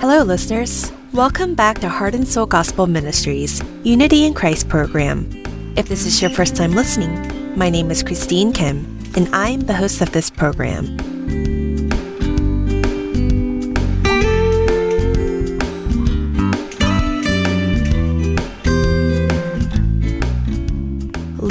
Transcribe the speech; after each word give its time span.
Hello, 0.00 0.22
listeners. 0.24 0.92
Welcome 1.14 1.54
back 1.54 1.78
to 1.78 1.88
Heart 1.88 2.14
and 2.14 2.28
Soul 2.28 2.44
Gospel 2.46 2.86
Ministries 2.86 3.62
Unity 3.82 4.26
in 4.26 4.34
Christ 4.34 4.68
program. 4.68 5.30
If 5.76 5.88
this 5.88 6.04
is 6.04 6.20
your 6.20 6.30
first 6.30 6.54
time 6.54 6.72
listening, 6.72 7.56
my 7.56 7.70
name 7.70 7.90
is 7.90 8.02
Christine 8.02 8.52
Kim, 8.52 8.98
and 9.16 9.34
I 9.34 9.48
am 9.48 9.60
the 9.60 9.74
host 9.74 10.02
of 10.02 10.12
this 10.12 10.28
program. 10.28 11.11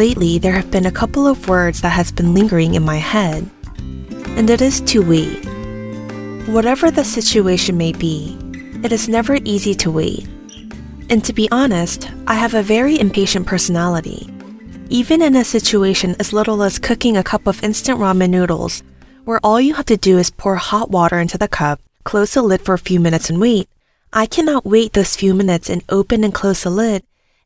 Lately, 0.01 0.39
there 0.39 0.53
have 0.53 0.71
been 0.71 0.87
a 0.87 0.91
couple 0.91 1.27
of 1.27 1.47
words 1.47 1.81
that 1.81 1.89
has 1.89 2.11
been 2.11 2.33
lingering 2.33 2.73
in 2.73 2.81
my 2.81 2.97
head, 2.97 3.47
and 4.35 4.49
it 4.49 4.59
is 4.59 4.81
to 4.89 5.07
wait. 5.07 5.45
Whatever 6.49 6.89
the 6.89 7.03
situation 7.03 7.77
may 7.77 7.91
be, 7.91 8.35
it 8.83 8.91
is 8.91 9.07
never 9.07 9.37
easy 9.45 9.75
to 9.75 9.91
wait. 9.91 10.27
And 11.11 11.23
to 11.23 11.33
be 11.33 11.47
honest, 11.51 12.09
I 12.25 12.33
have 12.33 12.55
a 12.55 12.63
very 12.63 12.99
impatient 12.99 13.45
personality. 13.45 14.27
Even 14.89 15.21
in 15.21 15.35
a 15.35 15.45
situation 15.45 16.15
as 16.17 16.33
little 16.33 16.63
as 16.63 16.79
cooking 16.79 17.15
a 17.15 17.23
cup 17.23 17.45
of 17.45 17.63
instant 17.63 17.99
ramen 17.99 18.31
noodles, 18.31 18.81
where 19.25 19.39
all 19.43 19.61
you 19.61 19.75
have 19.75 19.85
to 19.85 19.97
do 19.97 20.17
is 20.17 20.31
pour 20.31 20.55
hot 20.55 20.89
water 20.89 21.19
into 21.19 21.37
the 21.37 21.47
cup, 21.47 21.79
close 22.05 22.33
the 22.33 22.41
lid 22.41 22.61
for 22.61 22.73
a 22.73 22.87
few 22.89 22.99
minutes 22.99 23.29
and 23.29 23.39
wait, 23.39 23.69
I 24.11 24.25
cannot 24.25 24.65
wait 24.65 24.93
those 24.93 25.15
few 25.15 25.35
minutes 25.35 25.69
and 25.69 25.83
open 25.89 26.23
and 26.23 26.33
close 26.33 26.63
the 26.63 26.71
lid, 26.71 27.03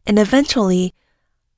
and 0.07 0.17
eventually, 0.17 0.93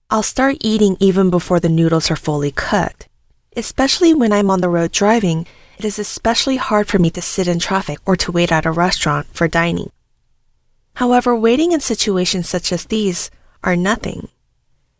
I'll 0.09 0.23
start 0.23 0.58
eating 0.61 0.95
even 1.02 1.30
before 1.30 1.59
the 1.59 1.67
noodles 1.67 2.09
are 2.09 2.16
fully 2.16 2.52
cooked. 2.52 3.09
Especially 3.58 4.14
when 4.14 4.31
I'm 4.31 4.49
on 4.49 4.61
the 4.61 4.69
road 4.69 4.94
driving 4.94 5.45
it 5.77 5.83
is 5.83 5.99
especially 5.99 6.55
hard 6.55 6.88
for 6.88 6.97
me 6.97 7.09
to 7.11 7.22
sit 7.22 7.47
in 7.47 7.59
traffic 7.59 7.99
or 8.05 8.16
to 8.16 8.31
wait 8.31 8.52
at 8.52 8.66
a 8.66 8.72
restaurant 8.72 9.27
for 9.31 9.47
dining. 9.47 9.91
However, 10.95 11.36
waiting 11.36 11.72
in 11.72 11.81
situations 11.81 12.47
such 12.49 12.72
as 12.72 12.86
these 12.86 13.30
are 13.64 13.75
nothing. 13.75 14.30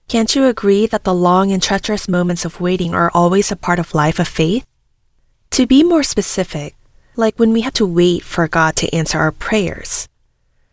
Can't 0.08 0.36
you 0.36 0.46
agree 0.46 0.86
that 0.88 1.04
the 1.04 1.16
long 1.16 1.52
and 1.52 1.64
treacherous 1.64 2.08
moments 2.08 2.46
of 2.46 2.62
waiting 2.62 2.94
are 2.94 3.10
always 3.14 3.52
a 3.52 3.56
part 3.56 3.80
of 3.80 3.96
life 3.96 4.20
of 4.20 4.28
faith? 4.28 4.66
To 5.52 5.66
be 5.66 5.84
more 5.84 6.04
specific, 6.04 6.76
like 7.16 7.40
when 7.40 7.54
we 7.54 7.62
have 7.62 7.74
to 7.74 7.88
wait 7.88 8.24
for 8.24 8.48
God 8.48 8.76
to 8.76 8.94
answer 8.94 9.18
our 9.18 9.32
prayers. 9.32 10.08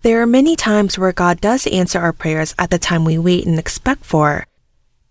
There 0.05 0.21
are 0.21 0.27
many 0.27 0.55
times 0.55 0.99
where 0.99 1.15
God 1.15 1.41
does 1.41 1.67
answer 1.69 1.99
our 1.99 2.13
prayers 2.13 2.55
at 2.59 2.69
the 2.69 2.79
time 2.79 3.07
we 3.07 3.17
wait 3.17 3.47
and 3.47 3.59
expect 3.59 4.05
for, 4.05 4.47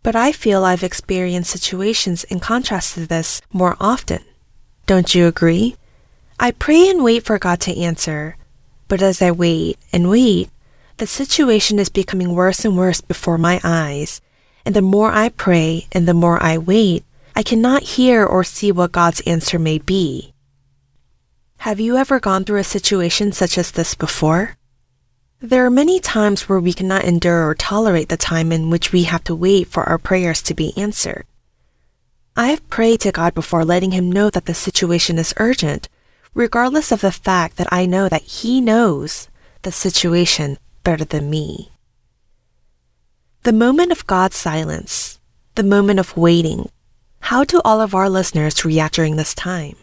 but 0.04 0.16
I 0.16 0.32
feel 0.32 0.64
I've 0.64 0.84
experienced 0.84 1.50
situations 1.50 2.24
in 2.26 2.40
contrast 2.40 2.94
to 2.94 3.08
this 3.08 3.42
more 3.52 3.76
often. 3.80 4.24
Don't 4.86 5.16
you 5.16 5.26
agree? 5.26 5.78
I 6.40 6.52
pray 6.52 6.88
and 6.92 7.04
wait 7.04 7.26
for 7.26 7.40
God 7.40 7.60
to 7.62 7.76
answer, 7.76 8.38
but 8.88 9.02
as 9.02 9.20
I 9.20 9.32
wait 9.32 9.80
and 9.92 10.12
wait, 10.12 10.52
the 10.98 11.08
situation 11.08 11.80
is 11.80 11.90
becoming 11.90 12.36
worse 12.36 12.64
and 12.64 12.78
worse 12.78 13.02
before 13.02 13.40
my 13.40 13.60
eyes, 13.64 14.22
and 14.64 14.76
the 14.76 14.84
more 14.84 15.12
I 15.12 15.30
pray 15.30 15.88
and 15.92 16.08
the 16.08 16.14
more 16.14 16.38
I 16.38 16.60
wait, 16.60 17.04
I 17.36 17.42
cannot 17.42 17.98
hear 17.98 18.24
or 18.24 18.44
see 18.44 18.72
what 18.72 18.92
God's 18.92 19.22
answer 19.22 19.58
may 19.58 19.80
be. 19.80 20.36
Have 21.66 21.80
you 21.80 21.98
ever 21.98 22.20
gone 22.20 22.44
through 22.44 22.60
a 22.60 22.64
situation 22.64 23.32
such 23.32 23.58
as 23.58 23.72
this 23.72 23.96
before? 23.96 24.56
There 25.44 25.66
are 25.66 25.70
many 25.70 26.00
times 26.00 26.48
where 26.48 26.62
we 26.62 26.72
cannot 26.72 27.04
endure 27.04 27.46
or 27.46 27.54
tolerate 27.54 28.08
the 28.08 28.16
time 28.16 28.54
in 28.54 28.70
which 28.70 28.94
we 28.94 29.04
have 29.04 29.26
to 29.26 29.36
wait 29.36 29.68
for 29.68 29.84
our 29.84 29.98
prayers 29.98 30.42
to 30.44 30.54
be 30.54 30.72
answered. 30.78 31.26
I 32.34 32.48
have 32.48 32.70
prayed 32.70 33.02
to 33.02 33.12
God 33.12 33.34
before 33.34 33.66
letting 33.66 33.92
Him 33.92 34.10
know 34.10 34.30
that 34.30 34.46
the 34.46 34.54
situation 34.54 35.20
is 35.20 35.34
urgent, 35.36 35.90
regardless 36.34 36.94
of 36.94 37.02
the 37.02 37.12
fact 37.12 37.58
that 37.58 37.68
I 37.74 37.86
know 37.86 38.08
that 38.08 38.22
He 38.22 38.62
knows 38.62 39.28
the 39.64 39.72
situation 39.74 40.58
better 40.86 41.04
than 41.04 41.30
me. 41.30 41.74
The 43.42 43.52
moment 43.52 43.92
of 43.92 44.08
God's 44.08 44.38
silence, 44.38 45.20
the 45.56 45.64
moment 45.64 46.00
of 46.00 46.16
waiting, 46.16 46.70
how 47.20 47.44
do 47.44 47.60
all 47.66 47.82
of 47.82 47.94
our 47.94 48.10
listeners 48.10 48.64
react 48.64 48.96
during 48.96 49.18
this 49.18 49.36
time? 49.36 49.76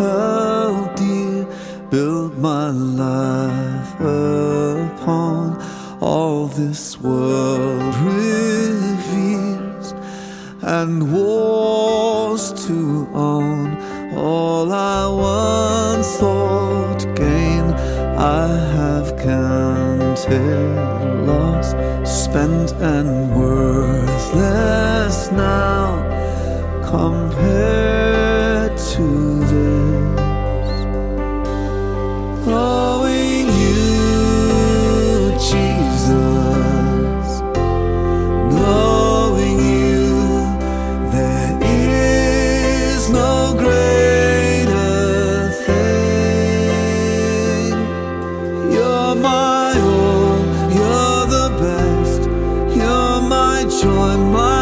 oh 0.00 0.92
dear, 0.96 1.46
build 1.90 2.38
my 2.38 2.70
life 2.70 3.94
upon 4.00 5.60
all 6.00 6.46
this 6.46 6.98
world 7.00 7.94
reveres 7.96 9.92
and 10.62 11.12
wars 11.12 12.52
to 12.66 13.08
own. 13.12 13.76
All 14.16 14.72
I 14.72 15.06
once 15.08 16.16
thought 16.16 17.04
gain, 17.14 17.64
I 18.16 18.46
have 18.76 19.16
counted 19.16 20.76
lost, 21.26 21.76
spent, 22.04 22.72
and 22.74 23.36
worthless 23.36 25.30
now 25.32 25.96
compared. 26.88 27.97
join 53.80 54.32
my 54.32 54.57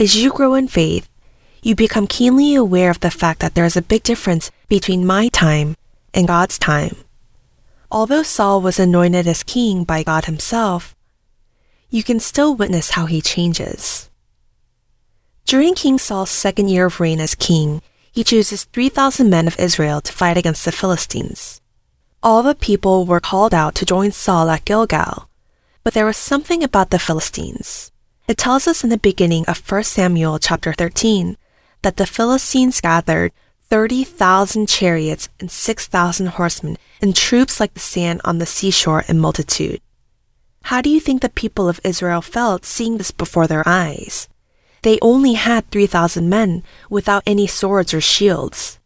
As 0.00 0.16
you 0.16 0.32
grow 0.32 0.54
in 0.54 0.66
faith, 0.66 1.06
you 1.62 1.74
become 1.74 2.06
keenly 2.06 2.54
aware 2.54 2.90
of 2.90 3.00
the 3.00 3.10
fact 3.10 3.40
that 3.40 3.54
there 3.54 3.66
is 3.66 3.76
a 3.76 3.82
big 3.82 4.02
difference 4.02 4.50
between 4.66 5.04
my 5.04 5.28
time 5.28 5.76
and 6.14 6.26
God's 6.26 6.58
time. 6.58 6.96
Although 7.90 8.22
Saul 8.22 8.62
was 8.62 8.80
anointed 8.80 9.26
as 9.26 9.42
king 9.42 9.84
by 9.84 10.02
God 10.02 10.24
himself, 10.24 10.96
you 11.90 12.02
can 12.02 12.18
still 12.18 12.56
witness 12.56 12.92
how 12.92 13.04
he 13.04 13.20
changes. 13.20 14.08
During 15.44 15.74
King 15.74 15.98
Saul's 15.98 16.30
second 16.30 16.70
year 16.70 16.86
of 16.86 16.98
reign 16.98 17.20
as 17.20 17.34
king, 17.34 17.82
he 18.10 18.24
chooses 18.24 18.64
3,000 18.64 19.28
men 19.28 19.46
of 19.46 19.60
Israel 19.60 20.00
to 20.00 20.14
fight 20.14 20.38
against 20.38 20.64
the 20.64 20.72
Philistines. 20.72 21.60
All 22.22 22.42
the 22.42 22.54
people 22.54 23.04
were 23.04 23.20
called 23.20 23.52
out 23.52 23.74
to 23.74 23.84
join 23.84 24.12
Saul 24.12 24.48
at 24.48 24.64
Gilgal, 24.64 25.28
but 25.84 25.92
there 25.92 26.06
was 26.06 26.16
something 26.16 26.64
about 26.64 26.88
the 26.88 26.98
Philistines. 26.98 27.92
It 28.30 28.38
tells 28.38 28.68
us 28.68 28.84
in 28.84 28.90
the 28.90 28.96
beginning 28.96 29.44
of 29.46 29.58
1 29.68 29.82
Samuel 29.82 30.38
chapter 30.38 30.72
13 30.72 31.36
that 31.82 31.96
the 31.96 32.06
Philistines 32.06 32.80
gathered 32.80 33.32
30,000 33.70 34.68
chariots 34.68 35.28
and 35.40 35.50
6,000 35.50 36.26
horsemen 36.28 36.78
and 37.02 37.16
troops 37.16 37.58
like 37.58 37.74
the 37.74 37.80
sand 37.80 38.20
on 38.24 38.38
the 38.38 38.46
seashore 38.46 39.02
in 39.08 39.18
multitude. 39.18 39.80
How 40.70 40.80
do 40.80 40.88
you 40.88 41.00
think 41.00 41.22
the 41.22 41.28
people 41.28 41.68
of 41.68 41.80
Israel 41.82 42.22
felt 42.22 42.64
seeing 42.64 42.98
this 42.98 43.10
before 43.10 43.48
their 43.48 43.66
eyes? 43.66 44.28
They 44.82 45.00
only 45.02 45.32
had 45.32 45.68
3,000 45.72 46.28
men 46.28 46.62
without 46.88 47.24
any 47.26 47.48
swords 47.48 47.92
or 47.92 48.00
shields. 48.00 48.78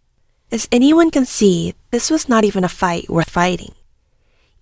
As 0.50 0.68
anyone 0.72 1.10
can 1.10 1.26
see, 1.26 1.74
this 1.90 2.10
was 2.10 2.30
not 2.30 2.44
even 2.44 2.64
a 2.64 2.68
fight 2.70 3.10
worth 3.10 3.28
fighting. 3.28 3.74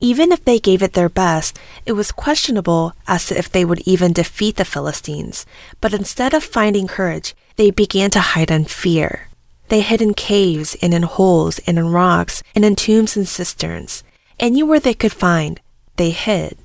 Even 0.02 0.32
if 0.32 0.44
they 0.44 0.58
gave 0.58 0.82
it 0.82 0.94
their 0.94 1.08
best, 1.08 1.56
it 1.86 1.92
was 1.92 2.10
questionable 2.10 2.92
as 3.06 3.26
to 3.26 3.38
if 3.38 3.48
they 3.48 3.64
would 3.64 3.86
even 3.86 4.12
defeat 4.12 4.56
the 4.56 4.64
Philistines. 4.64 5.46
But 5.80 5.94
instead 5.94 6.34
of 6.34 6.42
finding 6.42 6.88
courage, 6.88 7.36
they 7.54 7.70
began 7.70 8.10
to 8.10 8.20
hide 8.34 8.50
in 8.50 8.64
fear. 8.64 9.28
They 9.68 9.80
hid 9.80 10.02
in 10.02 10.14
caves 10.14 10.76
and 10.82 10.92
in 10.92 11.04
holes 11.04 11.60
and 11.68 11.78
in 11.78 11.92
rocks 11.92 12.42
and 12.52 12.64
in 12.64 12.74
tombs 12.74 13.16
and 13.16 13.28
cisterns. 13.28 14.02
Anywhere 14.40 14.80
they 14.80 14.92
could 14.92 15.12
find, 15.12 15.60
they 15.94 16.10
hid. 16.10 16.58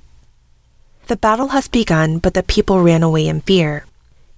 The 1.06 1.16
battle 1.16 1.54
has 1.54 1.68
begun, 1.68 2.18
but 2.18 2.34
the 2.34 2.42
people 2.42 2.82
ran 2.82 3.04
away 3.04 3.28
in 3.28 3.42
fear. 3.42 3.84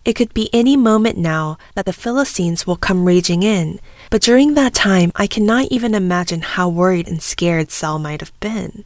It 0.05 0.13
could 0.13 0.35
be 0.35 0.51
any 0.53 0.77
moment 0.77 1.17
now 1.17 1.57
that 1.75 1.87
the 1.87 1.95
Philistines 1.95 2.67
will 2.67 2.77
come 2.77 3.07
raging 3.07 3.43
in, 3.43 3.81
but 4.11 4.21
during 4.21 4.55
that 4.55 4.75
time 4.75 5.11
I 5.17 5.27
cannot 5.27 5.69
even 5.71 5.95
imagine 5.95 6.43
how 6.43 6.69
worried 6.69 7.09
and 7.09 7.23
scared 7.23 7.71
Saul 7.71 7.99
might 7.99 8.21
have 8.21 8.39
been. 8.41 8.85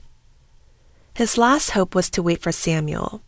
His 1.15 1.39
last 1.39 1.71
hope 1.71 1.95
was 1.95 2.11
to 2.11 2.23
wait 2.23 2.43
for 2.43 2.51
Samuel. 2.51 3.23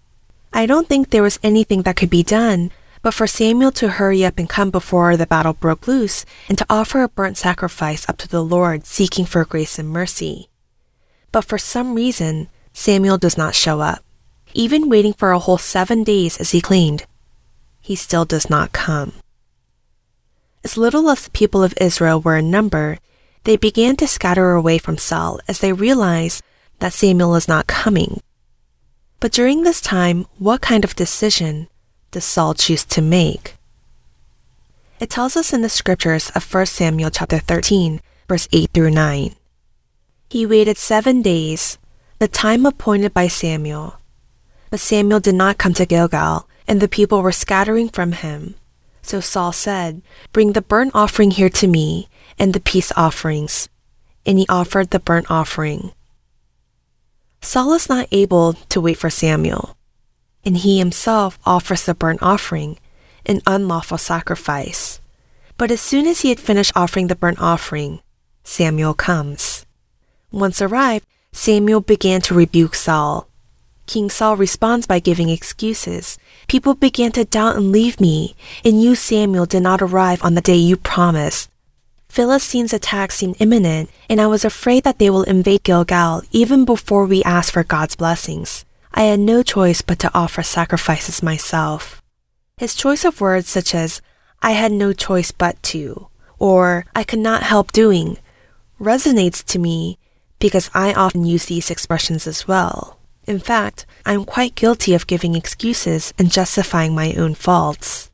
I 0.52 0.66
don't 0.66 0.88
think 0.88 1.10
there 1.10 1.22
was 1.22 1.38
anything 1.42 1.82
that 1.82 1.94
could 1.94 2.10
be 2.10 2.24
done, 2.24 2.72
but 3.00 3.14
for 3.14 3.28
Samuel 3.28 3.70
to 3.72 3.90
hurry 3.90 4.24
up 4.24 4.38
and 4.38 4.48
come 4.48 4.70
before 4.70 5.16
the 5.16 5.26
battle 5.26 5.52
broke 5.52 5.86
loose 5.86 6.24
and 6.48 6.58
to 6.58 6.66
offer 6.68 7.02
a 7.02 7.08
burnt 7.08 7.36
sacrifice 7.36 8.08
up 8.08 8.16
to 8.18 8.28
the 8.28 8.42
Lord 8.42 8.86
seeking 8.86 9.24
for 9.24 9.44
grace 9.44 9.78
and 9.78 9.88
mercy. 9.88 10.48
But 11.30 11.44
for 11.44 11.58
some 11.58 11.94
reason, 11.94 12.48
Samuel 12.72 13.18
does 13.18 13.38
not 13.38 13.54
show 13.54 13.80
up. 13.80 14.02
Even 14.52 14.88
waiting 14.88 15.12
for 15.12 15.30
a 15.30 15.38
whole 15.38 15.58
seven 15.58 16.02
days 16.02 16.38
as 16.38 16.50
he 16.50 16.60
claimed, 16.60 17.06
he 17.80 17.94
still 17.94 18.24
does 18.24 18.50
not 18.50 18.72
come. 18.72 19.12
As 20.64 20.76
little 20.76 21.08
as 21.08 21.24
the 21.24 21.30
people 21.30 21.62
of 21.62 21.74
Israel 21.80 22.20
were 22.20 22.38
in 22.38 22.50
number, 22.50 22.98
they 23.44 23.56
began 23.56 23.94
to 23.96 24.08
scatter 24.08 24.50
away 24.50 24.78
from 24.78 24.98
Saul 24.98 25.38
as 25.46 25.60
they 25.60 25.72
realized 25.72 26.42
that 26.78 26.92
Samuel 26.92 27.34
is 27.34 27.48
not 27.48 27.66
coming. 27.66 28.20
But 29.20 29.32
during 29.32 29.62
this 29.62 29.80
time, 29.80 30.26
what 30.38 30.60
kind 30.60 30.84
of 30.84 30.94
decision 30.94 31.68
does 32.10 32.24
Saul 32.24 32.54
choose 32.54 32.84
to 32.84 33.02
make? 33.02 33.54
It 35.00 35.10
tells 35.10 35.36
us 35.36 35.52
in 35.52 35.62
the 35.62 35.68
scriptures 35.68 36.30
of 36.30 36.52
1 36.52 36.66
Samuel 36.66 37.10
chapter 37.10 37.38
13, 37.38 38.00
verse 38.28 38.48
8 38.52 38.70
through 38.72 38.90
9. 38.90 39.34
He 40.28 40.46
waited 40.46 40.76
seven 40.76 41.22
days, 41.22 41.78
the 42.18 42.28
time 42.28 42.64
appointed 42.64 43.12
by 43.12 43.28
Samuel. 43.28 43.98
But 44.70 44.80
Samuel 44.80 45.20
did 45.20 45.34
not 45.34 45.58
come 45.58 45.74
to 45.74 45.86
Gilgal, 45.86 46.48
and 46.66 46.80
the 46.80 46.88
people 46.88 47.22
were 47.22 47.32
scattering 47.32 47.88
from 47.88 48.12
him. 48.12 48.54
So 49.02 49.20
Saul 49.20 49.52
said, 49.52 50.02
Bring 50.32 50.52
the 50.52 50.62
burnt 50.62 50.92
offering 50.94 51.30
here 51.30 51.50
to 51.50 51.66
me, 51.66 52.08
and 52.38 52.52
the 52.52 52.60
peace 52.60 52.90
offerings. 52.96 53.68
And 54.24 54.38
he 54.38 54.46
offered 54.48 54.90
the 54.90 54.98
burnt 54.98 55.30
offering. 55.30 55.92
Saul 57.46 57.74
is 57.74 57.88
not 57.88 58.08
able 58.10 58.54
to 58.54 58.80
wait 58.80 58.98
for 58.98 59.08
Samuel, 59.08 59.76
and 60.44 60.56
he 60.56 60.78
himself 60.80 61.38
offers 61.46 61.84
the 61.84 61.94
burnt 61.94 62.20
offering, 62.20 62.76
an 63.24 63.40
unlawful 63.46 63.98
sacrifice. 63.98 65.00
But 65.56 65.70
as 65.70 65.80
soon 65.80 66.08
as 66.08 66.22
he 66.22 66.30
had 66.30 66.40
finished 66.40 66.72
offering 66.74 67.06
the 67.06 67.14
burnt 67.14 67.40
offering, 67.40 68.00
Samuel 68.42 68.94
comes. 68.94 69.64
Once 70.32 70.60
arrived, 70.60 71.06
Samuel 71.30 71.80
began 71.80 72.20
to 72.22 72.34
rebuke 72.34 72.74
Saul. 72.74 73.28
King 73.86 74.10
Saul 74.10 74.36
responds 74.36 74.88
by 74.88 74.98
giving 74.98 75.28
excuses. 75.28 76.18
People 76.48 76.74
began 76.74 77.12
to 77.12 77.24
doubt 77.24 77.54
and 77.54 77.70
leave 77.70 78.00
me, 78.00 78.34
and 78.64 78.82
you, 78.82 78.96
Samuel, 78.96 79.46
did 79.46 79.62
not 79.62 79.80
arrive 79.80 80.24
on 80.24 80.34
the 80.34 80.40
day 80.40 80.56
you 80.56 80.76
promised. 80.76 81.48
Philistines' 82.16 82.72
attack 82.72 83.12
seemed 83.12 83.36
imminent, 83.40 83.90
and 84.08 84.22
I 84.22 84.26
was 84.26 84.42
afraid 84.42 84.84
that 84.84 84.98
they 84.98 85.10
will 85.10 85.24
invade 85.24 85.64
Gilgal 85.64 86.22
even 86.32 86.64
before 86.64 87.04
we 87.04 87.22
asked 87.24 87.52
for 87.52 87.62
God's 87.62 87.94
blessings. 87.94 88.64
I 88.94 89.02
had 89.02 89.20
no 89.20 89.42
choice 89.42 89.82
but 89.82 89.98
to 89.98 90.10
offer 90.14 90.42
sacrifices 90.42 91.22
myself. 91.22 92.00
His 92.56 92.74
choice 92.74 93.04
of 93.04 93.20
words 93.20 93.50
such 93.50 93.74
as, 93.74 94.00
I 94.40 94.52
had 94.52 94.72
no 94.72 94.94
choice 94.94 95.30
but 95.30 95.62
to, 95.64 96.08
or 96.38 96.86
I 96.96 97.04
could 97.04 97.18
not 97.18 97.42
help 97.42 97.70
doing, 97.70 98.16
resonates 98.80 99.44
to 99.48 99.58
me 99.58 99.98
because 100.38 100.70
I 100.72 100.94
often 100.94 101.26
use 101.26 101.44
these 101.44 101.70
expressions 101.70 102.26
as 102.26 102.48
well. 102.48 102.98
In 103.26 103.38
fact, 103.38 103.84
I'm 104.06 104.24
quite 104.24 104.54
guilty 104.54 104.94
of 104.94 105.06
giving 105.06 105.34
excuses 105.34 106.14
and 106.18 106.32
justifying 106.32 106.94
my 106.94 107.12
own 107.12 107.34
faults. 107.34 108.10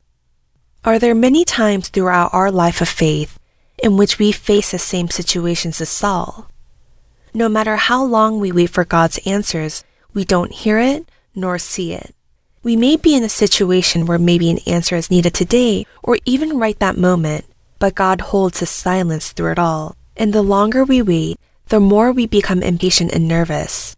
Are 0.83 0.99
there 0.99 1.15
many 1.15 1.45
times 1.45 1.87
throughout 1.87 2.33
our 2.33 2.51
life 2.51 2.81
of 2.81 2.89
faith 2.89 3.39
in 3.83 3.97
which 3.97 4.17
we 4.17 4.31
face 4.31 4.71
the 4.71 4.79
same 4.79 5.09
situations 5.09 5.81
as 5.81 5.89
Saul? 5.89 6.47
No 7.33 7.49
matter 7.49 7.75
how 7.75 8.01
long 8.03 8.39
we 8.39 8.51
wait 8.51 8.69
for 8.69 8.85
God's 8.85 9.19
answers, 9.25 9.83
we 10.13 10.23
don't 10.23 10.53
hear 10.53 10.79
it 10.79 11.05
nor 11.35 11.59
see 11.59 11.91
it. 11.93 12.15
We 12.63 12.77
may 12.77 12.95
be 12.95 13.13
in 13.13 13.23
a 13.23 13.29
situation 13.29 14.05
where 14.05 14.17
maybe 14.17 14.49
an 14.49 14.59
answer 14.65 14.95
is 14.95 15.11
needed 15.11 15.33
today 15.33 15.85
or 16.01 16.17
even 16.23 16.57
right 16.57 16.79
that 16.79 16.97
moment, 16.97 17.43
but 17.77 17.93
God 17.93 18.21
holds 18.21 18.59
his 18.59 18.69
silence 18.69 19.33
through 19.33 19.51
it 19.51 19.59
all. 19.59 19.97
And 20.15 20.31
the 20.31 20.41
longer 20.41 20.85
we 20.85 21.01
wait, 21.01 21.37
the 21.67 21.81
more 21.81 22.11
we 22.11 22.25
become 22.25 22.63
impatient 22.63 23.11
and 23.11 23.27
nervous. 23.27 23.97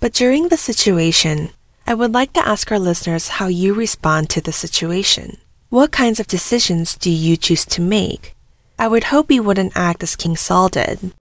But 0.00 0.12
during 0.12 0.48
the 0.48 0.56
situation, 0.56 1.50
I 1.86 1.94
would 1.94 2.12
like 2.12 2.32
to 2.32 2.46
ask 2.46 2.72
our 2.72 2.80
listeners 2.80 3.38
how 3.38 3.46
you 3.46 3.74
respond 3.74 4.28
to 4.30 4.40
the 4.40 4.52
situation. 4.52 5.38
What 5.68 5.92
kinds 5.92 6.18
of 6.18 6.26
decisions 6.26 6.96
do 6.96 7.10
you 7.10 7.36
choose 7.36 7.64
to 7.66 7.80
make? 7.80 8.34
I 8.80 8.88
would 8.88 9.04
hope 9.04 9.30
he 9.30 9.38
wouldn't 9.40 9.76
act 9.76 10.02
as 10.02 10.16
King 10.16 10.38
Saul 10.38 10.70
did. 10.70 11.12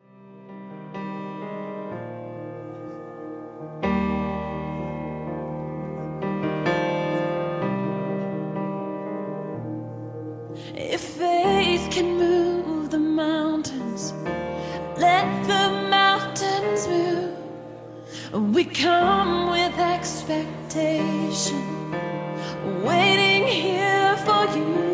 If 10.74 11.02
faith 11.02 11.92
can 11.92 12.18
move 12.18 12.92
the 12.92 12.98
mountains, 12.98 14.14
let 14.96 15.28
the 15.46 15.70
mountains 15.90 16.88
move. 16.88 17.36
We 18.54 18.64
come 18.64 19.52
with 19.52 19.78
expectation, 19.78 21.92
waiting 22.86 23.46
here 23.46 24.16
for 24.26 24.46
you. 24.56 24.89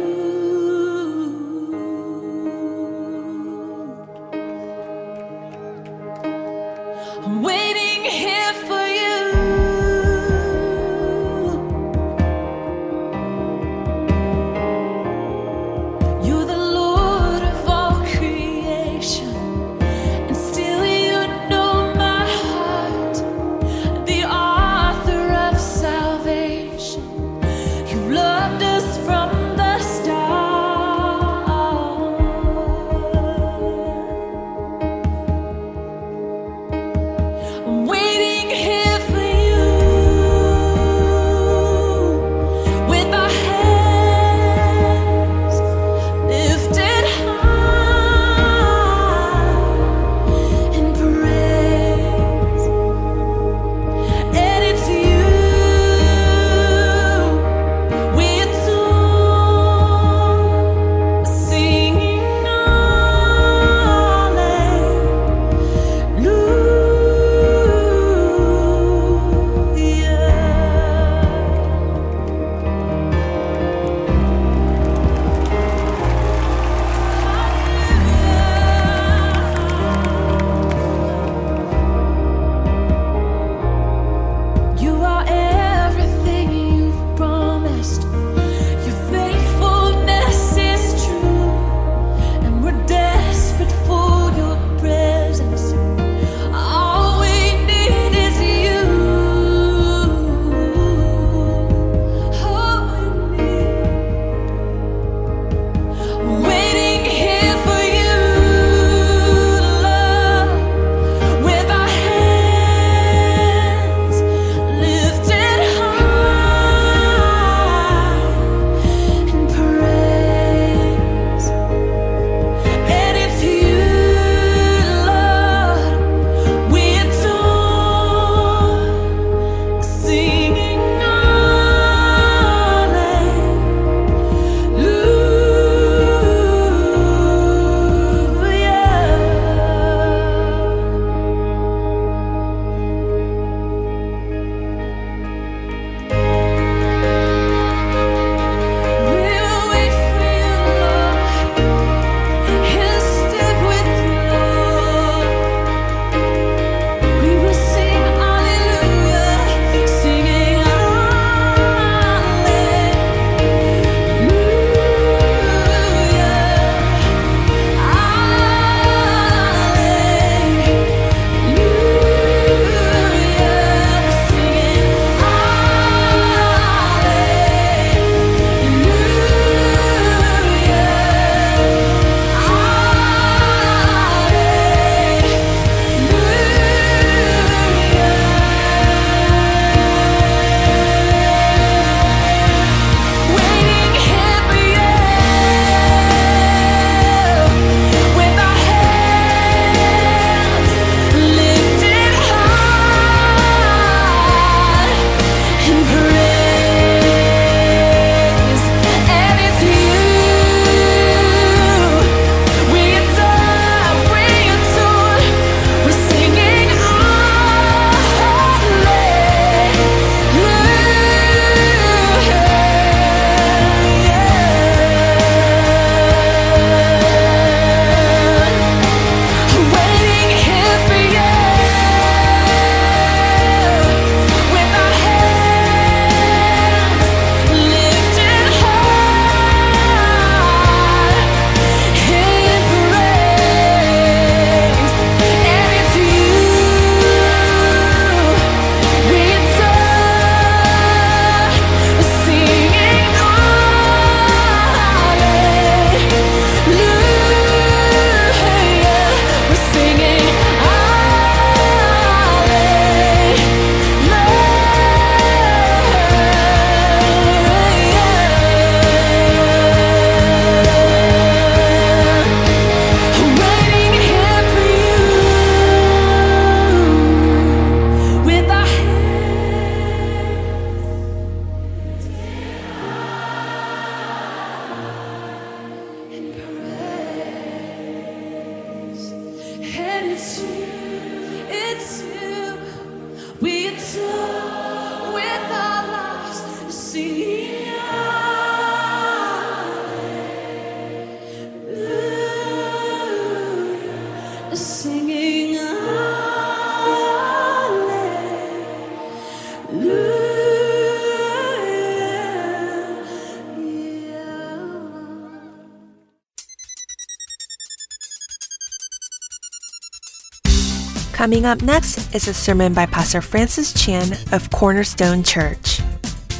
Coming 321.25 321.45
up 321.47 321.63
next 321.63 322.13
is 322.13 322.27
a 322.27 322.35
sermon 322.35 322.75
by 322.75 322.85
Pastor 322.85 323.19
Francis 323.19 323.73
Chan 323.73 324.11
of 324.31 324.47
Cornerstone 324.51 325.23
Church. 325.23 325.81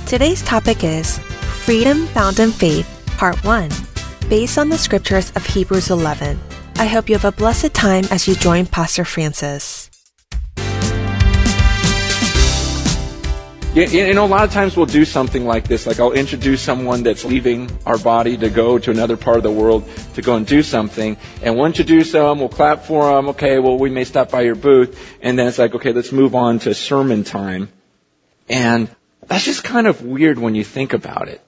Today's 0.06 0.44
topic 0.44 0.84
is 0.84 1.18
Freedom 1.66 2.06
Found 2.14 2.40
in 2.40 2.52
Faith, 2.52 2.88
Part 3.18 3.44
1, 3.44 3.72
based 4.30 4.60
on 4.60 4.70
the 4.70 4.78
scriptures 4.78 5.32
of 5.36 5.44
Hebrews 5.44 5.90
11. 5.90 6.40
I 6.76 6.86
hope 6.86 7.10
you 7.10 7.16
have 7.16 7.26
a 7.26 7.36
blessed 7.36 7.74
time 7.74 8.06
as 8.12 8.28
you 8.28 8.36
join 8.36 8.68
Pastor 8.68 9.06
Francis. 9.06 9.75
Yeah, 13.76 13.88
you 13.88 14.14
know, 14.14 14.24
a 14.24 14.28
lot 14.28 14.46
of 14.46 14.54
times 14.54 14.78
we'll 14.78 14.86
do 14.86 15.04
something 15.04 15.46
like 15.46 15.68
this. 15.68 15.86
Like 15.86 16.00
I'll 16.00 16.14
introduce 16.14 16.62
someone 16.62 17.04
that's 17.04 17.26
leaving 17.26 17.70
our 17.86 17.98
body 17.98 18.38
to 18.38 18.50
go 18.50 18.80
to 18.80 18.90
another 18.90 19.18
part 19.18 19.36
of 19.36 19.44
the 19.44 19.52
world 19.52 19.84
to 20.14 20.22
go 20.22 20.38
and 20.38 20.48
do 20.48 20.64
something. 20.64 21.18
And 21.42 21.58
we'll 21.58 21.66
introduce 21.66 22.14
them, 22.14 22.40
we'll 22.40 22.48
clap 22.48 22.86
for 22.86 23.14
them. 23.14 23.28
Okay, 23.32 23.60
well, 23.60 23.78
we 23.78 23.90
may 23.90 24.06
stop 24.06 24.32
by 24.32 24.44
your 24.44 24.56
booth. 24.56 24.98
And 25.22 25.38
then 25.38 25.48
it's 25.48 25.60
like, 25.60 25.76
okay, 25.76 25.92
let's 25.92 26.14
move 26.14 26.36
on 26.36 26.60
to 26.60 26.74
sermon 26.74 27.26
time. 27.26 27.68
And 28.48 28.88
that's 29.28 29.44
just 29.44 29.66
kind 29.66 29.88
of 29.88 30.02
weird 30.02 30.40
when 30.40 30.56
you 30.56 30.64
think 30.64 30.94
about 30.94 31.28
it. 31.28 31.42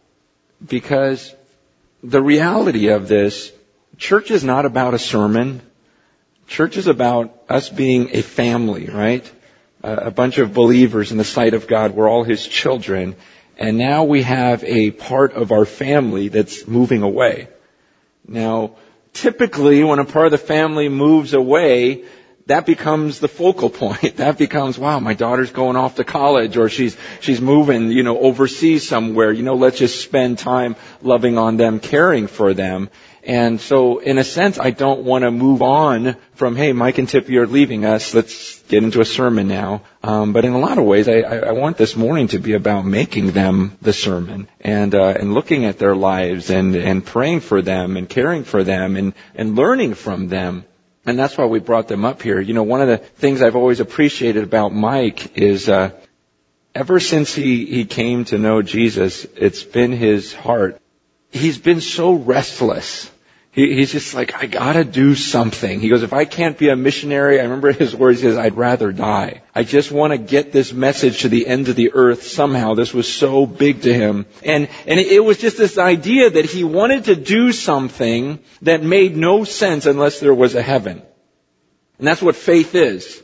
Because 0.62 1.34
the 2.04 2.22
reality 2.22 2.90
of 2.90 3.08
this, 3.08 3.54
church 3.98 4.32
is 4.32 4.44
not 4.44 4.66
about 4.66 4.94
a 4.94 5.00
sermon. 5.00 5.62
Church 6.48 6.76
is 6.76 6.88
about 6.88 7.42
us 7.48 7.70
being 7.70 8.10
a 8.12 8.22
family, 8.22 8.88
right? 8.88 9.32
A 9.94 10.12
bunch 10.12 10.38
of 10.38 10.54
believers 10.54 11.12
in 11.12 11.18
the 11.18 11.24
sight 11.24 11.54
of 11.54 11.68
God. 11.68 11.92
We're 11.96 12.10
all 12.10 12.24
His 12.24 12.46
children. 12.46 13.16
And 13.58 13.78
now 13.78 14.04
we 14.04 14.22
have 14.24 14.64
a 14.64 14.92
part 14.92 15.34
of 15.34 15.52
our 15.52 15.66
family 15.66 16.28
that's 16.28 16.68
moving 16.68 17.02
away. 17.02 17.48
Now, 18.28 18.76
typically 19.14 19.84
when 19.84 20.00
a 20.00 20.06
part 20.06 20.28
of 20.28 20.32
the 20.32 20.38
family 20.38 20.90
moves 20.90 21.34
away, 21.34 22.04
that 22.48 22.66
becomes 22.66 23.20
the 23.20 23.28
focal 23.28 23.70
point. 23.84 24.18
That 24.18 24.38
becomes, 24.38 24.78
wow, 24.78 25.00
my 25.00 25.14
daughter's 25.14 25.52
going 25.52 25.76
off 25.76 25.96
to 25.96 26.04
college 26.04 26.58
or 26.58 26.70
she's, 26.70 26.98
she's 27.20 27.42
moving, 27.42 27.92
you 27.92 28.04
know, 28.04 28.18
overseas 28.20 28.88
somewhere. 28.88 29.32
You 29.32 29.44
know, 29.44 29.56
let's 29.56 29.78
just 29.78 30.02
spend 30.02 30.40
time 30.40 30.76
loving 31.02 31.38
on 31.38 31.58
them, 31.58 31.80
caring 31.80 32.28
for 32.28 32.54
them. 32.54 32.90
And 33.28 33.60
so, 33.60 34.00
in 34.00 34.20
a 34.20 34.24
sense, 34.24 34.58
I 34.58 34.72
don't 34.72 35.04
want 35.04 35.24
to 35.24 35.32
move 35.32 35.62
on 35.62 36.16
from, 36.36 36.56
hey, 36.56 36.72
Mike 36.72 36.98
and 36.98 37.10
Tippy 37.10 37.38
are 37.40 37.46
leaving 37.46 37.84
us. 37.84 38.14
Let's 38.14 38.62
get 38.70 38.86
into 38.86 39.02
a 39.02 39.06
sermon 39.06 39.50
now. 39.50 39.82
Um, 40.02 40.32
but 40.32 40.46
in 40.46 40.54
a 40.54 40.58
lot 40.58 40.78
of 40.78 40.86
ways, 40.86 41.10
I, 41.10 41.20
I, 41.24 41.52
want 41.52 41.76
this 41.76 41.98
morning 41.98 42.30
to 42.30 42.40
be 42.40 42.54
about 42.54 42.86
making 42.86 43.32
them 43.32 43.78
the 43.82 43.92
sermon 43.92 44.48
and 44.62 44.96
uh, 44.96 45.08
and 45.08 45.34
looking 45.34 45.66
at 45.66 45.78
their 45.78 45.94
lives 45.94 46.50
and 46.50 46.74
and 46.78 47.06
praying 47.06 47.42
for 47.42 47.62
them 47.62 47.98
and 47.98 48.08
caring 48.08 48.46
for 48.46 48.64
them 48.64 48.96
and 48.96 49.14
and 49.36 49.58
learning 49.58 49.96
from 49.96 50.30
them. 50.30 50.64
And 51.06 51.20
that's 51.20 51.38
why 51.38 51.48
we 51.48 51.60
brought 51.60 51.90
them 51.90 52.06
up 52.06 52.22
here. 52.22 52.40
You 52.40 52.54
know, 52.54 52.64
one 52.64 52.80
of 52.80 52.88
the 52.88 52.98
things 52.98 53.42
I've 53.42 53.58
always 53.58 53.82
appreciated 53.82 54.46
about 54.46 54.74
Mike 54.74 55.36
is. 55.38 55.68
Uh, 55.68 55.92
ever 56.74 57.00
since 57.02 57.34
he, 57.34 57.66
he 57.66 57.86
came 57.86 58.24
to 58.24 58.38
know 58.38 58.62
Jesus, 58.62 59.26
it's 59.36 59.64
been 59.64 59.92
his 59.92 60.32
heart. 60.32 60.80
He's 61.32 61.58
been 61.58 61.82
so 61.82 62.14
restless 62.14 63.10
he, 63.58 63.74
he's 63.74 63.92
just 63.92 64.14
like, 64.14 64.36
I 64.36 64.46
gotta 64.46 64.84
do 64.84 65.16
something. 65.16 65.80
He 65.80 65.90
goes, 65.90 66.04
if 66.04 66.14
I 66.14 66.26
can't 66.26 66.60
be 66.60 66.70
a 66.70 66.76
missionary, 66.76 67.40
I 67.40 67.44
remember 67.44 67.72
his 67.72 67.96
words, 67.96 68.22
he 68.22 68.28
says, 68.28 68.38
I'd 68.38 68.56
rather 68.56 68.92
die. 68.92 69.42
I 69.56 69.64
just 69.64 69.92
want 69.92 70.14
to 70.14 70.20
get 70.20 70.52
this 70.52 70.72
message 70.72 71.22
to 71.22 71.30
the 71.30 71.48
end 71.48 71.68
of 71.68 71.76
the 71.76 71.94
earth 71.96 72.22
somehow. 72.22 72.76
This 72.76 72.94
was 72.94 73.12
so 73.12 73.48
big 73.48 73.82
to 73.82 73.92
him. 73.92 74.28
And, 74.46 74.70
and 74.86 75.00
it 75.00 75.24
was 75.24 75.40
just 75.40 75.58
this 75.58 75.80
idea 75.80 76.30
that 76.30 76.46
he 76.46 76.64
wanted 76.64 77.06
to 77.06 77.16
do 77.16 77.52
something 77.52 78.38
that 78.62 78.84
made 78.84 79.18
no 79.18 79.44
sense 79.44 79.88
unless 79.88 80.20
there 80.20 80.36
was 80.36 80.54
a 80.54 80.62
heaven. 80.62 81.02
And 81.98 82.08
that's 82.08 82.22
what 82.22 82.36
faith 82.36 82.76
is. 82.76 83.24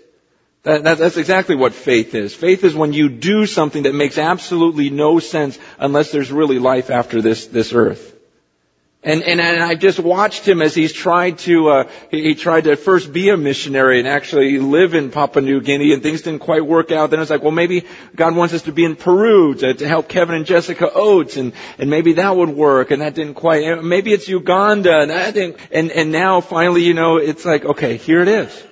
That, 0.64 0.84
that, 0.84 0.98
that's 0.98 1.18
exactly 1.18 1.56
what 1.56 1.74
faith 1.74 2.16
is. 2.16 2.34
Faith 2.34 2.64
is 2.64 2.74
when 2.74 2.92
you 2.92 3.08
do 3.08 3.46
something 3.46 3.84
that 3.84 3.94
makes 3.94 4.18
absolutely 4.18 4.90
no 4.90 5.20
sense 5.20 5.60
unless 5.78 6.12
there's 6.12 6.32
really 6.32 6.58
life 6.58 6.90
after 6.90 7.22
this, 7.22 7.46
this 7.46 7.72
earth. 7.72 8.13
And, 9.06 9.22
and, 9.24 9.42
and 9.42 9.62
I 9.62 9.76
just 9.76 10.00
watched 10.00 10.48
him 10.48 10.62
as 10.62 10.74
he's 10.74 10.94
tried 10.94 11.40
to, 11.40 11.68
uh, 11.68 11.90
he, 12.10 12.36
tried 12.36 12.64
to 12.66 12.78
first 12.78 13.12
be 13.12 13.30
a 13.30 13.38
missionary 13.38 14.00
and 14.00 14.08
actually 14.08 14.60
live 14.60 14.94
in 14.94 15.12
Papua 15.12 15.44
New 15.44 15.60
Guinea 15.60 15.92
and 15.92 16.02
things 16.02 16.22
didn't 16.22 16.40
quite 16.40 16.66
work 16.66 16.90
out. 16.90 17.10
Then 17.10 17.20
it's 17.20 17.30
like, 17.30 17.42
well 17.42 17.52
maybe 17.52 17.86
God 18.16 18.34
wants 18.34 18.54
us 18.54 18.62
to 18.62 18.72
be 18.72 18.86
in 18.86 18.96
Peru 18.96 19.56
to, 19.56 19.74
to 19.74 19.88
help 19.88 20.08
Kevin 20.08 20.36
and 20.36 20.46
Jessica 20.46 20.90
Oates 20.94 21.36
and, 21.36 21.52
and 21.78 21.90
maybe 21.90 22.14
that 22.14 22.34
would 22.34 22.50
work 22.50 22.92
and 22.92 23.02
that 23.02 23.14
didn't 23.14 23.34
quite, 23.34 23.84
maybe 23.84 24.14
it's 24.14 24.30
Uganda 24.30 25.02
and 25.02 25.12
that 25.12 25.34
didn't, 25.34 25.58
and, 25.72 25.92
and 25.92 26.14
now 26.14 26.40
finally, 26.40 26.84
you 26.84 26.94
know, 26.94 27.18
it's 27.18 27.44
like, 27.44 27.66
okay, 27.66 27.98
here 27.98 28.22
it 28.22 28.30
is. 28.30 28.64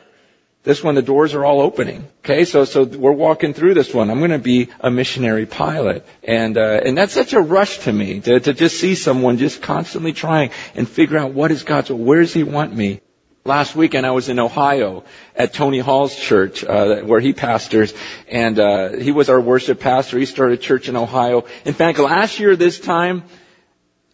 This 0.64 0.84
one, 0.84 0.94
the 0.94 1.02
doors 1.02 1.34
are 1.34 1.44
all 1.44 1.60
opening. 1.60 2.08
Okay, 2.24 2.46
so 2.46 2.66
so 2.66 2.84
we're 2.84 3.12
walking 3.12 3.56
through 3.56 3.74
this 3.74 3.92
one. 3.96 4.12
I'm 4.12 4.20
going 4.20 4.30
to 4.30 4.38
be 4.38 4.70
a 4.80 4.92
missionary 4.92 5.48
pilot, 5.48 6.06
and 6.24 6.56
uh, 6.56 6.82
and 6.86 6.96
that's 6.96 7.14
such 7.14 7.34
a 7.34 7.42
rush 7.42 7.80
to 7.80 7.92
me 7.92 8.20
to 8.20 8.40
to 8.40 8.54
just 8.54 8.80
see 8.80 8.94
someone 8.94 9.40
just 9.40 9.64
constantly 9.64 10.14
trying 10.14 10.52
and 10.76 10.88
figure 10.88 11.18
out 11.18 11.34
what 11.34 11.52
is 11.52 11.64
God's. 11.64 11.90
will. 11.90 11.98
Where 11.98 12.22
does 12.22 12.34
He 12.34 12.44
want 12.44 12.76
me? 12.76 13.02
Last 13.44 13.76
weekend 13.76 14.06
I 14.06 14.12
was 14.12 14.30
in 14.30 14.38
Ohio 14.38 15.04
at 15.36 15.52
Tony 15.52 15.80
Hall's 15.80 16.16
church, 16.16 16.64
uh, 16.64 16.98
where 16.98 17.20
he 17.20 17.34
pastors, 17.34 17.92
and 18.28 18.60
uh, 18.60 18.90
he 18.98 19.12
was 19.12 19.30
our 19.30 19.42
worship 19.42 19.80
pastor. 19.80 20.20
He 20.20 20.28
started 20.28 20.60
a 20.60 20.62
church 20.62 20.90
in 20.90 20.96
Ohio. 20.96 21.46
In 21.66 21.74
fact, 21.74 21.98
last 21.98 22.40
year 22.40 22.56
this 22.56 22.80
time, 22.80 23.24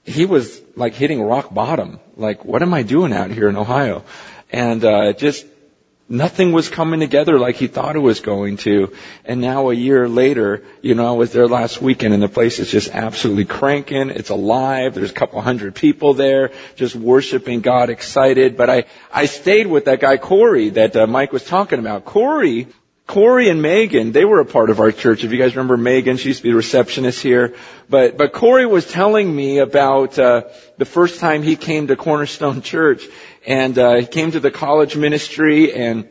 he 0.06 0.26
was 0.26 0.62
like 0.78 0.94
hitting 0.94 1.22
rock 1.22 1.54
bottom. 1.54 2.00
Like, 2.16 2.46
what 2.46 2.62
am 2.62 2.74
I 2.74 2.84
doing 2.84 3.12
out 3.12 3.32
here 3.32 3.50
in 3.50 3.58
Ohio? 3.58 4.06
And 4.50 4.86
uh, 4.86 5.12
just 5.12 5.46
Nothing 6.10 6.54
was 6.54 6.70
coming 6.70 7.02
together 7.02 7.38
like 7.38 7.58
he 7.58 7.68
thought 7.68 7.98
it 7.98 8.00
was 8.00 8.22
going 8.22 8.56
to. 8.58 8.94
And 9.26 9.42
now 9.42 9.70
a 9.70 9.74
year 9.74 10.08
later, 10.08 10.64
you 10.82 10.96
know, 10.96 11.06
I 11.06 11.12
was 11.12 11.34
there 11.34 11.50
last 11.50 11.82
weekend 11.82 12.14
and 12.14 12.24
the 12.24 12.30
place 12.30 12.60
is 12.60 12.72
just 12.72 12.90
absolutely 12.94 13.44
cranking. 13.44 14.10
It's 14.10 14.30
alive. 14.30 14.94
There's 14.94 15.12
a 15.12 15.14
couple 15.14 15.42
hundred 15.42 15.76
people 15.76 16.14
there 16.14 16.52
just 16.78 16.96
worshiping 16.96 17.60
God, 17.60 17.90
excited. 17.90 18.56
But 18.56 18.70
I, 18.70 18.86
I 19.12 19.26
stayed 19.26 19.68
with 19.68 19.86
that 19.86 20.00
guy 20.00 20.16
Corey 20.16 20.70
that 20.70 20.96
uh, 20.96 21.08
Mike 21.08 21.34
was 21.34 21.44
talking 21.44 21.80
about. 21.80 22.06
Corey, 22.06 22.68
Corey 23.06 23.50
and 23.50 23.62
Megan, 23.62 24.14
they 24.14 24.24
were 24.24 24.40
a 24.40 24.46
part 24.46 24.70
of 24.70 24.80
our 24.80 24.94
church. 24.94 25.26
If 25.26 25.34
you 25.34 25.38
guys 25.38 25.58
remember 25.58 25.76
Megan, 25.76 26.16
she 26.16 26.30
used 26.30 26.40
to 26.40 26.44
be 26.44 26.52
a 26.52 26.56
receptionist 26.56 27.22
here. 27.22 27.56
But, 27.90 28.18
but 28.18 28.32
Corey 28.32 28.66
was 28.66 28.90
telling 28.90 29.34
me 29.34 29.60
about, 29.60 30.18
uh, 30.18 30.44
the 30.78 30.86
first 30.86 31.20
time 31.20 31.42
he 31.42 31.56
came 31.56 31.88
to 31.88 31.96
Cornerstone 31.96 32.62
Church 32.62 33.06
and 33.48 33.80
uh, 33.80 33.96
he 33.96 34.06
came 34.06 34.32
to 34.32 34.42
the 34.42 34.52
college 34.52 34.98
ministry 34.98 35.74
and 35.74 36.08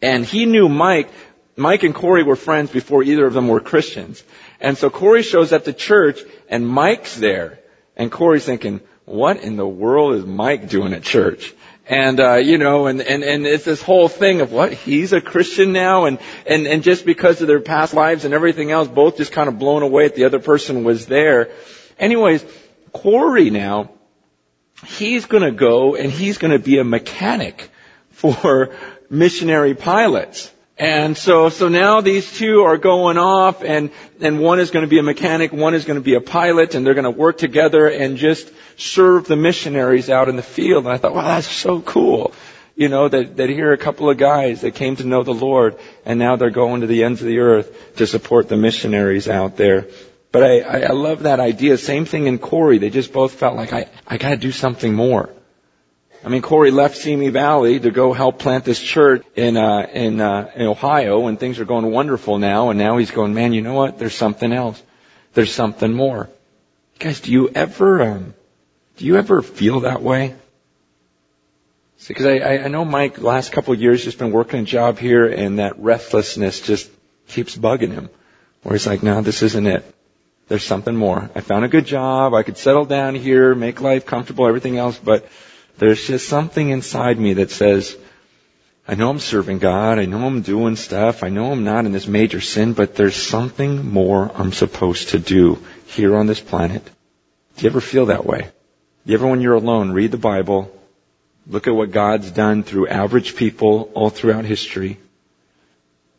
and 0.00 0.24
he 0.24 0.46
knew 0.46 0.68
Mike. 0.68 1.10
Mike 1.54 1.82
and 1.82 1.94
Corey 1.94 2.24
were 2.24 2.34
friends 2.34 2.70
before 2.70 3.02
either 3.02 3.26
of 3.26 3.34
them 3.34 3.46
were 3.46 3.60
Christians. 3.60 4.24
And 4.58 4.76
so 4.76 4.88
Corey 4.88 5.22
shows 5.22 5.52
up 5.52 5.64
to 5.64 5.72
church 5.74 6.20
and 6.48 6.66
Mike's 6.66 7.14
there. 7.16 7.60
And 7.94 8.10
Corey's 8.10 8.44
thinking, 8.44 8.80
what 9.04 9.42
in 9.42 9.56
the 9.56 9.66
world 9.66 10.14
is 10.14 10.24
Mike 10.24 10.68
doing 10.68 10.94
at 10.94 11.02
church? 11.02 11.54
And, 11.86 12.18
uh, 12.18 12.36
you 12.36 12.56
know, 12.56 12.86
and, 12.86 13.02
and, 13.02 13.22
and 13.22 13.46
it's 13.46 13.64
this 13.64 13.82
whole 13.82 14.08
thing 14.08 14.40
of 14.40 14.50
what? 14.50 14.72
He's 14.72 15.12
a 15.12 15.20
Christian 15.20 15.72
now? 15.72 16.06
And, 16.06 16.18
and, 16.46 16.66
and 16.66 16.82
just 16.82 17.04
because 17.04 17.42
of 17.42 17.48
their 17.48 17.60
past 17.60 17.92
lives 17.92 18.24
and 18.24 18.32
everything 18.32 18.70
else, 18.70 18.88
both 18.88 19.18
just 19.18 19.32
kind 19.32 19.48
of 19.48 19.58
blown 19.58 19.82
away 19.82 20.08
that 20.08 20.16
the 20.16 20.24
other 20.24 20.40
person 20.40 20.84
was 20.84 21.06
there. 21.06 21.50
Anyways, 21.98 22.44
Corey 22.92 23.50
now, 23.50 23.90
he's 24.84 25.26
going 25.26 25.42
to 25.42 25.52
go 25.52 25.94
and 25.96 26.10
he's 26.10 26.38
going 26.38 26.52
to 26.52 26.58
be 26.58 26.78
a 26.78 26.84
mechanic 26.84 27.70
for 28.10 28.74
missionary 29.10 29.74
pilots. 29.74 30.50
And 30.78 31.16
so, 31.16 31.48
so 31.48 31.68
now 31.68 32.00
these 32.00 32.32
two 32.32 32.62
are 32.62 32.78
going 32.78 33.18
off 33.18 33.62
and, 33.62 33.90
and 34.20 34.40
one 34.40 34.58
is 34.58 34.70
going 34.70 34.84
to 34.84 34.88
be 34.88 34.98
a 34.98 35.02
mechanic, 35.02 35.52
one 35.52 35.74
is 35.74 35.84
going 35.84 35.98
to 35.98 36.04
be 36.04 36.14
a 36.14 36.20
pilot, 36.20 36.74
and 36.74 36.84
they're 36.84 36.94
going 36.94 37.04
to 37.04 37.10
work 37.10 37.38
together 37.38 37.88
and 37.88 38.16
just 38.16 38.50
serve 38.76 39.26
the 39.26 39.36
missionaries 39.36 40.08
out 40.10 40.28
in 40.28 40.36
the 40.36 40.42
field. 40.42 40.84
And 40.84 40.92
I 40.92 40.96
thought, 40.96 41.14
wow, 41.14 41.22
that's 41.22 41.46
so 41.46 41.80
cool. 41.80 42.32
You 42.74 42.88
know, 42.88 43.06
that, 43.06 43.36
that 43.36 43.50
here 43.50 43.68
are 43.68 43.74
a 43.74 43.78
couple 43.78 44.08
of 44.08 44.16
guys 44.16 44.62
that 44.62 44.74
came 44.74 44.96
to 44.96 45.04
know 45.04 45.22
the 45.22 45.34
Lord 45.34 45.78
and 46.06 46.18
now 46.18 46.36
they're 46.36 46.50
going 46.50 46.80
to 46.80 46.86
the 46.86 47.04
ends 47.04 47.20
of 47.20 47.26
the 47.26 47.40
earth 47.40 47.96
to 47.96 48.06
support 48.06 48.48
the 48.48 48.56
missionaries 48.56 49.28
out 49.28 49.56
there. 49.58 49.86
But 50.32 50.42
I, 50.42 50.60
I, 50.60 50.80
I 50.80 50.92
love 50.92 51.24
that 51.24 51.40
idea. 51.40 51.76
Same 51.76 52.06
thing 52.06 52.26
in 52.26 52.38
Corey. 52.38 52.78
They 52.78 52.88
just 52.88 53.12
both 53.12 53.34
felt 53.34 53.54
like 53.54 53.74
I, 53.74 53.88
I 54.06 54.16
gotta 54.16 54.38
do 54.38 54.50
something 54.50 54.94
more. 54.94 55.28
I 56.24 56.28
mean, 56.28 56.40
Corey 56.40 56.70
left 56.70 56.96
Simi 56.96 57.28
Valley 57.28 57.80
to 57.80 57.90
go 57.90 58.12
help 58.12 58.38
plant 58.38 58.64
this 58.64 58.80
church 58.80 59.24
in, 59.34 59.56
uh, 59.56 59.88
in, 59.92 60.20
uh, 60.20 60.50
in 60.54 60.66
Ohio 60.66 61.26
and 61.26 61.38
things 61.38 61.58
are 61.58 61.64
going 61.64 61.90
wonderful 61.90 62.38
now 62.38 62.70
and 62.70 62.78
now 62.78 62.96
he's 62.96 63.10
going, 63.10 63.34
man, 63.34 63.52
you 63.52 63.60
know 63.60 63.74
what? 63.74 63.98
There's 63.98 64.14
something 64.14 64.52
else. 64.52 64.82
There's 65.34 65.52
something 65.52 65.92
more. 65.92 66.30
Guys, 66.98 67.20
do 67.20 67.32
you 67.32 67.48
ever, 67.48 68.02
um, 68.02 68.34
do 68.96 69.04
you 69.04 69.16
ever 69.16 69.42
feel 69.42 69.80
that 69.80 70.00
way? 70.00 70.34
Because 72.06 72.26
I, 72.26 72.58
I 72.58 72.68
know 72.68 72.84
Mike 72.84 73.20
last 73.20 73.52
couple 73.52 73.74
of 73.74 73.80
years 73.80 74.04
just 74.04 74.18
been 74.18 74.32
working 74.32 74.60
a 74.60 74.64
job 74.64 74.98
here 74.98 75.26
and 75.26 75.58
that 75.58 75.78
restlessness 75.78 76.60
just 76.60 76.90
keeps 77.28 77.56
bugging 77.56 77.92
him. 77.92 78.08
Where 78.62 78.74
he's 78.74 78.86
like, 78.86 79.02
no, 79.02 79.20
this 79.22 79.42
isn't 79.42 79.66
it. 79.66 79.84
There's 80.52 80.64
something 80.64 80.94
more. 80.94 81.30
I 81.34 81.40
found 81.40 81.64
a 81.64 81.68
good 81.68 81.86
job. 81.86 82.34
I 82.34 82.42
could 82.42 82.58
settle 82.58 82.84
down 82.84 83.14
here, 83.14 83.54
make 83.54 83.80
life 83.80 84.04
comfortable, 84.04 84.46
everything 84.46 84.76
else, 84.76 84.98
but 84.98 85.26
there's 85.78 86.06
just 86.06 86.28
something 86.28 86.68
inside 86.68 87.18
me 87.18 87.32
that 87.32 87.50
says, 87.50 87.96
I 88.86 88.94
know 88.94 89.08
I'm 89.08 89.18
serving 89.18 89.60
God. 89.60 89.98
I 89.98 90.04
know 90.04 90.26
I'm 90.26 90.42
doing 90.42 90.76
stuff. 90.76 91.22
I 91.22 91.30
know 91.30 91.52
I'm 91.52 91.64
not 91.64 91.86
in 91.86 91.92
this 91.92 92.06
major 92.06 92.42
sin, 92.42 92.74
but 92.74 92.94
there's 92.96 93.16
something 93.16 93.90
more 93.90 94.30
I'm 94.34 94.52
supposed 94.52 95.08
to 95.12 95.18
do 95.18 95.58
here 95.86 96.14
on 96.14 96.26
this 96.26 96.40
planet. 96.40 96.84
Do 97.56 97.62
you 97.62 97.70
ever 97.70 97.80
feel 97.80 98.04
that 98.12 98.26
way? 98.26 98.42
Do 99.06 99.12
you 99.12 99.14
ever, 99.14 99.26
when 99.26 99.40
you're 99.40 99.54
alone, 99.54 99.92
read 99.92 100.10
the 100.10 100.18
Bible, 100.18 100.70
look 101.46 101.66
at 101.66 101.74
what 101.74 101.92
God's 101.92 102.30
done 102.30 102.62
through 102.62 102.88
average 102.88 103.36
people 103.36 103.90
all 103.94 104.10
throughout 104.10 104.44
history, 104.44 104.98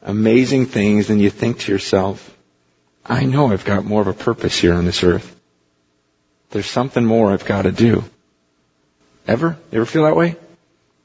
amazing 0.02 0.66
things, 0.66 1.12
and 1.12 1.22
you 1.22 1.30
think 1.30 1.60
to 1.60 1.72
yourself, 1.72 2.33
I 3.06 3.26
know 3.26 3.52
I've 3.52 3.66
got 3.66 3.86
more 3.86 4.02
of 4.02 4.08
a 4.08 4.14
purpose 4.14 4.58
here 4.58 4.74
on 4.74 4.86
this 4.86 5.04
earth. 5.04 5.36
There's 6.52 6.70
something 6.70 7.04
more 7.04 7.32
I've 7.32 7.46
got 7.46 7.64
to 7.64 7.72
do. 7.72 8.04
Ever? 9.28 9.58
You 9.72 9.78
ever 9.78 9.86
feel 9.86 10.04
that 10.04 10.16
way? 10.16 10.36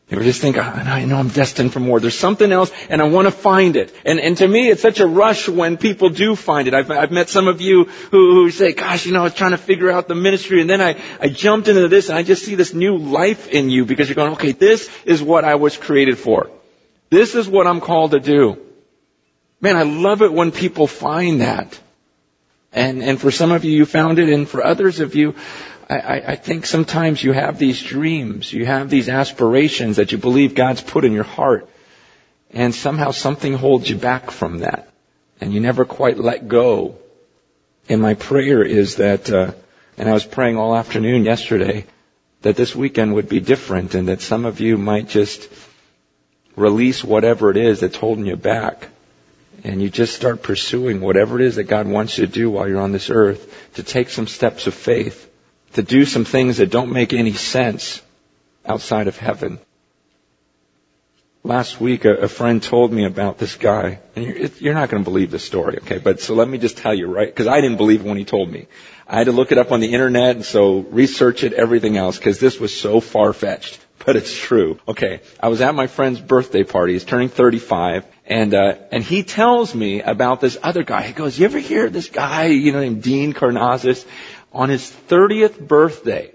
You 0.08 0.16
ever 0.16 0.24
just 0.24 0.40
think, 0.40 0.56
oh, 0.56 0.60
I 0.60 1.04
know 1.04 1.16
I'm 1.16 1.28
destined 1.28 1.72
for 1.72 1.80
more. 1.80 2.00
There's 2.00 2.18
something 2.18 2.50
else 2.50 2.72
and 2.88 3.02
I 3.02 3.08
want 3.08 3.26
to 3.26 3.30
find 3.30 3.76
it. 3.76 3.94
And, 4.06 4.18
and 4.18 4.38
to 4.38 4.48
me, 4.48 4.70
it's 4.70 4.80
such 4.80 5.00
a 5.00 5.06
rush 5.06 5.48
when 5.48 5.76
people 5.76 6.08
do 6.08 6.34
find 6.34 6.66
it. 6.66 6.72
I've, 6.72 6.90
I've 6.90 7.10
met 7.10 7.28
some 7.28 7.46
of 7.46 7.60
you 7.60 7.84
who, 7.84 8.34
who 8.34 8.50
say, 8.50 8.72
gosh, 8.72 9.04
you 9.04 9.12
know, 9.12 9.20
I 9.20 9.24
was 9.24 9.34
trying 9.34 9.50
to 9.50 9.58
figure 9.58 9.90
out 9.90 10.08
the 10.08 10.14
ministry 10.14 10.62
and 10.62 10.70
then 10.70 10.80
I, 10.80 10.98
I 11.20 11.28
jumped 11.28 11.68
into 11.68 11.88
this 11.88 12.08
and 12.08 12.16
I 12.16 12.22
just 12.22 12.42
see 12.42 12.54
this 12.54 12.72
new 12.72 12.96
life 12.96 13.48
in 13.48 13.68
you 13.68 13.84
because 13.84 14.08
you're 14.08 14.16
going, 14.16 14.32
okay, 14.32 14.52
this 14.52 14.88
is 15.04 15.22
what 15.22 15.44
I 15.44 15.56
was 15.56 15.76
created 15.76 16.16
for. 16.16 16.50
This 17.10 17.34
is 17.34 17.46
what 17.46 17.66
I'm 17.66 17.80
called 17.80 18.12
to 18.12 18.20
do. 18.20 18.58
Man, 19.60 19.76
I 19.76 19.82
love 19.82 20.22
it 20.22 20.32
when 20.32 20.52
people 20.52 20.86
find 20.86 21.42
that. 21.42 21.78
And, 22.72 23.02
and 23.02 23.20
for 23.20 23.30
some 23.30 23.52
of 23.52 23.64
you, 23.64 23.72
you 23.72 23.86
found 23.86 24.18
it, 24.18 24.28
and 24.28 24.48
for 24.48 24.64
others 24.64 25.00
of 25.00 25.14
you, 25.14 25.34
I, 25.88 26.22
I, 26.26 26.36
think 26.36 26.66
sometimes 26.66 27.22
you 27.22 27.32
have 27.32 27.58
these 27.58 27.82
dreams, 27.82 28.52
you 28.52 28.66
have 28.66 28.90
these 28.90 29.08
aspirations 29.08 29.96
that 29.96 30.12
you 30.12 30.18
believe 30.18 30.54
God's 30.54 30.82
put 30.82 31.06
in 31.06 31.12
your 31.12 31.24
heart, 31.24 31.66
and 32.50 32.74
somehow 32.74 33.10
something 33.10 33.54
holds 33.54 33.88
you 33.88 33.96
back 33.96 34.30
from 34.30 34.58
that, 34.58 34.92
and 35.40 35.52
you 35.52 35.60
never 35.60 35.86
quite 35.86 36.18
let 36.18 36.46
go. 36.46 36.98
And 37.88 38.02
my 38.02 38.12
prayer 38.14 38.62
is 38.62 38.96
that, 38.96 39.30
uh, 39.32 39.52
and 39.96 40.10
I 40.10 40.12
was 40.12 40.26
praying 40.26 40.58
all 40.58 40.76
afternoon 40.76 41.24
yesterday, 41.24 41.86
that 42.42 42.56
this 42.56 42.76
weekend 42.76 43.14
would 43.14 43.30
be 43.30 43.40
different, 43.40 43.94
and 43.94 44.08
that 44.08 44.20
some 44.20 44.44
of 44.44 44.60
you 44.60 44.76
might 44.76 45.08
just 45.08 45.48
release 46.54 47.02
whatever 47.02 47.50
it 47.50 47.56
is 47.56 47.80
that's 47.80 47.96
holding 47.96 48.26
you 48.26 48.36
back 48.36 48.88
and 49.64 49.82
you 49.82 49.90
just 49.90 50.14
start 50.14 50.42
pursuing 50.42 51.00
whatever 51.00 51.40
it 51.40 51.46
is 51.46 51.56
that 51.56 51.64
God 51.64 51.86
wants 51.86 52.18
you 52.18 52.26
to 52.26 52.32
do 52.32 52.50
while 52.50 52.68
you're 52.68 52.80
on 52.80 52.92
this 52.92 53.10
earth, 53.10 53.72
to 53.74 53.82
take 53.82 54.08
some 54.08 54.26
steps 54.26 54.66
of 54.66 54.74
faith, 54.74 55.30
to 55.74 55.82
do 55.82 56.04
some 56.04 56.24
things 56.24 56.58
that 56.58 56.70
don't 56.70 56.92
make 56.92 57.12
any 57.12 57.32
sense 57.32 58.00
outside 58.64 59.08
of 59.08 59.16
heaven. 59.16 59.58
Last 61.44 61.80
week, 61.80 62.04
a, 62.04 62.14
a 62.14 62.28
friend 62.28 62.62
told 62.62 62.92
me 62.92 63.04
about 63.04 63.38
this 63.38 63.54
guy, 63.56 64.00
and 64.14 64.24
you're, 64.24 64.46
you're 64.58 64.74
not 64.74 64.90
going 64.90 65.02
to 65.02 65.08
believe 65.08 65.30
this 65.30 65.44
story, 65.44 65.78
okay? 65.78 65.98
But 65.98 66.20
so 66.20 66.34
let 66.34 66.48
me 66.48 66.58
just 66.58 66.78
tell 66.78 66.94
you, 66.94 67.06
right? 67.06 67.28
Because 67.28 67.46
I 67.46 67.60
didn't 67.60 67.76
believe 67.76 68.04
it 68.04 68.08
when 68.08 68.18
he 68.18 68.24
told 68.24 68.50
me. 68.50 68.66
I 69.06 69.18
had 69.18 69.24
to 69.24 69.32
look 69.32 69.52
it 69.52 69.58
up 69.58 69.72
on 69.72 69.80
the 69.80 69.94
internet, 69.94 70.36
and 70.36 70.44
so 70.44 70.80
research 70.80 71.44
it, 71.44 71.52
everything 71.52 71.96
else, 71.96 72.18
because 72.18 72.38
this 72.38 72.58
was 72.60 72.78
so 72.78 73.00
far 73.00 73.32
fetched. 73.32 73.84
But 74.06 74.16
it's 74.16 74.34
true. 74.34 74.78
Okay, 74.88 75.20
I 75.38 75.48
was 75.48 75.60
at 75.60 75.74
my 75.74 75.86
friend's 75.86 76.20
birthday 76.20 76.62
party. 76.62 76.94
He's 76.94 77.04
turning 77.04 77.28
35, 77.28 78.06
and, 78.28 78.54
uh, 78.54 78.74
and 78.92 79.02
he 79.02 79.22
tells 79.22 79.74
me 79.74 80.02
about 80.02 80.40
this 80.40 80.58
other 80.62 80.84
guy. 80.84 81.02
He 81.02 81.14
goes, 81.14 81.38
you 81.38 81.46
ever 81.46 81.58
hear 81.58 81.88
this 81.88 82.10
guy, 82.10 82.46
you 82.46 82.72
know, 82.72 82.80
named 82.80 83.02
Dean 83.02 83.32
Karnazes? 83.32 84.06
On 84.52 84.68
his 84.68 84.90
30th 85.08 85.58
birthday, 85.66 86.32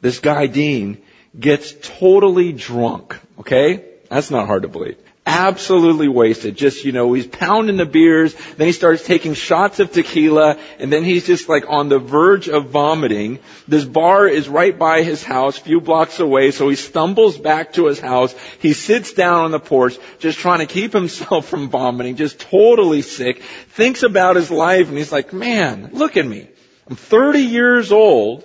this 0.00 0.18
guy 0.18 0.46
Dean 0.46 1.02
gets 1.38 1.74
totally 1.82 2.52
drunk. 2.52 3.18
Okay? 3.38 3.84
That's 4.08 4.30
not 4.30 4.46
hard 4.46 4.62
to 4.62 4.68
believe 4.68 4.98
absolutely 5.26 6.06
wasted. 6.06 6.56
Just, 6.56 6.84
you 6.84 6.92
know, 6.92 7.12
he's 7.12 7.26
pounding 7.26 7.76
the 7.76 7.84
beers, 7.84 8.34
then 8.56 8.68
he 8.68 8.72
starts 8.72 9.04
taking 9.04 9.34
shots 9.34 9.80
of 9.80 9.90
tequila, 9.90 10.58
and 10.78 10.92
then 10.92 11.02
he's 11.02 11.26
just 11.26 11.48
like 11.48 11.64
on 11.68 11.88
the 11.88 11.98
verge 11.98 12.48
of 12.48 12.70
vomiting. 12.70 13.40
This 13.66 13.84
bar 13.84 14.28
is 14.28 14.48
right 14.48 14.78
by 14.78 15.02
his 15.02 15.24
house, 15.24 15.58
a 15.58 15.62
few 15.62 15.80
blocks 15.80 16.20
away, 16.20 16.52
so 16.52 16.68
he 16.68 16.76
stumbles 16.76 17.36
back 17.36 17.72
to 17.72 17.86
his 17.86 17.98
house. 17.98 18.34
He 18.60 18.72
sits 18.72 19.12
down 19.12 19.44
on 19.44 19.50
the 19.50 19.60
porch, 19.60 19.98
just 20.20 20.38
trying 20.38 20.60
to 20.60 20.66
keep 20.66 20.92
himself 21.00 21.48
from 21.48 21.68
vomiting, 21.68 22.16
just 22.16 22.38
totally 22.38 23.02
sick, 23.02 23.42
thinks 23.42 24.04
about 24.04 24.36
his 24.36 24.50
life, 24.50 24.88
and 24.88 24.96
he's 24.96 25.12
like, 25.12 25.32
man, 25.32 25.90
look 25.92 26.16
at 26.16 26.26
me. 26.26 26.48
I'm 26.88 26.94
30 26.94 27.40
years 27.40 27.90
old, 27.90 28.44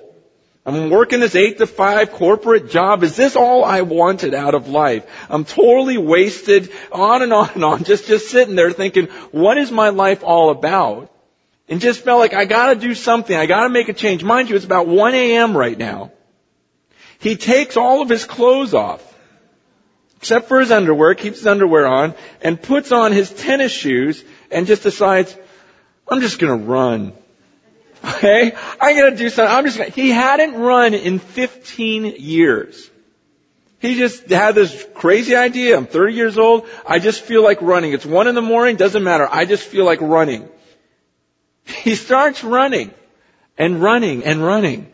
I'm 0.72 0.90
working 0.90 1.20
this 1.20 1.36
eight 1.36 1.58
to 1.58 1.68
five 1.68 2.12
corporate 2.12 2.70
job. 2.70 3.04
Is 3.04 3.16
this 3.16 3.36
all 3.36 3.66
I 3.66 3.82
wanted 3.82 4.34
out 4.34 4.56
of 4.56 4.70
life? 4.70 5.06
I'm 5.30 5.44
totally 5.44 5.98
wasted 5.98 6.72
on 6.92 7.22
and 7.22 7.34
on 7.34 7.50
and 7.56 7.64
on, 7.66 7.84
just, 7.84 8.08
just 8.08 8.30
sitting 8.30 8.56
there 8.56 8.72
thinking, 8.72 9.08
what 9.32 9.58
is 9.58 9.72
my 9.72 9.90
life 9.90 10.24
all 10.24 10.50
about? 10.50 11.12
And 11.68 11.82
just 11.82 12.02
felt 12.02 12.20
like 12.20 12.34
I 12.34 12.46
gotta 12.46 12.76
do 12.76 12.94
something. 12.96 13.36
I 13.36 13.46
gotta 13.46 13.70
make 13.70 13.90
a 13.90 13.94
change. 13.94 14.24
Mind 14.24 14.50
you, 14.50 14.56
it's 14.56 14.66
about 14.66 14.88
1 14.88 15.14
a.m. 15.14 15.56
right 15.56 15.78
now. 15.78 16.12
He 17.20 17.36
takes 17.36 17.78
all 17.78 18.02
of 18.02 18.10
his 18.10 18.26
clothes 18.26 18.74
off, 18.74 19.02
except 20.18 20.48
for 20.48 20.60
his 20.60 20.72
underwear, 20.72 21.16
keeps 21.16 21.38
his 21.38 21.48
underwear 21.48 21.86
on, 21.86 22.16
and 22.42 22.62
puts 22.62 22.92
on 22.92 23.12
his 23.12 23.30
tennis 23.30 23.72
shoes 23.72 24.24
and 24.50 24.68
just 24.68 24.84
decides, 24.84 25.36
I'm 26.08 26.20
just 26.20 26.40
gonna 26.40 26.58
run. 26.58 27.14
Okay? 28.04 28.54
I'm 28.80 28.96
gonna 28.98 29.16
do 29.16 29.30
something. 29.30 29.56
I'm 29.56 29.66
just 29.66 29.78
gonna, 29.78 29.90
he 29.90 30.10
hadn't 30.10 30.56
run 30.56 30.94
in 30.94 31.20
15 31.20 32.16
years. 32.18 32.90
He 33.80 33.96
just 33.96 34.30
had 34.30 34.54
this 34.54 34.86
crazy 34.94 35.36
idea. 35.36 35.76
I'm 35.76 35.88
30 35.88 36.14
years 36.14 36.38
old. 36.38 36.68
I 36.86 37.00
just 37.00 37.22
feel 37.22 37.44
like 37.44 37.62
running. 37.62 37.94
It's 37.94 38.06
one 38.06 38.28
in 38.28 38.36
the 38.36 38.42
morning. 38.42 38.76
Doesn't 38.76 39.04
matter. 39.04 39.28
I 39.30 39.46
just 39.46 39.64
feel 39.64 39.86
like 39.86 40.02
running. 40.02 40.48
He 41.66 41.96
starts 41.96 42.44
running 42.44 42.92
and 43.58 43.82
running 43.82 44.24
and 44.24 44.44
running. 44.44 44.92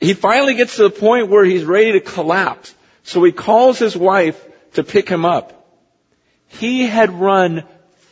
He 0.00 0.14
finally 0.14 0.54
gets 0.54 0.76
to 0.76 0.84
the 0.84 0.90
point 0.90 1.28
where 1.28 1.44
he's 1.44 1.64
ready 1.64 1.92
to 1.92 2.00
collapse. 2.00 2.74
So 3.02 3.22
he 3.22 3.32
calls 3.32 3.78
his 3.78 3.96
wife 3.96 4.42
to 4.74 4.82
pick 4.82 5.08
him 5.08 5.26
up. 5.26 5.56
He 6.46 6.86
had 6.86 7.10
run 7.10 7.64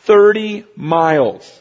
30 0.03 0.65
miles. 0.75 1.59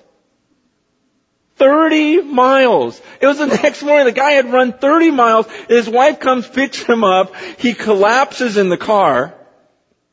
30 1.58 2.22
miles. 2.22 3.00
It 3.20 3.26
was 3.26 3.38
the 3.38 3.46
next 3.62 3.82
morning. 3.82 4.06
The 4.06 4.12
guy 4.12 4.32
had 4.32 4.52
run 4.52 4.72
30 4.72 5.10
miles. 5.10 5.46
His 5.68 5.88
wife 5.88 6.20
comes, 6.20 6.48
picks 6.48 6.82
him 6.82 7.04
up. 7.04 7.34
He 7.58 7.74
collapses 7.74 8.56
in 8.56 8.68
the 8.68 8.76
car. 8.76 9.34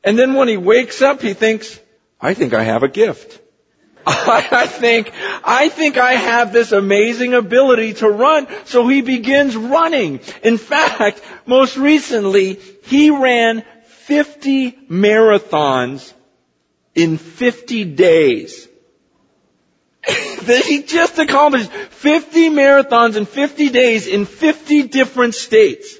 And 0.04 0.20
then 0.20 0.34
when 0.34 0.48
he 0.48 0.58
wakes 0.58 1.02
up, 1.02 1.22
he 1.22 1.34
thinks, 1.34 1.80
I 2.20 2.34
think 2.34 2.54
I 2.54 2.64
have 2.64 2.84
a 2.84 2.88
gift. 2.88 3.42
I 4.08 4.68
think, 4.68 5.12
I 5.44 5.70
think 5.70 5.98
I 5.98 6.14
have 6.14 6.54
this 6.54 6.72
amazing 6.72 7.34
ability 7.34 7.94
to 7.96 8.10
run. 8.10 8.48
So 8.66 8.88
he 8.88 9.02
begins 9.02 9.56
running. 9.56 10.20
In 10.44 10.60
fact, 10.60 11.22
most 11.48 11.76
recently, 11.76 12.60
he 12.84 13.10
ran 13.10 13.64
50 13.86 14.74
marathons 14.92 16.14
in 16.94 17.18
50 17.18 17.84
days. 17.86 18.68
He 20.48 20.84
just 20.84 21.18
accomplished 21.20 21.72
50 21.72 22.50
marathons 22.50 23.16
in 23.16 23.26
50 23.26 23.70
days 23.70 24.08
in 24.08 24.26
50 24.26 24.84
different 24.88 25.36
states. 25.36 25.98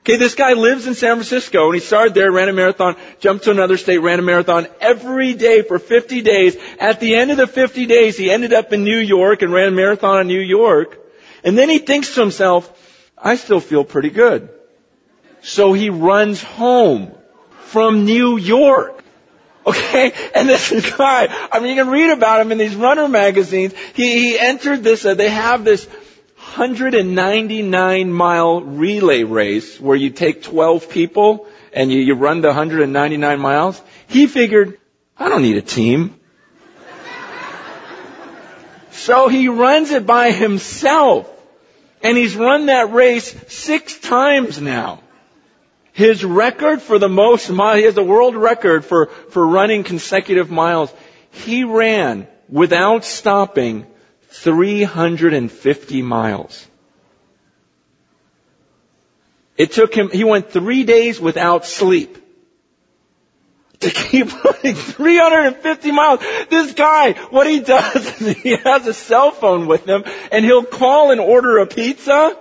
Okay, 0.00 0.18
this 0.18 0.34
guy 0.34 0.52
lives 0.52 0.86
in 0.86 0.94
San 0.94 1.16
Francisco 1.16 1.66
and 1.66 1.74
he 1.74 1.80
started 1.80 2.12
there, 2.12 2.30
ran 2.30 2.50
a 2.50 2.52
marathon, 2.52 2.94
jumped 3.20 3.44
to 3.44 3.50
another 3.50 3.78
state, 3.78 3.98
ran 3.98 4.18
a 4.18 4.22
marathon 4.22 4.66
every 4.78 5.32
day 5.32 5.62
for 5.62 5.78
50 5.78 6.20
days. 6.20 6.56
At 6.78 7.00
the 7.00 7.14
end 7.16 7.30
of 7.30 7.38
the 7.38 7.46
50 7.46 7.86
days, 7.86 8.18
he 8.18 8.30
ended 8.30 8.52
up 8.52 8.72
in 8.74 8.84
New 8.84 8.98
York 8.98 9.40
and 9.40 9.50
ran 9.50 9.68
a 9.68 9.70
marathon 9.70 10.20
in 10.20 10.26
New 10.26 10.40
York. 10.40 11.00
And 11.42 11.56
then 11.56 11.70
he 11.70 11.78
thinks 11.78 12.14
to 12.14 12.20
himself, 12.20 12.70
I 13.16 13.36
still 13.36 13.60
feel 13.60 13.84
pretty 13.84 14.10
good. 14.10 14.50
So 15.40 15.72
he 15.72 15.90
runs 15.90 16.42
home 16.42 17.14
from 17.60 18.04
New 18.04 18.36
York. 18.36 19.03
Okay? 19.66 20.12
And 20.34 20.48
this 20.48 20.70
guy, 20.96 21.28
I 21.50 21.60
mean, 21.60 21.76
you 21.76 21.82
can 21.82 21.90
read 21.90 22.10
about 22.10 22.40
him 22.40 22.52
in 22.52 22.58
these 22.58 22.74
runner 22.74 23.08
magazines. 23.08 23.74
He, 23.94 24.32
he 24.32 24.38
entered 24.38 24.82
this, 24.82 25.04
uh, 25.04 25.14
they 25.14 25.30
have 25.30 25.64
this 25.64 25.86
199 25.86 28.12
mile 28.12 28.60
relay 28.60 29.24
race 29.24 29.80
where 29.80 29.96
you 29.96 30.10
take 30.10 30.42
12 30.42 30.88
people 30.88 31.48
and 31.72 31.90
you, 31.90 32.00
you 32.00 32.14
run 32.14 32.42
the 32.42 32.48
199 32.48 33.40
miles. 33.40 33.80
He 34.06 34.26
figured, 34.26 34.78
I 35.16 35.28
don't 35.28 35.42
need 35.42 35.56
a 35.56 35.62
team. 35.62 36.20
so 38.90 39.28
he 39.28 39.48
runs 39.48 39.90
it 39.90 40.06
by 40.06 40.30
himself. 40.30 41.30
And 42.02 42.18
he's 42.18 42.36
run 42.36 42.66
that 42.66 42.92
race 42.92 43.34
six 43.48 43.98
times 43.98 44.60
now. 44.60 45.00
His 45.94 46.24
record 46.24 46.82
for 46.82 46.98
the 46.98 47.08
most 47.08 47.48
miles, 47.50 47.78
he 47.78 47.84
has 47.84 47.94
the 47.94 48.02
world 48.02 48.34
record 48.34 48.84
for, 48.84 49.06
for 49.06 49.46
running 49.46 49.84
consecutive 49.84 50.50
miles. 50.50 50.92
He 51.30 51.62
ran 51.62 52.26
without 52.48 53.04
stopping 53.04 53.86
350 54.30 56.02
miles. 56.02 56.66
It 59.56 59.70
took 59.70 59.94
him, 59.94 60.10
he 60.10 60.24
went 60.24 60.50
three 60.50 60.82
days 60.82 61.20
without 61.20 61.64
sleep. 61.64 62.18
to 63.78 63.90
keep 63.90 64.32
running 64.44 64.74
350 64.74 65.92
miles. 65.92 66.18
This 66.50 66.72
guy, 66.74 67.12
what 67.30 67.46
he 67.46 67.60
does 67.60 68.20
is 68.20 68.36
he 68.38 68.56
has 68.56 68.84
a 68.88 68.94
cell 68.94 69.30
phone 69.30 69.68
with 69.68 69.88
him 69.88 70.02
and 70.32 70.44
he'll 70.44 70.64
call 70.64 71.12
and 71.12 71.20
order 71.20 71.58
a 71.58 71.68
pizza. 71.68 72.36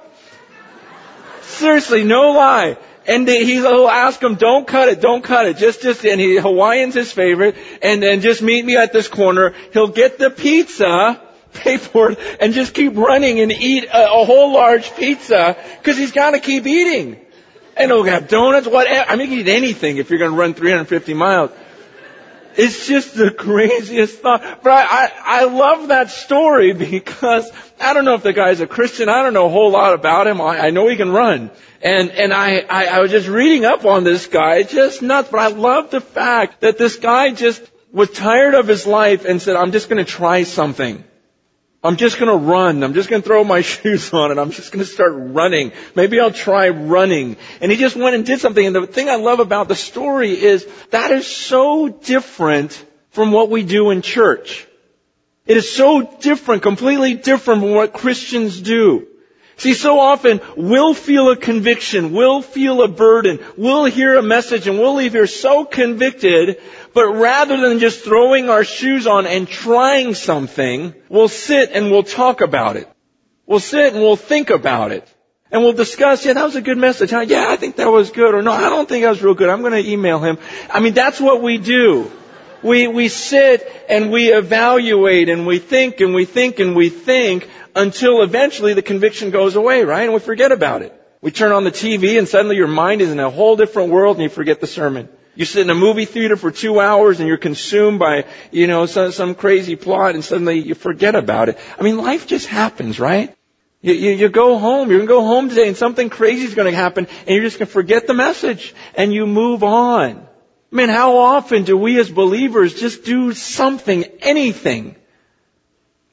Seriously, 1.44 2.04
no 2.04 2.32
lie. 2.32 2.78
And 3.06 3.28
he'll 3.28 3.88
ask 3.88 4.22
him, 4.22 4.36
don't 4.36 4.66
cut 4.66 4.88
it, 4.88 5.02
don't 5.02 5.24
cut 5.24 5.46
it, 5.46 5.58
just, 5.58 5.82
just, 5.82 6.06
and 6.06 6.22
he, 6.22 6.38
Hawaiian's 6.38 6.96
his 6.96 7.12
favorite, 7.12 7.56
and 7.82 8.02
then 8.02 8.22
just 8.22 8.42
meet 8.42 8.64
me 8.64 8.78
at 8.78 8.94
this 8.94 9.08
corner. 9.08 9.54
He'll 9.74 9.90
get 9.90 10.18
the 10.18 10.30
pizza, 10.30 11.22
pay 11.54 11.78
for 11.78 12.12
it, 12.12 12.20
and 12.40 12.54
just 12.54 12.74
keep 12.74 12.96
running 12.96 13.42
and 13.42 13.52
eat 13.52 13.86
a, 13.86 14.14
a 14.14 14.26
whole 14.26 14.54
large 14.54 14.96
pizza, 14.96 15.58
cause 15.84 15.98
he's 15.98 16.14
gotta 16.14 16.40
keep 16.40 16.66
eating. 16.66 17.20
And 17.76 17.92
he'll 17.92 18.04
have 18.04 18.28
donuts, 18.30 18.68
whatever. 18.68 19.10
I 19.10 19.16
mean, 19.16 19.32
you 19.32 19.38
can 19.38 19.48
eat 19.48 19.52
anything 19.52 19.98
if 19.98 20.10
you're 20.10 20.20
gonna 20.20 20.36
run 20.36 20.54
350 20.54 21.14
miles. 21.14 21.52
It's 22.58 22.88
just 22.88 23.16
the 23.16 23.32
craziest 23.32 24.20
thought. 24.20 24.64
But 24.64 24.72
I, 24.72 24.84
I, 24.84 25.12
I 25.26 25.44
love 25.46 25.90
that 25.90 26.10
story 26.10 26.74
because 26.74 27.52
I 27.80 27.94
don't 27.94 28.06
know 28.06 28.16
if 28.16 28.24
the 28.24 28.34
guy's 28.34 28.62
a 28.62 28.68
Christian. 28.68 29.10
I 29.10 29.24
don't 29.24 29.34
know 29.34 29.48
a 29.48 29.50
whole 29.50 29.72
lot 29.72 29.94
about 29.94 30.28
him. 30.28 30.42
I, 30.42 30.60
I 30.60 30.70
know 30.70 30.88
he 30.88 30.96
can 30.96 31.12
run. 31.12 31.52
And, 31.82 32.12
and 32.12 32.34
I, 32.34 32.60
I, 32.60 32.86
I 32.86 33.00
was 33.00 33.12
just 33.12 33.28
reading 33.28 33.66
up 33.66 33.86
on 33.86 34.04
this 34.04 34.28
guy. 34.28 34.64
Just 34.64 35.02
nuts. 35.02 35.30
But 35.30 35.40
I 35.40 35.48
love 35.48 35.92
the 35.92 36.02
fact 36.02 36.62
that 36.62 36.78
this 36.78 36.98
guy 36.98 37.32
just 37.32 37.62
was 37.92 38.10
tired 38.10 38.56
of 38.56 38.68
his 38.68 38.88
life 38.88 39.26
and 39.26 39.42
said, 39.42 39.56
I'm 39.56 39.72
just 39.72 39.90
going 39.90 40.04
to 40.04 40.10
try 40.10 40.44
something. 40.44 41.04
I'm 41.84 41.98
just 41.98 42.18
gonna 42.18 42.36
run. 42.36 42.82
I'm 42.82 42.94
just 42.94 43.10
gonna 43.10 43.22
throw 43.22 43.44
my 43.44 43.62
shoes 43.74 44.14
on 44.14 44.32
and 44.32 44.40
I'm 44.40 44.52
just 44.52 44.72
gonna 44.72 44.86
start 44.86 45.14
running. 45.16 45.74
Maybe 45.96 46.20
I'll 46.20 46.32
try 46.32 46.70
running. 46.70 47.36
And 47.60 47.72
he 47.72 47.78
just 47.78 47.96
went 47.96 48.16
and 48.16 48.26
did 48.26 48.40
something. 48.40 48.66
And 48.66 48.76
the 48.76 48.88
thing 48.88 49.10
I 49.10 49.16
love 49.16 49.40
about 49.40 49.68
the 49.68 49.76
story 49.76 50.32
is 50.32 50.66
that 50.92 51.12
is 51.12 51.28
so 51.28 51.90
different 51.90 52.86
from 53.10 53.32
what 53.32 53.50
we 53.50 53.64
do 53.64 53.90
in 53.90 54.02
church. 54.02 54.66
It 55.46 55.58
is 55.58 55.70
so 55.70 56.02
different, 56.22 56.64
completely 56.64 57.16
different 57.16 57.62
from 57.62 57.72
what 57.72 57.92
Christians 57.92 58.62
do. 58.62 59.08
See, 59.58 59.74
so 59.74 60.00
often 60.00 60.42
we'll 60.58 60.94
feel 60.94 61.30
a 61.30 61.36
conviction, 61.36 62.12
we'll 62.12 62.42
feel 62.42 62.82
a 62.82 62.88
burden, 62.88 63.40
we'll 63.56 63.86
hear 63.86 64.18
a 64.18 64.24
message 64.24 64.68
and 64.68 64.80
we'll 64.80 64.96
leave 64.96 65.14
here 65.14 65.28
so 65.28 65.64
convicted, 65.64 66.60
but 66.94 67.06
rather 67.08 67.58
than 67.58 67.80
just 67.80 68.04
throwing 68.04 68.50
our 68.50 68.64
shoes 68.64 69.06
on 69.06 69.28
and 69.28 69.48
trying 69.48 70.16
something, 70.16 70.94
we'll 71.08 71.28
sit 71.28 71.72
and 71.72 71.92
we'll 71.92 72.04
talk 72.04 72.42
about 72.42 72.78
it. 72.78 72.90
We'll 73.46 73.60
sit 73.60 73.94
and 73.94 74.02
we'll 74.02 74.16
think 74.16 74.50
about 74.50 74.92
it. 74.92 75.08
And 75.52 75.62
we'll 75.62 75.74
discuss, 75.74 76.26
yeah, 76.26 76.34
that 76.34 76.44
was 76.44 76.56
a 76.56 76.62
good 76.62 76.80
message. 76.80 77.12
Huh? 77.12 77.20
Yeah, 77.20 77.46
I 77.48 77.58
think 77.58 77.76
that 77.76 77.88
was 77.88 78.10
good. 78.10 78.34
Or 78.34 78.42
no, 78.42 78.52
I 78.52 78.70
don't 78.70 78.90
think 78.90 79.04
that 79.04 79.12
was 79.12 79.22
real 79.22 79.36
good. 79.36 79.50
I'm 79.50 79.62
going 79.62 79.84
to 79.84 79.88
email 79.88 80.18
him. 80.18 80.40
I 80.68 80.80
mean, 80.80 80.94
that's 80.94 81.22
what 81.22 81.44
we 81.44 81.60
do. 81.60 82.12
We, 82.64 82.88
we 82.88 83.08
sit 83.10 83.70
and 83.88 84.10
we 84.10 84.34
evaluate 84.34 85.30
and 85.30 85.46
we 85.46 85.60
think 85.60 86.00
and 86.00 86.16
we 86.16 86.26
think 86.26 86.60
and 86.60 86.76
we 86.76 86.90
think 86.90 87.48
until 87.76 88.22
eventually 88.22 88.74
the 88.74 88.82
conviction 88.82 89.32
goes 89.32 89.56
away, 89.56 89.84
right? 89.84 90.04
And 90.04 90.14
we 90.14 90.20
forget 90.20 90.52
about 90.52 90.82
it. 90.82 90.94
We 91.22 91.32
turn 91.32 91.52
on 91.52 91.64
the 91.64 91.72
TV 91.72 92.18
and 92.18 92.28
suddenly 92.28 92.58
your 92.58 92.68
mind 92.68 93.02
is 93.02 93.10
in 93.10 93.20
a 93.20 93.30
whole 93.30 93.56
different 93.56 93.92
world 93.92 94.18
and 94.18 94.24
you 94.24 94.30
forget 94.30 94.60
the 94.60 94.68
sermon. 94.68 95.08
You 95.36 95.46
sit 95.46 95.62
in 95.62 95.70
a 95.70 95.76
movie 95.76 96.06
theater 96.06 96.36
for 96.36 96.52
two 96.52 96.80
hours 96.80 97.20
and 97.20 97.28
you're 97.28 97.38
consumed 97.38 97.98
by, 97.98 98.26
you 98.52 98.68
know, 98.68 98.86
some, 98.86 99.12
some 99.12 99.34
crazy 99.34 99.76
plot 99.76 100.16
and 100.16 100.24
suddenly 100.24 100.60
you 100.60 100.76
forget 100.76 101.16
about 101.16 101.50
it. 101.50 101.58
I 101.80 101.82
mean, 101.82 101.98
life 101.98 102.28
just 102.28 102.48
happens, 102.48 103.00
right? 103.00 103.36
You, 103.82 103.94
you, 103.94 104.12
you 104.12 104.30
go 104.30 104.60
home, 104.60 104.90
you're 104.90 105.00
gonna 105.00 105.08
go 105.08 105.22
home 105.26 105.50
today 105.50 105.68
and 105.68 105.78
something 105.78 106.10
crazy 106.10 106.44
is 106.46 106.56
gonna 106.56 106.72
happen 106.72 107.08
and 107.20 107.30
you're 107.30 107.44
just 107.44 107.58
gonna 107.58 107.66
forget 107.68 108.06
the 108.06 108.14
message 108.14 108.76
and 108.96 109.14
you 109.14 109.26
move 109.26 109.64
on. 109.64 110.28
I 110.74 110.76
mean, 110.76 110.90
how 110.90 111.18
often 111.18 111.64
do 111.64 111.78
we 111.78 112.00
as 112.00 112.10
believers 112.10 112.74
just 112.74 113.04
do 113.04 113.32
something, 113.34 114.04
anything, 114.22 114.96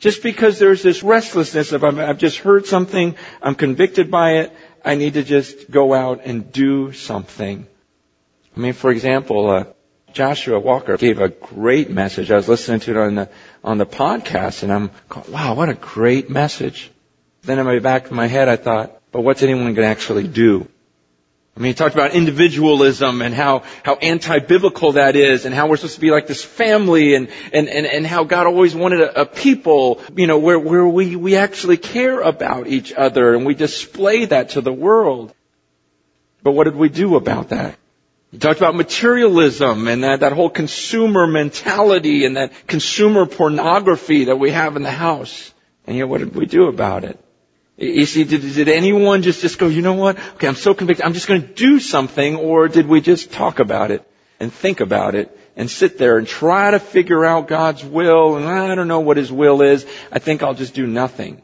just 0.01 0.23
because 0.23 0.59
there's 0.59 0.83
this 0.83 1.03
restlessness 1.03 1.73
of 1.73 1.85
I've 1.85 2.19
just 2.19 2.39
heard 2.39 2.67
something, 2.67 3.15
I'm 3.41 3.55
convicted 3.55 4.11
by 4.11 4.39
it, 4.39 4.53
I 4.85 4.95
need 4.97 5.15
to 5.15 5.23
just 5.23 5.71
go 5.71 5.95
out 5.95 6.23
and 6.25 6.51
do 6.51 6.93
something. 6.93 7.67
I 8.57 8.61
mean, 8.61 8.73
for 8.73 8.91
example, 8.91 9.51
uh, 9.51 9.65
Joshua 10.13 10.59
Walker 10.59 10.97
gave 10.97 11.21
a 11.21 11.29
great 11.29 11.91
message. 11.91 12.31
I 12.31 12.37
was 12.37 12.49
listening 12.49 12.81
to 12.81 12.91
it 12.91 12.97
on 12.97 13.15
the 13.15 13.29
on 13.63 13.79
the 13.79 13.87
podcast, 13.87 14.65
and 14.65 14.73
I'm 14.73 14.91
going, 15.09 15.31
wow, 15.31 15.55
what 15.55 15.69
a 15.69 15.75
great 15.75 16.31
message. 16.31 16.91
Then 17.43 17.59
in 17.59 17.67
my 17.67 17.79
back 17.79 18.07
of 18.07 18.13
my 18.13 18.27
head, 18.27 18.49
I 18.49 18.57
thought, 18.57 19.01
but 19.13 19.21
what's 19.21 19.43
anyone 19.43 19.75
going 19.75 19.87
to 19.87 19.91
actually 19.91 20.27
do? 20.27 20.69
I 21.57 21.61
mean, 21.61 21.71
he 21.71 21.75
talked 21.75 21.95
about 21.95 22.13
individualism 22.13 23.23
and 23.23 23.35
how, 23.35 23.65
how 23.83 23.95
anti-biblical 23.97 24.93
that 24.93 25.17
is 25.17 25.45
and 25.45 25.55
how 25.55 25.69
we're 25.69 25.77
supposed 25.77 25.97
to 25.97 26.01
be 26.01 26.11
like 26.11 26.27
this 26.27 26.45
family 26.45 27.15
and, 27.15 27.29
and, 27.53 27.69
and, 27.69 27.87
and 27.87 28.07
how 28.07 28.25
God 28.25 28.47
always 28.47 28.75
wanted 28.75 29.01
a, 29.01 29.23
a 29.23 29.27
people, 29.27 30.01
you 30.17 30.27
know, 30.27 30.39
where, 30.39 30.59
where 30.59 30.87
we, 30.87 31.17
we 31.17 31.37
actually 31.37 31.77
care 31.77 32.21
about 32.21 32.67
each 32.69 32.93
other 32.93 33.35
and 33.35 33.45
we 33.45 33.55
display 33.55 34.27
that 34.27 34.51
to 34.51 34.61
the 34.61 34.73
world. 34.73 35.35
But 36.43 36.53
what 36.53 36.65
did 36.65 36.77
we 36.77 36.89
do 36.89 37.17
about 37.17 37.51
that? 37.51 37.77
He 38.31 38.39
talked 38.39 38.61
about 38.61 38.77
materialism 38.77 39.89
and 39.89 40.05
that, 40.05 40.21
that 40.21 40.33
whole 40.33 40.51
consumer 40.51 41.27
mentality 41.27 42.25
and 42.25 42.37
that 42.37 42.69
consumer 42.69 43.27
pornography 43.27 44.27
that 44.27 44.37
we 44.37 44.53
have 44.53 44.77
in 44.77 44.83
the 44.83 44.91
house. 44.91 45.53
And 45.87 45.97
yet 45.97 46.09
what 46.09 46.19
did 46.19 46.35
we 46.35 46.47
do 46.47 46.69
about 46.69 47.05
it? 47.05 47.19
You 47.81 48.05
see, 48.05 48.25
did, 48.25 48.43
did 48.43 48.69
anyone 48.69 49.23
just, 49.23 49.41
just 49.41 49.59
go, 49.59 49.67
you 49.67 49.81
know 49.81 49.95
what? 49.95 50.19
Okay, 50.35 50.47
I'm 50.47 50.55
so 50.55 50.75
convicted, 50.75 51.03
I'm 51.07 51.15
just 51.15 51.27
going 51.27 51.41
to 51.41 51.49
do 51.49 51.81
something, 51.81 52.37
or 52.37 52.69
did 52.69 52.87
we 52.87 53.01
just 53.01 53.33
talk 53.33 53.59
about 53.59 53.91
it 53.91 54.07
and 54.39 54.53
think 54.53 54.81
about 54.81 55.15
it 55.15 55.35
and 55.57 55.71
sit 55.71 55.97
there 55.97 56.19
and 56.19 56.27
try 56.27 56.73
to 56.73 56.79
figure 56.79 57.25
out 57.25 57.49
God's 57.49 57.83
will, 57.83 58.37
and 58.37 58.45
ah, 58.45 58.71
I 58.71 58.75
don't 58.75 58.87
know 58.87 59.01
what 59.01 59.17
His 59.17 59.33
will 59.33 59.63
is, 59.63 59.87
I 60.13 60.19
think 60.19 60.43
I'll 60.43 60.53
just 60.53 60.75
do 60.75 60.87
nothing. 60.87 61.41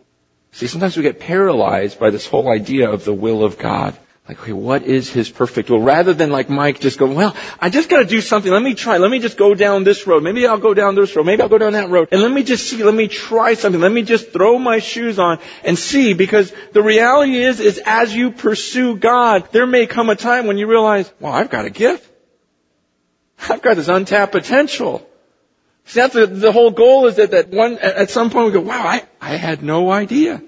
See, 0.53 0.67
sometimes 0.67 0.95
we 0.95 1.03
get 1.03 1.21
paralyzed 1.21 1.99
by 1.99 2.11
this 2.11 2.27
whole 2.27 2.51
idea 2.51 2.91
of 2.91 3.07
the 3.07 3.15
will 3.15 3.43
of 3.43 3.57
God. 3.57 3.97
Like, 4.29 4.41
okay, 4.41 4.53
what 4.53 4.83
is 4.83 5.09
his 5.09 5.31
perfect 5.31 5.71
will? 5.71 5.81
Rather 5.81 6.13
than 6.13 6.31
like 6.31 6.51
Mike 6.51 6.81
just 6.81 6.99
go, 6.99 7.07
well, 7.07 7.37
I 7.61 7.71
just 7.71 7.89
gotta 7.89 8.07
do 8.07 8.21
something. 8.21 8.51
Let 8.51 8.63
me 8.63 8.75
try. 8.75 8.97
Let 8.97 9.09
me 9.09 9.21
just 9.21 9.37
go 9.37 9.55
down 9.55 9.85
this 9.85 10.05
road. 10.05 10.25
Maybe 10.25 10.45
I'll 10.49 10.59
go 10.59 10.75
down 10.75 10.97
this 10.97 11.15
road. 11.15 11.27
Maybe 11.27 11.43
I'll 11.43 11.49
go 11.49 11.59
down 11.59 11.75
that 11.75 11.91
road. 11.91 12.09
And 12.11 12.21
let 12.23 12.33
me 12.33 12.43
just 12.43 12.69
see. 12.69 12.83
Let 12.83 12.95
me 12.95 13.07
try 13.07 13.55
something. 13.55 13.81
Let 13.81 13.93
me 13.93 14.03
just 14.03 14.33
throw 14.33 14.59
my 14.59 14.81
shoes 14.81 15.21
on 15.21 15.39
and 15.63 15.79
see. 15.79 16.13
Because 16.13 16.53
the 16.73 16.83
reality 16.83 17.37
is, 17.37 17.61
is 17.61 17.81
as 17.87 18.15
you 18.17 18.33
pursue 18.33 18.97
God, 18.97 19.49
there 19.53 19.67
may 19.67 19.87
come 19.87 20.11
a 20.11 20.17
time 20.17 20.49
when 20.49 20.59
you 20.59 20.67
realize, 20.67 21.09
well, 21.21 21.33
I've 21.33 21.51
got 21.51 21.65
a 21.65 21.71
gift. 21.71 22.11
I've 23.49 23.63
got 23.63 23.77
this 23.77 23.87
untapped 23.87 24.33
potential. 24.33 25.09
See, 25.85 26.01
that's 26.01 26.15
the, 26.15 26.27
the 26.27 26.51
whole 26.51 26.73
goal 26.73 27.07
is 27.07 27.15
that, 27.17 27.31
that 27.31 27.51
one, 27.51 27.79
at 27.79 28.11
some 28.11 28.31
point 28.31 28.47
we 28.47 28.53
go, 28.53 28.61
wow, 28.61 28.85
I, 28.85 29.05
I 29.21 29.37
had 29.37 29.63
no 29.63 29.93
idea. 29.93 30.43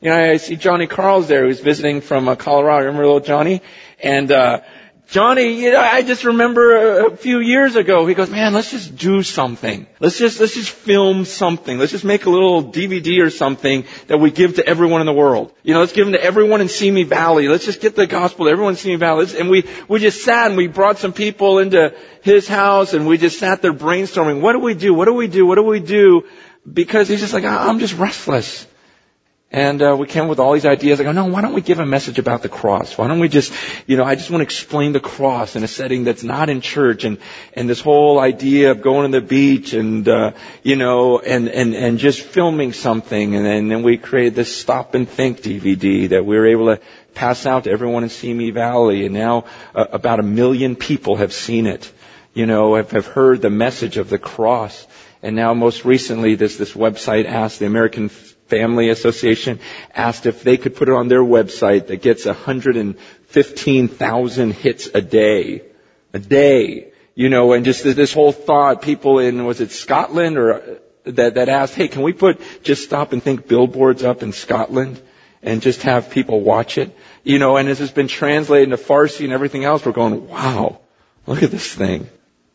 You 0.00 0.08
know, 0.08 0.16
I 0.16 0.38
see 0.38 0.56
Johnny 0.56 0.86
Carl's 0.86 1.28
there 1.28 1.44
who's 1.44 1.60
visiting 1.60 2.00
from 2.00 2.26
uh, 2.26 2.34
Colorado. 2.34 2.86
Remember 2.86 3.04
little 3.04 3.20
Johnny? 3.20 3.60
And, 4.02 4.32
uh, 4.32 4.62
Johnny, 5.08 5.60
you 5.60 5.72
know, 5.72 5.80
I 5.80 6.00
just 6.00 6.24
remember 6.24 7.06
a, 7.08 7.16
few 7.16 7.40
years 7.40 7.76
ago, 7.76 8.06
he 8.06 8.14
goes, 8.14 8.30
man, 8.30 8.54
let's 8.54 8.70
just 8.70 8.96
do 8.96 9.22
something. 9.22 9.86
Let's 9.98 10.16
just, 10.16 10.40
let's 10.40 10.54
just 10.54 10.70
film 10.70 11.26
something. 11.26 11.78
Let's 11.78 11.92
just 11.92 12.04
make 12.04 12.24
a 12.24 12.30
little 12.30 12.64
DVD 12.64 13.22
or 13.22 13.28
something 13.28 13.84
that 14.06 14.18
we 14.18 14.30
give 14.30 14.54
to 14.54 14.66
everyone 14.66 15.02
in 15.02 15.06
the 15.06 15.12
world. 15.12 15.52
You 15.64 15.74
know, 15.74 15.80
let's 15.80 15.92
give 15.92 16.06
them 16.06 16.14
to 16.14 16.22
everyone 16.22 16.62
in 16.62 16.68
Simi 16.68 17.02
Valley. 17.02 17.48
Let's 17.48 17.66
just 17.66 17.82
get 17.82 17.94
the 17.94 18.06
gospel 18.06 18.46
to 18.46 18.52
everyone 18.52 18.74
in 18.74 18.76
Simi 18.78 18.96
Valley. 18.96 19.24
Let's, 19.24 19.34
and 19.34 19.50
we, 19.50 19.68
we 19.86 19.98
just 19.98 20.24
sat 20.24 20.46
and 20.46 20.56
we 20.56 20.68
brought 20.68 20.96
some 20.96 21.12
people 21.12 21.58
into 21.58 21.92
his 22.22 22.48
house 22.48 22.94
and 22.94 23.06
we 23.06 23.18
just 23.18 23.38
sat 23.38 23.60
there 23.60 23.74
brainstorming. 23.74 24.40
What 24.40 24.52
do 24.52 24.60
we 24.60 24.72
do? 24.72 24.94
What 24.94 25.06
do 25.06 25.12
we 25.12 25.26
do? 25.26 25.44
What 25.44 25.56
do 25.56 25.64
we 25.64 25.80
do? 25.80 26.26
Because 26.72 27.08
he's 27.08 27.20
just 27.20 27.34
like, 27.34 27.44
I'm 27.44 27.80
just 27.80 27.98
restless. 27.98 28.66
And 29.52 29.82
uh, 29.82 29.96
we 29.98 30.06
came 30.06 30.24
up 30.24 30.28
with 30.28 30.38
all 30.38 30.52
these 30.52 30.64
ideas. 30.64 31.00
I 31.00 31.04
go, 31.04 31.10
no, 31.10 31.24
why 31.24 31.40
don't 31.40 31.54
we 31.54 31.60
give 31.60 31.80
a 31.80 31.86
message 31.86 32.20
about 32.20 32.42
the 32.42 32.48
cross? 32.48 32.96
Why 32.96 33.08
don't 33.08 33.18
we 33.18 33.28
just, 33.28 33.52
you 33.88 33.96
know, 33.96 34.04
I 34.04 34.14
just 34.14 34.30
want 34.30 34.42
to 34.42 34.44
explain 34.44 34.92
the 34.92 35.00
cross 35.00 35.56
in 35.56 35.64
a 35.64 35.68
setting 35.68 36.04
that's 36.04 36.22
not 36.22 36.48
in 36.48 36.60
church, 36.60 37.02
and 37.02 37.18
and 37.54 37.68
this 37.68 37.80
whole 37.80 38.20
idea 38.20 38.70
of 38.70 38.80
going 38.80 39.10
to 39.10 39.20
the 39.20 39.26
beach, 39.26 39.72
and 39.72 40.08
uh, 40.08 40.32
you 40.62 40.76
know, 40.76 41.18
and 41.18 41.48
and 41.48 41.74
and 41.74 41.98
just 41.98 42.20
filming 42.20 42.72
something, 42.72 43.34
and 43.34 43.44
then, 43.44 43.56
and 43.56 43.70
then 43.72 43.82
we 43.82 43.98
created 43.98 44.36
this 44.36 44.54
Stop 44.54 44.94
and 44.94 45.08
Think 45.08 45.40
DVD 45.40 46.10
that 46.10 46.24
we 46.24 46.36
were 46.36 46.46
able 46.46 46.66
to 46.66 46.80
pass 47.14 47.44
out 47.44 47.64
to 47.64 47.72
everyone 47.72 48.04
in 48.04 48.08
Simi 48.08 48.52
Valley, 48.52 49.04
and 49.04 49.14
now 49.14 49.46
uh, 49.74 49.84
about 49.90 50.20
a 50.20 50.24
million 50.24 50.76
people 50.76 51.16
have 51.16 51.32
seen 51.32 51.66
it. 51.66 51.90
You 52.34 52.46
know, 52.46 52.76
have, 52.76 52.92
have 52.92 53.06
heard 53.06 53.42
the 53.42 53.50
message 53.50 53.96
of 53.96 54.08
the 54.08 54.18
cross. 54.18 54.86
And 55.22 55.36
now 55.36 55.52
most 55.52 55.84
recently 55.84 56.34
this, 56.34 56.56
this 56.56 56.72
website 56.72 57.26
asked 57.26 57.58
the 57.58 57.66
American 57.66 58.08
Family 58.50 58.90
Association 58.90 59.60
asked 59.94 60.26
if 60.26 60.42
they 60.42 60.56
could 60.56 60.74
put 60.76 60.88
it 60.88 60.94
on 60.94 61.06
their 61.08 61.22
website 61.22 61.86
that 61.86 62.02
gets 62.02 62.26
115,000 62.26 64.52
hits 64.52 64.88
a 64.92 65.00
day. 65.00 65.62
A 66.12 66.18
day. 66.18 66.92
You 67.14 67.28
know, 67.28 67.52
and 67.52 67.64
just 67.64 67.84
this 67.84 68.12
whole 68.12 68.32
thought, 68.32 68.82
people 68.82 69.20
in, 69.20 69.44
was 69.44 69.60
it 69.60 69.70
Scotland 69.70 70.36
or 70.36 70.54
uh, 70.54 70.74
that, 71.04 71.34
that 71.34 71.48
asked, 71.48 71.74
hey, 71.74 71.88
can 71.88 72.02
we 72.02 72.12
put, 72.12 72.40
just 72.62 72.84
stop 72.84 73.12
and 73.12 73.22
think 73.22 73.46
billboards 73.46 74.02
up 74.02 74.22
in 74.22 74.32
Scotland 74.32 75.00
and 75.42 75.62
just 75.62 75.82
have 75.82 76.10
people 76.10 76.40
watch 76.40 76.78
it? 76.78 76.96
You 77.22 77.38
know, 77.38 77.56
and 77.56 77.68
as 77.68 77.80
it's 77.80 77.92
been 77.92 78.08
translated 78.08 78.72
into 78.72 78.82
Farsi 78.82 79.24
and 79.24 79.32
everything 79.32 79.64
else, 79.64 79.84
we're 79.84 79.92
going, 79.92 80.28
wow, 80.28 80.80
look 81.26 81.42
at 81.42 81.50
this 81.50 81.74
thing. 81.74 82.08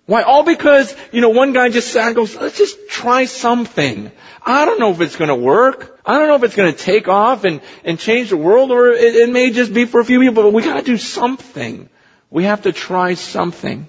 Why? 0.05 0.21
All 0.21 0.43
because, 0.43 0.95
you 1.11 1.21
know, 1.21 1.29
one 1.29 1.53
guy 1.53 1.69
just 1.69 1.91
sat 1.91 2.07
and 2.07 2.15
goes, 2.15 2.35
let's 2.35 2.57
just 2.57 2.89
try 2.89 3.25
something. 3.25 4.11
I 4.45 4.65
don't 4.65 4.79
know 4.79 4.91
if 4.91 5.01
it's 5.01 5.15
to 5.15 5.35
work. 5.35 5.99
I 6.05 6.19
don't 6.19 6.27
know 6.27 6.35
if 6.35 6.43
it's 6.43 6.55
to 6.55 6.73
take 6.73 7.07
off 7.07 7.43
and, 7.43 7.61
and 7.83 7.97
change 7.97 8.29
the 8.29 8.37
world 8.37 8.71
or 8.71 8.91
it, 8.91 9.15
it 9.15 9.29
may 9.29 9.49
just 9.49 9.73
be 9.73 9.85
for 9.85 9.99
a 9.99 10.05
few 10.05 10.19
people, 10.19 10.43
but 10.43 10.53
we 10.53 10.61
got 10.61 10.75
to 10.75 10.83
do 10.83 10.97
something. 10.97 11.89
We 12.29 12.43
have 12.43 12.63
to 12.63 12.71
try 12.71 13.15
something. 13.15 13.87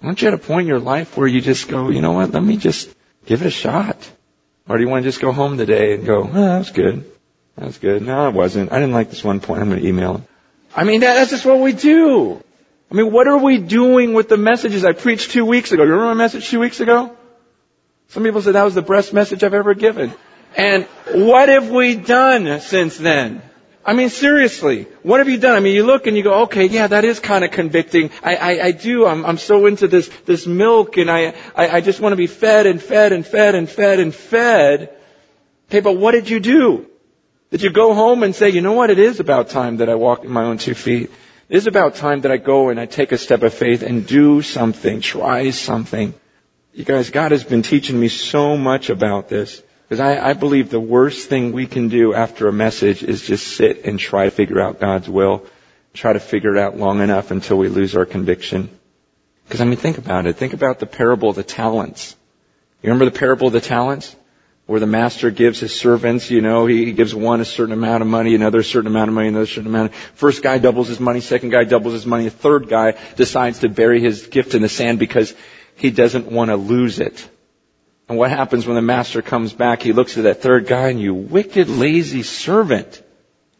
Aren't 0.00 0.22
you 0.22 0.28
at 0.28 0.34
a 0.34 0.38
point 0.38 0.62
in 0.62 0.68
your 0.68 0.80
life 0.80 1.16
where 1.16 1.26
you 1.26 1.40
just 1.40 1.66
go, 1.66 1.88
you 1.88 2.00
know 2.00 2.12
what, 2.12 2.30
let 2.30 2.42
me 2.42 2.56
just 2.56 2.94
give 3.26 3.42
it 3.42 3.46
a 3.46 3.50
shot? 3.50 3.96
Or 4.68 4.76
do 4.76 4.84
you 4.84 4.88
want 4.88 5.02
to 5.02 5.08
just 5.08 5.20
go 5.20 5.32
home 5.32 5.58
today 5.58 5.94
and 5.94 6.06
go, 6.06 6.22
oh, 6.22 6.32
that 6.32 6.58
was 6.58 6.70
good. 6.70 7.10
That 7.56 7.66
was 7.66 7.78
good. 7.78 8.02
No, 8.02 8.28
it 8.28 8.34
wasn't. 8.34 8.70
I 8.70 8.76
didn't 8.76 8.92
like 8.92 9.10
this 9.10 9.24
one 9.24 9.40
point. 9.40 9.62
I'm 9.62 9.70
going 9.70 9.80
to 9.80 9.88
email 9.88 10.16
him. 10.16 10.26
I 10.76 10.84
mean, 10.84 11.00
that, 11.00 11.14
that's 11.14 11.30
just 11.30 11.44
what 11.44 11.58
we 11.58 11.72
do. 11.72 12.43
I 12.94 12.96
mean, 12.96 13.10
what 13.10 13.26
are 13.26 13.38
we 13.38 13.58
doing 13.58 14.14
with 14.14 14.28
the 14.28 14.36
messages 14.36 14.84
I 14.84 14.92
preached 14.92 15.32
two 15.32 15.44
weeks 15.44 15.72
ago? 15.72 15.82
You 15.82 15.90
remember 15.90 16.14
my 16.14 16.22
message 16.22 16.48
two 16.48 16.60
weeks 16.60 16.78
ago? 16.78 17.16
Some 18.10 18.22
people 18.22 18.40
said 18.40 18.54
that 18.54 18.62
was 18.62 18.76
the 18.76 18.82
best 18.82 19.12
message 19.12 19.42
I've 19.42 19.52
ever 19.52 19.74
given. 19.74 20.12
And 20.56 20.84
what 21.12 21.48
have 21.48 21.70
we 21.70 21.96
done 21.96 22.60
since 22.60 22.96
then? 22.96 23.42
I 23.84 23.94
mean, 23.94 24.10
seriously, 24.10 24.86
what 25.02 25.18
have 25.18 25.28
you 25.28 25.38
done? 25.38 25.56
I 25.56 25.58
mean, 25.58 25.74
you 25.74 25.82
look 25.84 26.06
and 26.06 26.16
you 26.16 26.22
go, 26.22 26.42
okay, 26.42 26.66
yeah, 26.66 26.86
that 26.86 27.04
is 27.04 27.18
kind 27.18 27.44
of 27.44 27.50
convicting. 27.50 28.12
I, 28.22 28.36
I, 28.36 28.64
I 28.66 28.70
do. 28.70 29.06
I'm, 29.06 29.26
I'm 29.26 29.38
so 29.38 29.66
into 29.66 29.88
this, 29.88 30.08
this 30.24 30.46
milk 30.46 30.96
and 30.96 31.10
I, 31.10 31.34
I, 31.56 31.68
I 31.68 31.80
just 31.80 31.98
want 31.98 32.12
to 32.12 32.16
be 32.16 32.28
fed 32.28 32.66
and 32.66 32.80
fed 32.80 33.12
and 33.12 33.26
fed 33.26 33.56
and 33.56 33.68
fed 33.68 33.98
and 33.98 34.14
fed. 34.14 34.96
Okay, 35.68 35.80
but 35.80 35.96
what 35.96 36.12
did 36.12 36.30
you 36.30 36.38
do? 36.38 36.86
Did 37.50 37.62
you 37.62 37.70
go 37.70 37.92
home 37.92 38.22
and 38.22 38.36
say, 38.36 38.50
you 38.50 38.60
know 38.60 38.74
what? 38.74 38.90
It 38.90 39.00
is 39.00 39.18
about 39.18 39.50
time 39.50 39.78
that 39.78 39.88
I 39.88 39.96
walk 39.96 40.22
in 40.22 40.30
my 40.30 40.44
own 40.44 40.58
two 40.58 40.74
feet. 40.74 41.10
It 41.48 41.56
is 41.56 41.66
about 41.66 41.96
time 41.96 42.22
that 42.22 42.32
I 42.32 42.38
go 42.38 42.70
and 42.70 42.80
I 42.80 42.86
take 42.86 43.12
a 43.12 43.18
step 43.18 43.42
of 43.42 43.52
faith 43.52 43.82
and 43.82 44.06
do 44.06 44.40
something, 44.40 45.00
try 45.00 45.50
something. 45.50 46.14
You 46.72 46.84
guys, 46.84 47.10
God 47.10 47.32
has 47.32 47.44
been 47.44 47.62
teaching 47.62 48.00
me 48.00 48.08
so 48.08 48.56
much 48.56 48.88
about 48.90 49.28
this. 49.28 49.62
Because 49.88 50.00
I, 50.00 50.30
I 50.30 50.32
believe 50.32 50.70
the 50.70 50.80
worst 50.80 51.28
thing 51.28 51.52
we 51.52 51.66
can 51.66 51.88
do 51.88 52.14
after 52.14 52.48
a 52.48 52.52
message 52.52 53.02
is 53.02 53.20
just 53.20 53.46
sit 53.46 53.84
and 53.84 53.98
try 53.98 54.24
to 54.24 54.30
figure 54.30 54.60
out 54.60 54.80
God's 54.80 55.08
will. 55.08 55.46
Try 55.92 56.14
to 56.14 56.20
figure 56.20 56.56
it 56.56 56.58
out 56.58 56.78
long 56.78 57.00
enough 57.00 57.30
until 57.30 57.58
we 57.58 57.68
lose 57.68 57.94
our 57.94 58.06
conviction. 58.06 58.70
Because 59.44 59.60
I 59.60 59.64
mean, 59.66 59.76
think 59.76 59.98
about 59.98 60.26
it. 60.26 60.36
Think 60.36 60.54
about 60.54 60.78
the 60.78 60.86
parable 60.86 61.28
of 61.28 61.36
the 61.36 61.44
talents. 61.44 62.16
You 62.82 62.88
remember 62.88 63.04
the 63.04 63.18
parable 63.18 63.48
of 63.48 63.52
the 63.52 63.60
talents? 63.60 64.16
Where 64.66 64.80
the 64.80 64.86
master 64.86 65.30
gives 65.30 65.60
his 65.60 65.74
servants, 65.74 66.30
you 66.30 66.40
know, 66.40 66.64
he 66.64 66.92
gives 66.92 67.14
one 67.14 67.42
a 67.42 67.44
certain 67.44 67.74
amount 67.74 68.00
of 68.00 68.08
money, 68.08 68.34
another 68.34 68.60
a 68.60 68.64
certain 68.64 68.86
amount 68.86 69.08
of 69.08 69.14
money, 69.14 69.28
another 69.28 69.46
certain 69.46 69.66
amount. 69.66 69.92
Of, 69.92 69.98
first 70.14 70.42
guy 70.42 70.56
doubles 70.56 70.88
his 70.88 70.98
money, 70.98 71.20
second 71.20 71.50
guy 71.50 71.64
doubles 71.64 71.92
his 71.92 72.06
money, 72.06 72.30
third 72.30 72.68
guy 72.68 72.94
decides 73.16 73.58
to 73.58 73.68
bury 73.68 74.00
his 74.00 74.26
gift 74.26 74.54
in 74.54 74.62
the 74.62 74.70
sand 74.70 74.98
because 74.98 75.34
he 75.76 75.90
doesn't 75.90 76.32
want 76.32 76.48
to 76.48 76.56
lose 76.56 76.98
it. 76.98 77.28
And 78.08 78.16
what 78.16 78.30
happens 78.30 78.66
when 78.66 78.76
the 78.76 78.82
master 78.82 79.20
comes 79.20 79.52
back? 79.52 79.82
He 79.82 79.92
looks 79.92 80.16
at 80.16 80.24
that 80.24 80.40
third 80.40 80.66
guy 80.66 80.88
and 80.88 81.00
you 81.00 81.12
wicked, 81.14 81.68
lazy 81.68 82.22
servant. 82.22 83.02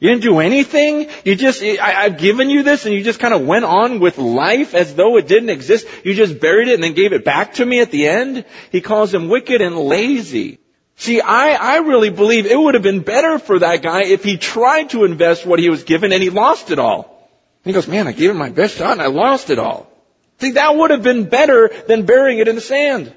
You 0.00 0.10
didn't 0.10 0.22
do 0.22 0.40
anything. 0.40 1.08
You 1.24 1.34
just, 1.34 1.62
I, 1.62 2.04
I've 2.04 2.18
given 2.18 2.50
you 2.50 2.62
this 2.62 2.84
and 2.84 2.94
you 2.94 3.02
just 3.02 3.20
kind 3.20 3.32
of 3.32 3.46
went 3.46 3.64
on 3.64 4.00
with 4.00 4.18
life 4.18 4.74
as 4.74 4.94
though 4.94 5.16
it 5.16 5.28
didn't 5.28 5.50
exist. 5.50 5.86
You 6.04 6.14
just 6.14 6.40
buried 6.40 6.68
it 6.68 6.74
and 6.74 6.82
then 6.82 6.94
gave 6.94 7.12
it 7.12 7.24
back 7.24 7.54
to 7.54 7.64
me 7.64 7.80
at 7.80 7.90
the 7.90 8.06
end. 8.06 8.44
He 8.70 8.80
calls 8.80 9.14
him 9.14 9.28
wicked 9.28 9.60
and 9.60 9.76
lazy. 9.76 10.60
See, 10.96 11.20
I, 11.20 11.54
I 11.54 11.76
really 11.78 12.10
believe 12.10 12.46
it 12.46 12.58
would 12.58 12.74
have 12.74 12.82
been 12.82 13.00
better 13.00 13.38
for 13.38 13.58
that 13.58 13.82
guy 13.82 14.04
if 14.04 14.22
he 14.22 14.36
tried 14.36 14.90
to 14.90 15.04
invest 15.04 15.44
what 15.44 15.58
he 15.58 15.68
was 15.68 15.82
given 15.82 16.12
and 16.12 16.22
he 16.22 16.30
lost 16.30 16.70
it 16.70 16.78
all. 16.78 17.30
And 17.64 17.70
he 17.70 17.72
goes, 17.72 17.88
man, 17.88 18.06
I 18.06 18.12
gave 18.12 18.30
him 18.30 18.36
my 18.36 18.50
best 18.50 18.76
shot 18.76 18.92
and 18.92 19.02
I 19.02 19.06
lost 19.06 19.50
it 19.50 19.58
all. 19.58 19.90
See, 20.38 20.52
that 20.52 20.74
would 20.76 20.90
have 20.90 21.02
been 21.02 21.28
better 21.28 21.70
than 21.88 22.06
burying 22.06 22.38
it 22.38 22.48
in 22.48 22.54
the 22.54 22.60
sand. 22.60 23.12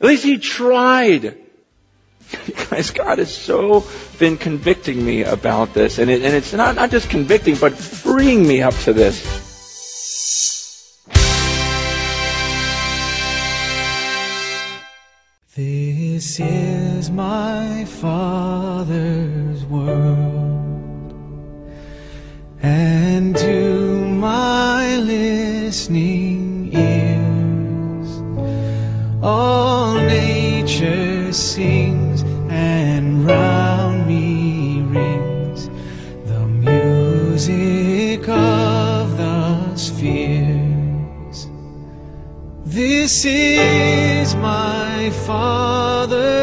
At 0.00 0.06
least 0.06 0.24
he 0.24 0.38
tried. 0.38 1.36
Guys, 2.70 2.90
God 2.90 3.18
has 3.18 3.34
so 3.34 3.86
been 4.18 4.36
convicting 4.36 5.04
me 5.04 5.24
about 5.24 5.74
this. 5.74 5.98
And, 5.98 6.10
it, 6.10 6.22
and 6.22 6.34
it's 6.34 6.52
not, 6.52 6.74
not 6.74 6.90
just 6.90 7.10
convicting, 7.10 7.56
but 7.56 7.74
freeing 7.74 8.46
me 8.46 8.62
up 8.62 8.74
to 8.84 8.92
this. 8.92 9.47
This 16.18 16.40
is 16.40 17.10
my 17.12 17.84
Father's 17.84 19.64
world, 19.66 21.12
and 22.60 23.36
to 23.36 24.04
my 24.04 24.96
listening 24.96 26.72
ears, 26.74 28.10
all 29.22 29.94
nature 29.94 31.32
sings, 31.32 32.22
and 32.50 33.24
round 33.24 34.08
me 34.08 34.80
rings 34.80 35.70
the 36.26 36.44
music 36.48 38.28
of 38.28 39.16
the 39.16 39.76
spheres. 39.76 41.46
This 42.64 43.24
is 43.24 44.34
my 44.34 45.10
Father's 46.08 46.37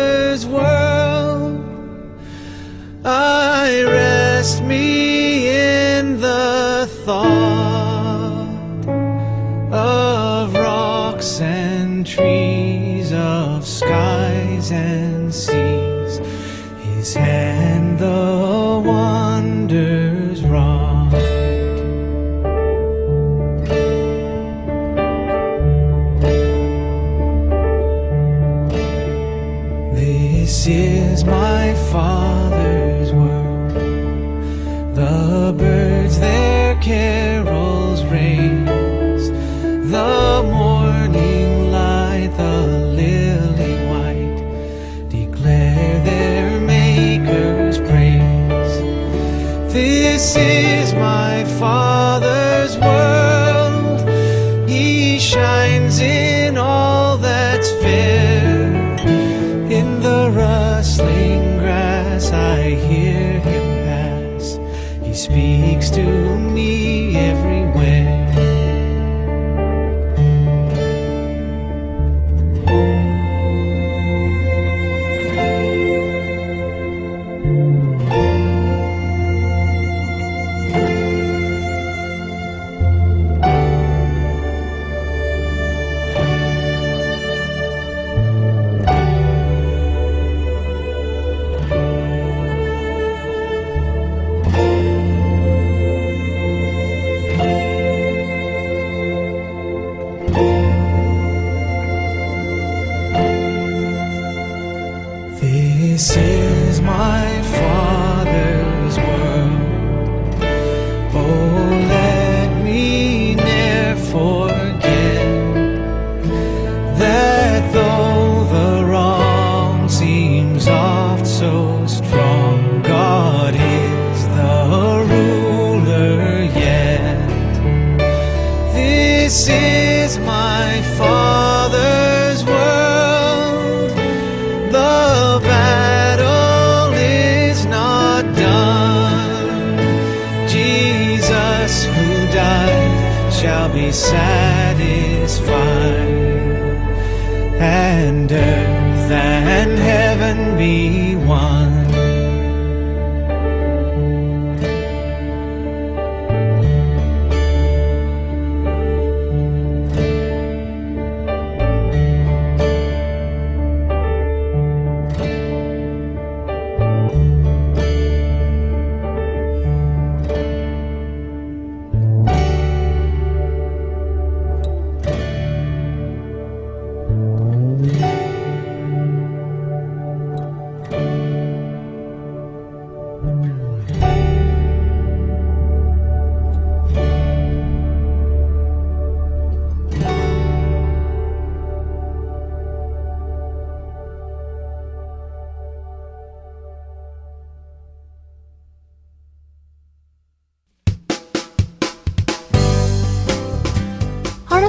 speaks 65.15 65.89
to 65.91 66.03
me 66.37 67.15
everywhere. 67.15 67.64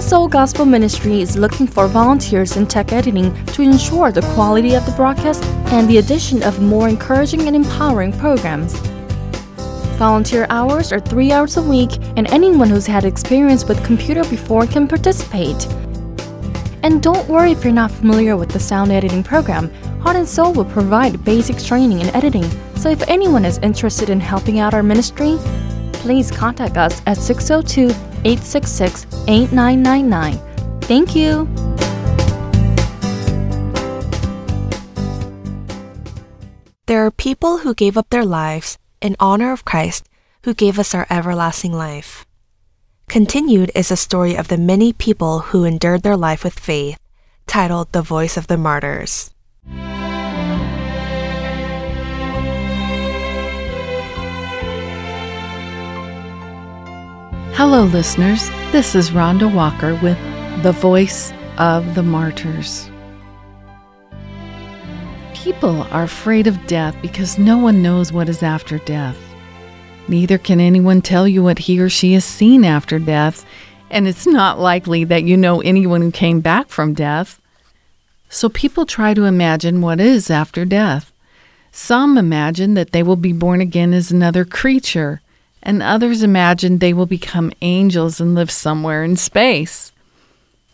Soul 0.07 0.29
Gospel 0.29 0.65
Ministry 0.65 1.21
is 1.21 1.37
looking 1.37 1.67
for 1.67 1.89
volunteers 1.89 2.57
in 2.57 2.69
tech 2.69 2.93
editing 2.93 3.35
to 3.47 3.63
ensure 3.63 4.13
the 4.13 4.23
quality 4.35 4.75
of 4.75 4.87
the 4.87 4.93
broadcast 4.93 5.43
and 5.73 5.91
the 5.91 5.99
addition 5.99 6.45
of 6.45 6.63
more 6.63 6.89
encouraging 6.89 7.49
and 7.49 7.57
empowering 7.57 8.13
programs. 8.13 8.79
Volunteer 9.99 10.47
hours 10.49 10.93
are 10.93 11.01
three 11.01 11.33
hours 11.33 11.57
a 11.57 11.63
week, 11.63 11.91
and 12.17 12.31
anyone 12.31 12.71
who's 12.71 12.87
had 12.87 13.05
experience 13.05 13.65
with 13.65 13.85
computer 13.85 14.23
before 14.31 14.65
can 14.65 14.87
participate. 14.87 15.67
And 16.85 17.03
don't 17.03 17.29
worry 17.29 17.51
if 17.51 17.65
you're 17.65 17.73
not 17.73 17.91
familiar 17.91 18.37
with 18.37 18.51
the 18.51 18.61
sound 18.61 18.93
editing 18.93 19.25
program. 19.25 19.73
Heart 20.03 20.19
and 20.19 20.29
Soul 20.29 20.53
will 20.53 20.67
provide 20.67 21.25
basic 21.25 21.59
training 21.59 22.01
in 22.01 22.15
editing. 22.15 22.49
So 22.77 22.91
if 22.91 23.03
anyone 23.09 23.45
is 23.45 23.59
interested 23.59 24.09
in 24.09 24.21
helping 24.21 24.61
out 24.61 24.73
our 24.73 24.85
ministry, 24.85 25.37
please 25.95 26.31
contact 26.31 26.77
us 26.77 27.03
at 27.07 27.17
602 27.17 27.93
866 28.27 29.07
8999. 29.29 30.81
Thank 30.81 31.15
you. 31.15 31.47
There 36.87 37.07
are 37.07 37.13
people 37.13 37.59
who 37.59 37.73
gave 37.73 37.97
up 37.97 38.11
their 38.11 38.25
lives 38.25 38.79
in 39.01 39.15
honor 39.21 39.53
of 39.53 39.65
Christ 39.65 40.09
who 40.43 40.55
gave 40.55 40.77
us 40.77 40.93
our 40.93 41.07
everlasting 41.09 41.73
life. 41.73 42.27
Continued 43.09 43.71
is 43.77 43.93
a 43.93 43.97
story 43.97 44.35
of 44.35 44.49
the 44.49 44.59
many 44.59 44.93
people 44.93 45.55
who 45.55 45.63
endured 45.63 46.03
their 46.03 46.17
life 46.17 46.43
with 46.43 46.59
faith, 46.59 46.99
titled 47.47 47.93
The 47.93 48.03
Voice 48.03 48.37
of 48.37 48.49
the 48.49 48.57
Martyrs. 48.57 49.31
Hello, 57.57 57.85
listeners. 57.85 58.51
This 58.71 58.95
is 58.95 59.13
Rhonda 59.13 59.51
Walker 59.51 59.95
with 60.03 60.19
The 60.63 60.73
Voice 60.73 61.33
of 61.57 61.95
the 61.95 62.03
Martyrs. 62.03 62.91
People 65.33 65.85
are 65.85 66.03
afraid 66.03 66.47
of 66.49 66.67
death 66.67 66.95
because 67.01 67.39
no 67.39 67.57
one 67.57 67.83
knows 67.83 68.13
what 68.13 68.29
is 68.29 68.43
after 68.43 68.77
death. 68.81 69.17
Neither 70.07 70.37
can 70.37 70.61
anyone 70.61 71.01
tell 71.01 71.27
you 71.27 71.43
what 71.43 71.61
he 71.61 71.81
or 71.81 71.89
she 71.89 72.13
has 72.13 72.27
seen 72.27 72.63
after 72.63 72.99
death, 72.99 73.47
and 73.91 74.07
it's 74.07 74.27
not 74.27 74.61
likely 74.61 75.05
that 75.05 75.25
you 75.25 75.39
know 75.39 75.63
anyone 75.63 76.03
who 76.03 76.13
came 76.13 76.41
back 76.41 76.69
from 76.69 76.93
death. 76.93 77.41
So 78.29 78.51
people 78.51 78.85
try 78.85 79.15
to 79.15 79.25
imagine 79.25 79.81
what 79.81 79.99
is 79.99 80.31
after 80.31 80.67
death. 80.67 81.11
Some 81.73 82.19
imagine 82.19 82.75
that 82.75 82.93
they 82.93 83.03
will 83.03 83.17
be 83.17 83.33
born 83.33 83.63
again 83.63 83.95
as 83.95 84.11
another 84.11 84.45
creature 84.45 85.23
and 85.67 85.83
others 85.83 86.23
imagine 86.23 86.79
they 86.79 86.93
will 86.93 87.07
become 87.07 87.53
angels 87.61 88.21
and 88.21 88.37
live 88.37 88.53
somewhere 88.53 89.03
in 89.03 89.17
space. 89.17 89.91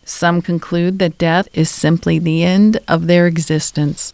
Some 0.05 0.43
conclude 0.43 0.99
that 0.99 1.17
death 1.17 1.49
is 1.55 1.71
simply 1.71 2.19
the 2.19 2.43
end 2.43 2.79
of 2.87 3.07
their 3.07 3.27
existence. 3.27 4.13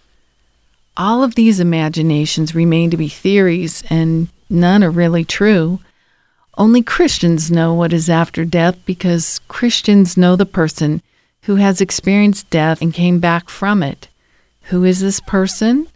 All 0.96 1.24
of 1.24 1.34
these 1.34 1.58
imaginations 1.58 2.54
remain 2.54 2.90
to 2.90 2.96
be 2.96 3.08
theories, 3.08 3.82
and 3.90 4.28
none 4.48 4.84
are 4.84 4.90
really 4.90 5.24
true. 5.24 5.80
Only 6.56 6.82
Christians 6.82 7.50
know 7.50 7.74
what 7.74 7.92
is 7.92 8.08
after 8.08 8.44
death 8.44 8.78
because 8.86 9.40
Christians 9.48 10.16
know 10.16 10.36
the 10.36 10.46
person 10.46 11.02
who 11.42 11.56
has 11.56 11.80
experienced 11.80 12.50
death 12.50 12.80
and 12.80 12.94
came 12.94 13.18
back 13.18 13.48
from 13.48 13.82
it. 13.82 14.06
Who 14.70 14.84
is 14.84 15.00
this 15.00 15.18
person? 15.18 15.88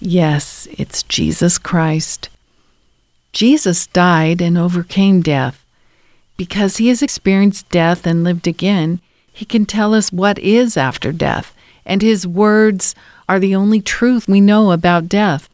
Yes, 0.00 0.66
it's 0.78 1.02
Jesus 1.02 1.58
Christ. 1.58 2.30
Jesus 3.36 3.86
died 3.88 4.40
and 4.40 4.56
overcame 4.56 5.20
death. 5.20 5.62
Because 6.38 6.78
he 6.78 6.88
has 6.88 7.02
experienced 7.02 7.68
death 7.68 8.06
and 8.06 8.24
lived 8.24 8.46
again, 8.46 8.98
he 9.30 9.44
can 9.44 9.66
tell 9.66 9.92
us 9.92 10.10
what 10.10 10.38
is 10.38 10.78
after 10.78 11.12
death, 11.12 11.54
and 11.84 12.00
his 12.00 12.26
words 12.26 12.94
are 13.28 13.38
the 13.38 13.54
only 13.54 13.82
truth 13.82 14.26
we 14.26 14.40
know 14.40 14.70
about 14.70 15.10
death. 15.10 15.50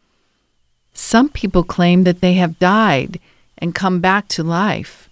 Some 0.93 1.27
people 1.27 1.65
claim 1.65 2.05
that 2.05 2.21
they 2.21 2.35
have 2.35 2.57
died 2.57 3.19
and 3.57 3.75
come 3.75 3.99
back 3.99 4.29
to 4.29 4.43
life. 4.43 5.09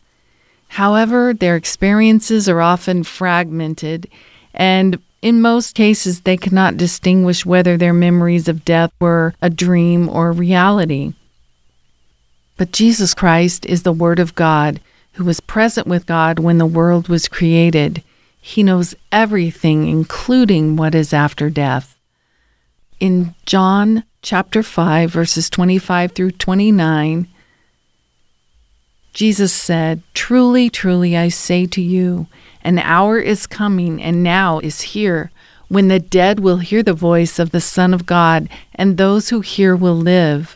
However, 0.69 1.33
their 1.33 1.57
experiences 1.57 2.47
are 2.47 2.61
often 2.61 3.03
fragmented, 3.03 4.07
and 4.53 4.97
in 5.21 5.41
most 5.41 5.75
cases, 5.75 6.21
they 6.21 6.37
cannot 6.37 6.77
distinguish 6.77 7.45
whether 7.45 7.75
their 7.75 7.91
memories 7.91 8.47
of 8.47 8.63
death 8.63 8.93
were 8.97 9.33
a 9.41 9.49
dream 9.49 10.07
or 10.07 10.31
reality. 10.31 11.15
But 12.61 12.71
Jesus 12.71 13.15
Christ 13.15 13.65
is 13.65 13.81
the 13.81 13.91
Word 13.91 14.19
of 14.19 14.35
God 14.35 14.81
who 15.13 15.25
was 15.25 15.39
present 15.39 15.87
with 15.87 16.05
God 16.05 16.37
when 16.37 16.59
the 16.59 16.67
world 16.67 17.07
was 17.07 17.27
created. 17.27 18.03
He 18.39 18.61
knows 18.61 18.93
everything, 19.11 19.87
including 19.87 20.75
what 20.75 20.93
is 20.93 21.11
after 21.11 21.49
death. 21.49 21.97
In 22.99 23.33
John 23.47 24.03
chapter 24.21 24.61
5, 24.61 25.09
verses 25.09 25.49
25 25.49 26.11
through 26.11 26.33
29, 26.33 27.27
Jesus 29.11 29.51
said, 29.51 30.03
Truly, 30.13 30.69
truly, 30.69 31.17
I 31.17 31.29
say 31.29 31.65
to 31.65 31.81
you, 31.81 32.27
an 32.63 32.77
hour 32.77 33.17
is 33.17 33.47
coming, 33.47 33.99
and 33.99 34.21
now 34.21 34.59
is 34.59 34.81
here, 34.81 35.31
when 35.67 35.87
the 35.87 35.99
dead 35.99 36.39
will 36.39 36.57
hear 36.57 36.83
the 36.83 36.93
voice 36.93 37.39
of 37.39 37.49
the 37.49 37.59
Son 37.59 37.91
of 37.91 38.05
God, 38.05 38.47
and 38.75 38.97
those 38.97 39.29
who 39.29 39.41
hear 39.41 39.75
will 39.75 39.97
live. 39.97 40.55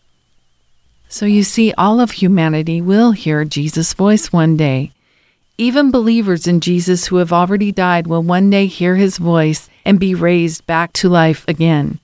So 1.11 1.25
you 1.25 1.43
see, 1.43 1.73
all 1.73 1.99
of 1.99 2.11
humanity 2.11 2.79
will 2.79 3.11
hear 3.11 3.43
Jesus' 3.43 3.93
voice 3.93 4.31
one 4.31 4.55
day. 4.55 4.93
Even 5.57 5.91
believers 5.91 6.47
in 6.47 6.61
Jesus 6.61 7.07
who 7.07 7.17
have 7.17 7.33
already 7.33 7.69
died 7.69 8.07
will 8.07 8.23
one 8.23 8.49
day 8.49 8.65
hear 8.65 8.95
his 8.95 9.17
voice 9.17 9.69
and 9.83 9.99
be 9.99 10.15
raised 10.15 10.65
back 10.65 10.93
to 10.93 11.09
life 11.09 11.43
again. 11.49 11.99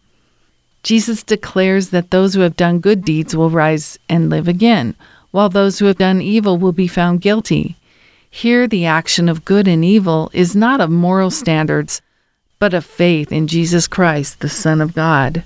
Jesus 0.83 1.23
declares 1.23 1.91
that 1.91 2.11
those 2.11 2.33
who 2.33 2.41
have 2.41 2.57
done 2.57 2.81
good 2.81 3.05
deeds 3.05 3.33
will 3.33 3.49
rise 3.49 3.97
and 4.09 4.29
live 4.29 4.49
again, 4.49 4.93
while 5.31 5.47
those 5.47 5.79
who 5.79 5.85
have 5.85 5.97
done 5.97 6.21
evil 6.21 6.57
will 6.57 6.73
be 6.73 6.87
found 6.87 7.21
guilty. 7.21 7.77
Here, 8.29 8.67
the 8.67 8.85
action 8.85 9.29
of 9.29 9.45
good 9.45 9.69
and 9.69 9.85
evil 9.85 10.29
is 10.33 10.53
not 10.53 10.81
of 10.81 10.89
moral 10.89 11.31
standards, 11.31 12.01
but 12.59 12.73
of 12.73 12.83
faith 12.83 13.31
in 13.31 13.47
Jesus 13.47 13.87
Christ, 13.87 14.41
the 14.41 14.49
Son 14.49 14.81
of 14.81 14.93
God. 14.93 15.43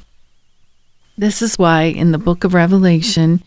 This 1.16 1.44
is 1.44 1.60
why 1.60 1.84
in 1.84 2.12
the 2.12 2.18
book 2.18 2.44
of 2.44 2.56
Revelation, 2.56 3.44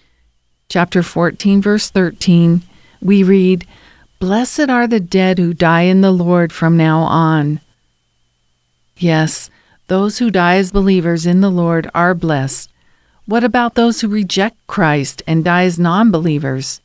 chapter 0.68 1.02
14, 1.02 1.60
verse 1.62 1.90
13, 1.90 2.62
we 3.00 3.22
read, 3.22 3.66
Blessed 4.18 4.70
are 4.70 4.86
the 4.86 5.00
dead 5.00 5.38
who 5.38 5.52
die 5.52 5.82
in 5.82 6.00
the 6.00 6.12
Lord 6.12 6.52
from 6.52 6.76
now 6.76 7.00
on. 7.00 7.60
Yes, 8.96 9.50
those 9.88 10.18
who 10.18 10.30
die 10.30 10.56
as 10.56 10.72
believers 10.72 11.26
in 11.26 11.40
the 11.40 11.50
Lord 11.50 11.90
are 11.94 12.14
blessed. 12.14 12.70
What 13.26 13.44
about 13.44 13.74
those 13.74 14.00
who 14.00 14.08
reject 14.08 14.56
Christ 14.66 15.22
and 15.26 15.44
die 15.44 15.64
as 15.64 15.78
non 15.78 16.10
believers? 16.10 16.80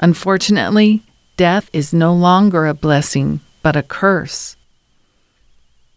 Unfortunately, 0.00 1.02
death 1.36 1.68
is 1.72 1.92
no 1.92 2.14
longer 2.14 2.66
a 2.66 2.74
blessing, 2.74 3.40
but 3.62 3.76
a 3.76 3.82
curse. 3.82 4.56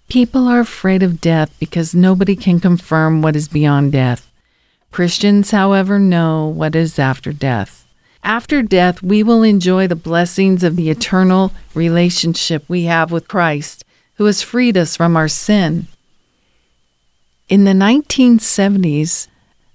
People 0.07 0.47
are 0.47 0.59
afraid 0.59 1.01
of 1.01 1.21
death 1.21 1.55
because 1.59 1.95
nobody 1.95 2.35
can 2.35 2.59
confirm 2.59 3.21
what 3.21 3.35
is 3.35 3.47
beyond 3.47 3.91
death. 3.91 4.31
Christians, 4.95 5.51
however, 5.51 5.99
know 5.99 6.47
what 6.47 6.73
is 6.73 6.97
after 6.97 7.33
death. 7.33 7.85
After 8.23 8.63
death, 8.63 9.03
we 9.03 9.23
will 9.23 9.43
enjoy 9.43 9.87
the 9.87 9.95
blessings 9.95 10.63
of 10.63 10.77
the 10.77 10.89
eternal 10.89 11.51
relationship 11.73 12.63
we 12.69 12.85
have 12.85 13.11
with 13.11 13.27
Christ, 13.27 13.83
who 14.13 14.23
has 14.23 14.41
freed 14.41 14.77
us 14.77 14.95
from 14.95 15.17
our 15.17 15.27
sin. 15.27 15.87
In 17.49 17.65
the 17.65 17.73
1970s, 17.73 19.27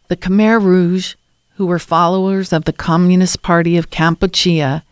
the 0.08 0.16
Khmer 0.16 0.58
Rouge, 0.58 1.16
who 1.56 1.66
were 1.66 1.78
followers 1.78 2.50
of 2.50 2.64
the 2.64 2.72
Communist 2.72 3.42
Party 3.42 3.76
of 3.76 3.90
Kampuchea, 3.90 4.84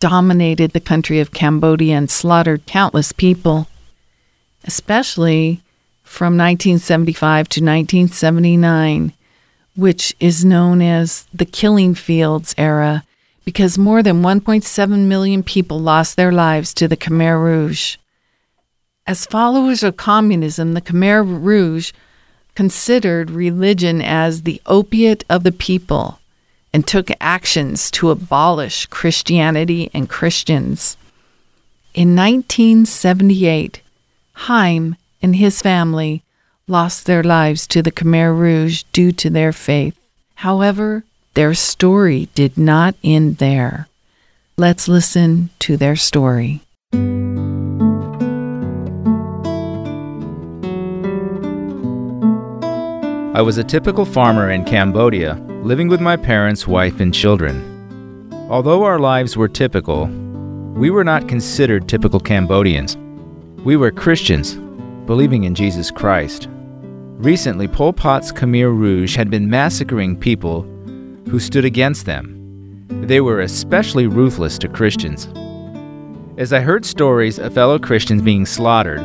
dominated 0.00 0.72
the 0.72 0.80
country 0.80 1.20
of 1.20 1.32
Cambodia 1.32 1.96
and 1.96 2.10
slaughtered 2.10 2.66
countless 2.66 3.12
people 3.12 3.68
especially 4.64 5.62
from 6.02 6.36
1975 6.36 7.48
to 7.48 7.60
1979, 7.60 9.12
which 9.80 10.14
is 10.20 10.44
known 10.44 10.82
as 10.82 11.26
the 11.32 11.46
Killing 11.46 11.94
Fields 11.94 12.54
era, 12.58 13.02
because 13.46 13.78
more 13.78 14.02
than 14.02 14.20
1.7 14.20 15.06
million 15.06 15.42
people 15.42 15.80
lost 15.80 16.16
their 16.16 16.30
lives 16.30 16.74
to 16.74 16.86
the 16.86 16.98
Khmer 16.98 17.42
Rouge. 17.42 17.96
As 19.06 19.24
followers 19.24 19.82
of 19.82 19.96
communism, 19.96 20.74
the 20.74 20.82
Khmer 20.82 21.24
Rouge 21.24 21.92
considered 22.54 23.30
religion 23.30 24.02
as 24.02 24.42
the 24.42 24.60
opiate 24.66 25.24
of 25.30 25.44
the 25.44 25.52
people 25.52 26.20
and 26.74 26.86
took 26.86 27.10
actions 27.18 27.90
to 27.92 28.10
abolish 28.10 28.84
Christianity 28.84 29.90
and 29.94 30.10
Christians. 30.10 30.98
In 31.94 32.14
1978, 32.14 33.80
Haim 34.34 34.96
and 35.22 35.36
his 35.36 35.62
family 35.62 36.22
lost 36.70 37.04
their 37.06 37.22
lives 37.22 37.66
to 37.66 37.82
the 37.82 37.90
Khmer 37.90 38.36
Rouge 38.36 38.84
due 38.92 39.12
to 39.12 39.28
their 39.28 39.52
faith. 39.52 39.96
However, 40.36 41.04
their 41.34 41.52
story 41.52 42.28
did 42.34 42.56
not 42.56 42.94
end 43.04 43.38
there. 43.38 43.88
Let's 44.56 44.88
listen 44.88 45.50
to 45.58 45.76
their 45.76 45.96
story. 45.96 46.60
I 53.32 53.42
was 53.42 53.58
a 53.58 53.64
typical 53.64 54.04
farmer 54.04 54.50
in 54.50 54.64
Cambodia, 54.64 55.34
living 55.62 55.88
with 55.88 56.00
my 56.00 56.16
parents, 56.16 56.66
wife, 56.66 57.00
and 57.00 57.12
children. 57.12 57.66
Although 58.50 58.84
our 58.84 58.98
lives 58.98 59.36
were 59.36 59.48
typical, 59.48 60.06
we 60.74 60.90
were 60.90 61.04
not 61.04 61.28
considered 61.28 61.88
typical 61.88 62.20
Cambodians. 62.20 62.96
We 63.64 63.76
were 63.76 63.90
Christians, 63.90 64.54
believing 65.06 65.44
in 65.44 65.54
Jesus 65.54 65.90
Christ. 65.90 66.48
Recently, 67.20 67.68
Pol 67.68 67.92
Pot's 67.92 68.32
Khmer 68.32 68.74
Rouge 68.74 69.14
had 69.14 69.28
been 69.28 69.50
massacring 69.50 70.16
people 70.16 70.62
who 71.28 71.38
stood 71.38 71.66
against 71.66 72.06
them. 72.06 72.86
They 72.88 73.20
were 73.20 73.40
especially 73.40 74.06
ruthless 74.06 74.56
to 74.56 74.68
Christians. 74.68 75.28
As 76.38 76.54
I 76.54 76.60
heard 76.60 76.86
stories 76.86 77.38
of 77.38 77.52
fellow 77.52 77.78
Christians 77.78 78.22
being 78.22 78.46
slaughtered, 78.46 79.02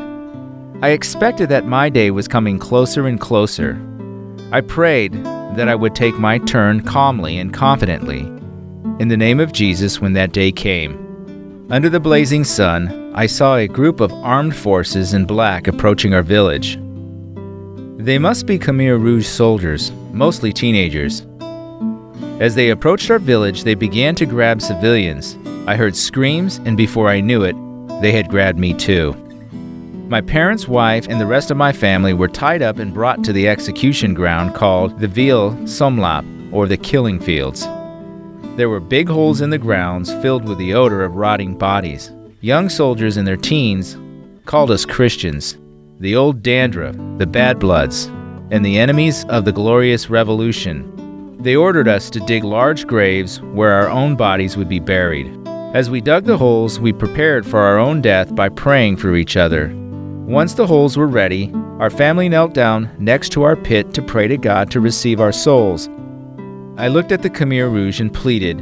I 0.82 0.92
expected 0.92 1.50
that 1.50 1.68
my 1.68 1.90
day 1.90 2.10
was 2.10 2.30
coming 2.30 2.58
closer 2.58 3.06
and 3.06 3.20
closer. 3.20 3.78
I 4.54 4.62
prayed 4.62 5.12
that 5.58 5.68
I 5.68 5.76
would 5.76 5.94
take 5.94 6.18
my 6.18 6.38
turn 6.38 6.84
calmly 6.84 7.38
and 7.38 7.54
confidently 7.54 8.20
in 9.02 9.10
the 9.10 9.18
name 9.18 9.42
of 9.42 9.52
Jesus 9.52 10.00
when 10.00 10.14
that 10.14 10.32
day 10.32 10.54
came. 10.54 11.68
Under 11.70 11.90
the 11.90 12.00
blazing 12.00 12.46
sun, 12.46 13.12
I 13.14 13.26
saw 13.26 13.58
a 13.58 13.68
group 13.68 14.00
of 14.00 14.14
armed 14.14 14.56
forces 14.56 15.14
in 15.14 15.26
black 15.26 15.68
approaching 15.68 16.14
our 16.14 16.24
village. 16.24 16.80
They 18.06 18.20
must 18.20 18.46
be 18.46 18.60
Khmer 18.60 19.02
Rouge 19.02 19.26
soldiers, 19.26 19.92
mostly 20.12 20.54
teenagers. 20.54 21.26
As 22.40 22.54
they 22.54 22.70
approached 22.70 23.10
our 23.10 23.18
village, 23.18 23.64
they 23.64 23.74
began 23.74 24.14
to 24.14 24.28
grab 24.28 24.62
civilians. 24.62 25.40
I 25.66 25.76
heard 25.76 25.96
screams, 25.96 26.58
and 26.66 26.78
before 26.78 27.10
I 27.10 27.20
knew 27.20 27.42
it, 27.42 27.56
they 28.04 28.12
had 28.12 28.30
grabbed 28.30 28.60
me 28.60 28.76
too. 28.76 29.14
My 30.08 30.22
parents' 30.22 30.68
wife 30.68 31.08
and 31.10 31.20
the 31.20 31.26
rest 31.26 31.50
of 31.50 31.58
my 31.58 31.74
family 31.74 32.14
were 32.14 32.28
tied 32.28 32.62
up 32.62 32.78
and 32.78 32.94
brought 32.94 33.24
to 33.24 33.34
the 33.34 33.48
execution 33.48 34.14
ground 34.14 34.54
called 34.54 35.00
the 35.00 35.08
Ville 35.08 35.54
Somlap, 35.66 36.26
or 36.54 36.68
the 36.68 36.78
Killing 36.78 37.20
Fields. 37.20 37.66
There 38.56 38.70
were 38.70 38.80
big 38.80 39.10
holes 39.10 39.42
in 39.42 39.50
the 39.50 39.58
grounds 39.58 40.14
filled 40.22 40.48
with 40.48 40.60
the 40.60 40.76
odor 40.76 41.04
of 41.04 41.16
rotting 41.16 41.58
bodies. 41.58 42.12
Young 42.42 42.70
soldiers 42.70 43.18
in 43.18 43.26
their 43.26 43.36
teens 43.36 43.98
called 44.46 44.70
us 44.70 44.86
Christians, 44.86 45.58
the 46.00 46.16
old 46.16 46.44
dandruff, 46.44 46.96
the 47.18 47.26
bad 47.26 47.60
bloods, 47.60 48.08
and 48.52 48.66
the 48.66 48.78
enemies 48.78 49.24
of 49.26 49.46
the 49.46 49.52
glorious 49.52 50.10
revolution. 50.10 50.92
They 51.40 51.56
ordered 51.56 51.88
us 51.88 52.10
to 52.10 52.20
dig 52.22 52.44
large 52.44 52.86
graves 52.86 53.42
where 53.42 53.72
our 53.72 53.90
own 53.90 54.16
bodies 54.16 54.58
would 54.58 54.68
be 54.68 54.80
buried. 54.80 55.32
As 55.74 55.90
we 55.90 56.02
dug 56.02 56.26
the 56.26 56.38
holes, 56.38 56.80
we 56.80 56.92
prepared 56.92 57.46
for 57.46 57.60
our 57.60 57.78
own 57.78 58.02
death 58.02 58.36
by 58.36 58.50
praying 58.50 58.98
for 58.98 59.16
each 59.16 59.38
other. 59.38 59.74
Once 60.26 60.54
the 60.54 60.68
holes 60.68 60.98
were 60.98 61.08
ready, 61.08 61.52
our 61.80 61.90
family 61.90 62.28
knelt 62.28 62.54
down 62.54 62.90
next 63.00 63.30
to 63.34 63.44
our 63.44 63.56
pit 63.56 63.94
to 63.94 64.02
pray 64.02 64.28
to 64.28 64.38
God 64.38 64.72
to 64.72 64.80
receive 64.80 65.22
our 65.22 65.32
souls. 65.32 65.88
I 66.78 66.88
looked 66.90 67.12
at 67.12 67.22
the 67.22 67.30
Khmer 67.30 67.72
Rouge 67.72 68.02
and 68.02 68.14
pleaded, 68.14 68.60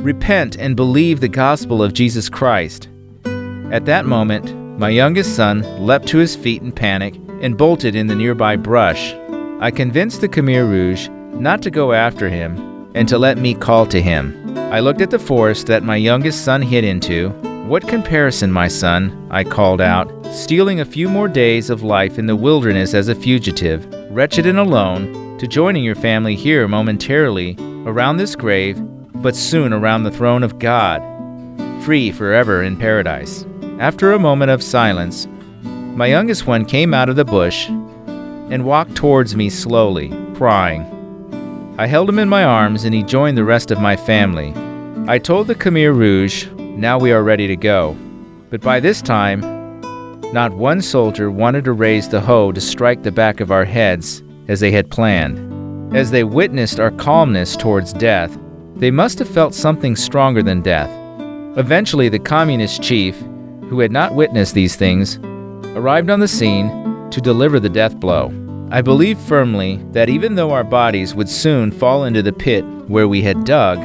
Repent 0.00 0.56
and 0.56 0.74
believe 0.74 1.20
the 1.20 1.28
gospel 1.28 1.82
of 1.82 1.92
Jesus 1.92 2.28
Christ. 2.28 2.88
At 3.24 3.84
that 3.86 4.06
moment, 4.06 4.61
my 4.82 4.88
youngest 4.88 5.36
son 5.36 5.62
leapt 5.78 6.08
to 6.08 6.18
his 6.18 6.34
feet 6.34 6.60
in 6.60 6.72
panic 6.72 7.14
and 7.40 7.56
bolted 7.56 7.94
in 7.94 8.08
the 8.08 8.16
nearby 8.16 8.56
brush. 8.56 9.14
I 9.60 9.70
convinced 9.70 10.20
the 10.20 10.28
Khmer 10.28 10.68
Rouge 10.68 11.08
not 11.40 11.62
to 11.62 11.70
go 11.70 11.92
after 11.92 12.28
him 12.28 12.90
and 12.96 13.08
to 13.08 13.16
let 13.16 13.38
me 13.38 13.54
call 13.54 13.86
to 13.86 14.02
him. 14.02 14.58
I 14.72 14.80
looked 14.80 15.00
at 15.00 15.10
the 15.10 15.20
forest 15.20 15.68
that 15.68 15.84
my 15.84 15.94
youngest 15.94 16.44
son 16.44 16.62
hid 16.62 16.82
into. 16.82 17.28
What 17.68 17.86
comparison, 17.86 18.50
my 18.50 18.66
son, 18.66 19.28
I 19.30 19.44
called 19.44 19.80
out, 19.80 20.10
stealing 20.34 20.80
a 20.80 20.84
few 20.84 21.08
more 21.08 21.28
days 21.28 21.70
of 21.70 21.84
life 21.84 22.18
in 22.18 22.26
the 22.26 22.34
wilderness 22.34 22.92
as 22.92 23.06
a 23.06 23.14
fugitive, 23.14 23.86
wretched 24.10 24.46
and 24.46 24.58
alone, 24.58 25.38
to 25.38 25.46
joining 25.46 25.84
your 25.84 25.94
family 25.94 26.34
here 26.34 26.66
momentarily 26.66 27.54
around 27.86 28.16
this 28.16 28.34
grave, 28.34 28.80
but 29.22 29.36
soon 29.36 29.72
around 29.72 30.02
the 30.02 30.10
throne 30.10 30.42
of 30.42 30.58
God, 30.58 31.00
free 31.84 32.10
forever 32.10 32.64
in 32.64 32.76
paradise. 32.76 33.46
After 33.78 34.12
a 34.12 34.18
moment 34.18 34.50
of 34.50 34.62
silence, 34.62 35.26
my 35.62 36.06
youngest 36.06 36.46
one 36.46 36.64
came 36.64 36.94
out 36.94 37.08
of 37.08 37.16
the 37.16 37.24
bush 37.24 37.68
and 37.68 38.64
walked 38.64 38.94
towards 38.94 39.34
me 39.34 39.50
slowly, 39.50 40.08
crying. 40.34 40.86
I 41.78 41.86
held 41.86 42.08
him 42.08 42.18
in 42.18 42.28
my 42.28 42.44
arms 42.44 42.84
and 42.84 42.94
he 42.94 43.02
joined 43.02 43.36
the 43.36 43.44
rest 43.44 43.70
of 43.70 43.80
my 43.80 43.96
family. 43.96 44.52
I 45.08 45.18
told 45.18 45.46
the 45.46 45.54
Khmer 45.54 45.96
Rouge, 45.96 46.46
now 46.56 46.98
we 46.98 47.12
are 47.12 47.24
ready 47.24 47.46
to 47.46 47.56
go. 47.56 47.96
But 48.50 48.60
by 48.60 48.78
this 48.78 49.02
time, 49.02 49.40
not 50.32 50.52
one 50.52 50.80
soldier 50.80 51.30
wanted 51.30 51.64
to 51.64 51.72
raise 51.72 52.08
the 52.08 52.20
hoe 52.20 52.52
to 52.52 52.60
strike 52.60 53.02
the 53.02 53.10
back 53.10 53.40
of 53.40 53.50
our 53.50 53.64
heads 53.64 54.22
as 54.48 54.60
they 54.60 54.70
had 54.70 54.90
planned. 54.90 55.94
As 55.96 56.10
they 56.10 56.24
witnessed 56.24 56.78
our 56.78 56.90
calmness 56.90 57.56
towards 57.56 57.92
death, 57.92 58.38
they 58.76 58.90
must 58.90 59.18
have 59.18 59.28
felt 59.28 59.54
something 59.54 59.96
stronger 59.96 60.42
than 60.42 60.62
death. 60.62 60.90
Eventually, 61.58 62.08
the 62.08 62.18
communist 62.18 62.82
chief, 62.82 63.22
who 63.72 63.80
had 63.80 63.90
not 63.90 64.14
witnessed 64.14 64.52
these 64.54 64.76
things, 64.76 65.16
arrived 65.74 66.10
on 66.10 66.20
the 66.20 66.28
scene 66.28 66.68
to 67.10 67.22
deliver 67.22 67.58
the 67.58 67.70
death 67.70 67.98
blow. 67.98 68.30
I 68.70 68.82
believe 68.82 69.18
firmly 69.18 69.82
that 69.92 70.10
even 70.10 70.34
though 70.34 70.50
our 70.50 70.62
bodies 70.62 71.14
would 71.14 71.28
soon 71.28 71.72
fall 71.72 72.04
into 72.04 72.22
the 72.22 72.34
pit 72.34 72.66
where 72.86 73.08
we 73.08 73.22
had 73.22 73.44
dug, 73.44 73.78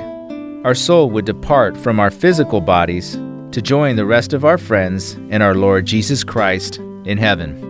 our 0.66 0.76
soul 0.76 1.10
would 1.12 1.24
depart 1.24 1.78
from 1.78 2.02
our 2.02 2.12
physical 2.12 2.60
bodies 2.60 3.14
to 3.54 3.62
join 3.62 3.96
the 3.96 4.06
rest 4.06 4.34
of 4.34 4.44
our 4.44 4.58
friends 4.58 5.14
and 5.30 5.42
our 5.42 5.56
Lord 5.56 5.86
Jesus 5.86 6.22
Christ 6.22 6.80
in 7.06 7.18
heaven. 7.18 7.67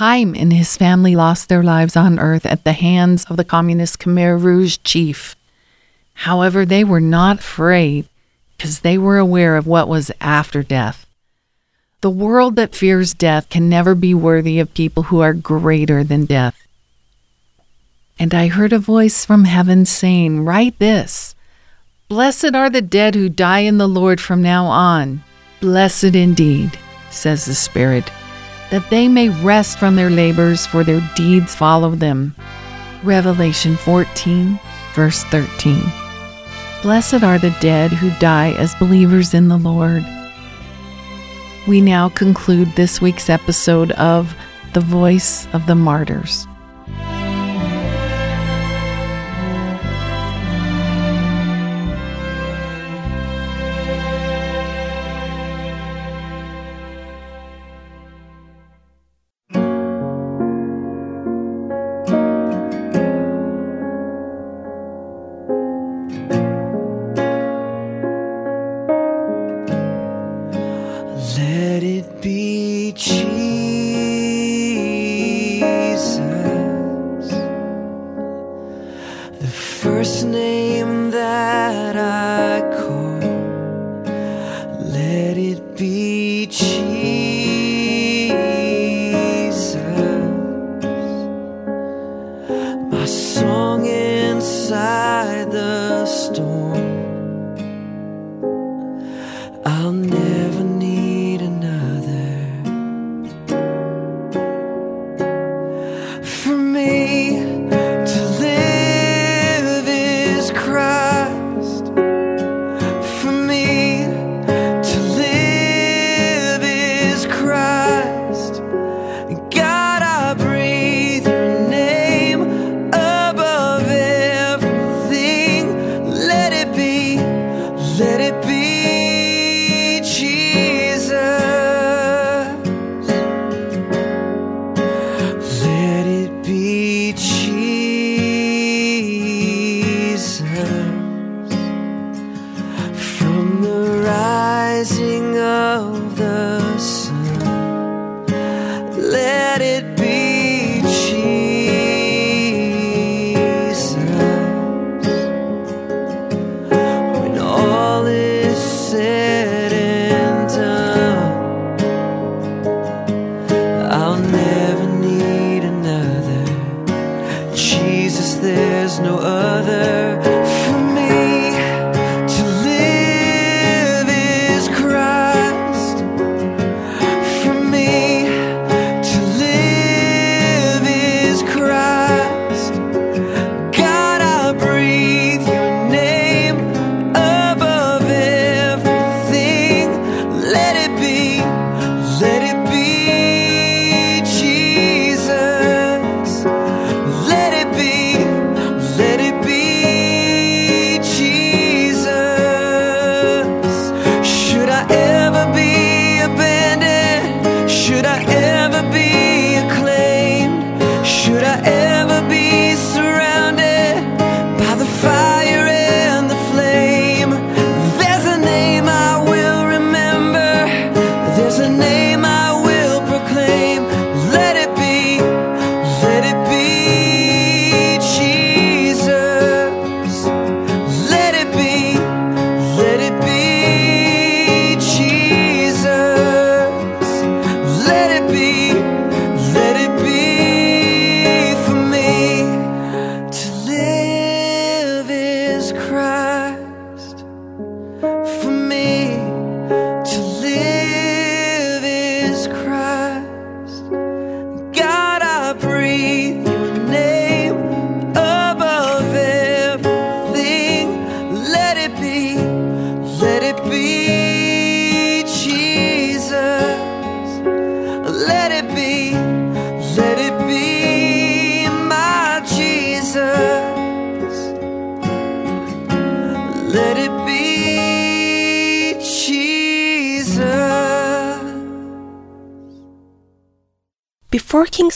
Haim 0.00 0.34
and 0.34 0.50
his 0.50 0.78
family 0.78 1.14
lost 1.14 1.50
their 1.50 1.62
lives 1.62 1.94
on 1.94 2.18
earth 2.18 2.46
at 2.46 2.64
the 2.64 2.72
hands 2.72 3.26
of 3.26 3.36
the 3.36 3.44
communist 3.44 3.98
Khmer 3.98 4.42
Rouge 4.42 4.78
chief. 4.82 5.36
However, 6.14 6.64
they 6.64 6.84
were 6.84 7.02
not 7.02 7.40
afraid 7.40 8.08
because 8.56 8.80
they 8.80 8.96
were 8.96 9.18
aware 9.18 9.58
of 9.58 9.66
what 9.66 9.88
was 9.88 10.10
after 10.18 10.62
death. 10.62 11.06
The 12.00 12.08
world 12.08 12.56
that 12.56 12.74
fears 12.74 13.12
death 13.12 13.50
can 13.50 13.68
never 13.68 13.94
be 13.94 14.14
worthy 14.14 14.58
of 14.58 14.72
people 14.72 15.02
who 15.02 15.20
are 15.20 15.34
greater 15.34 16.02
than 16.02 16.24
death. 16.24 16.56
And 18.18 18.32
I 18.32 18.48
heard 18.48 18.72
a 18.72 18.78
voice 18.78 19.26
from 19.26 19.44
heaven 19.44 19.84
saying, 19.84 20.46
Write 20.46 20.78
this 20.78 21.34
Blessed 22.08 22.54
are 22.54 22.70
the 22.70 22.80
dead 22.80 23.14
who 23.14 23.28
die 23.28 23.60
in 23.60 23.76
the 23.76 23.86
Lord 23.86 24.18
from 24.18 24.40
now 24.40 24.64
on. 24.64 25.22
Blessed 25.60 26.16
indeed, 26.16 26.78
says 27.10 27.44
the 27.44 27.54
Spirit, 27.54 28.10
that 28.70 28.88
they 28.90 29.08
may 29.08 29.28
rest 29.42 29.78
from 29.78 29.96
their 29.96 30.10
labors, 30.10 30.66
for 30.66 30.84
their 30.84 31.00
deeds 31.16 31.54
follow 31.54 31.90
them. 31.90 32.34
Revelation 33.02 33.76
14, 33.76 34.58
verse 34.94 35.24
13. 35.24 35.82
Blessed 36.82 37.22
are 37.22 37.38
the 37.38 37.56
dead 37.60 37.92
who 37.92 38.10
die 38.18 38.52
as 38.52 38.74
believers 38.76 39.34
in 39.34 39.48
the 39.48 39.58
Lord. 39.58 40.04
We 41.68 41.80
now 41.80 42.08
conclude 42.08 42.68
this 42.68 43.00
week's 43.00 43.28
episode 43.28 43.92
of 43.92 44.34
The 44.72 44.80
Voice 44.80 45.46
of 45.52 45.66
the 45.66 45.74
Martyrs. 45.74 46.46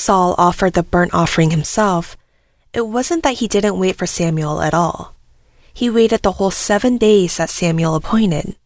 Saul 0.04 0.34
offered 0.36 0.74
the 0.74 0.82
burnt 0.82 1.14
offering 1.14 1.50
himself, 1.50 2.14
it 2.74 2.86
wasn't 2.86 3.22
that 3.22 3.38
he 3.40 3.48
didn't 3.48 3.78
wait 3.78 3.96
for 3.96 4.04
Samuel 4.04 4.60
at 4.60 4.74
all. 4.74 5.14
He 5.72 5.88
waited 5.88 6.20
the 6.20 6.32
whole 6.32 6.50
seven 6.50 6.98
days 6.98 7.38
that 7.38 7.48
Samuel 7.48 7.94
appointed. 7.94 8.56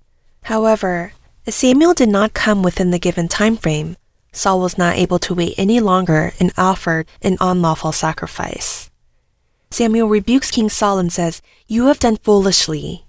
However, 0.51 1.12
as 1.47 1.55
Samuel 1.55 1.95
did 1.95 2.09
not 2.09 2.34
come 2.34 2.64
within 2.64 2.91
the 2.91 2.99
given 2.99 3.28
time 3.28 3.57
frame, 3.57 3.97
Saul 4.32 4.59
was 4.59 4.76
not 4.76 4.97
able 4.97 5.20
to 5.20 5.34
wait 5.34 5.55
any 5.57 5.78
longer 5.78 6.32
and 6.41 6.53
offered 6.59 7.07
an 7.22 7.36
unlawful 7.41 7.93
sacrifice. 7.93 8.91
Samuel 9.70 10.09
rebukes 10.09 10.51
King 10.51 10.68
Saul 10.68 10.99
and 10.99 11.12
says, 11.12 11.41
You 11.68 11.86
have 11.86 12.01
done 12.01 12.16
foolishly. 12.16 13.05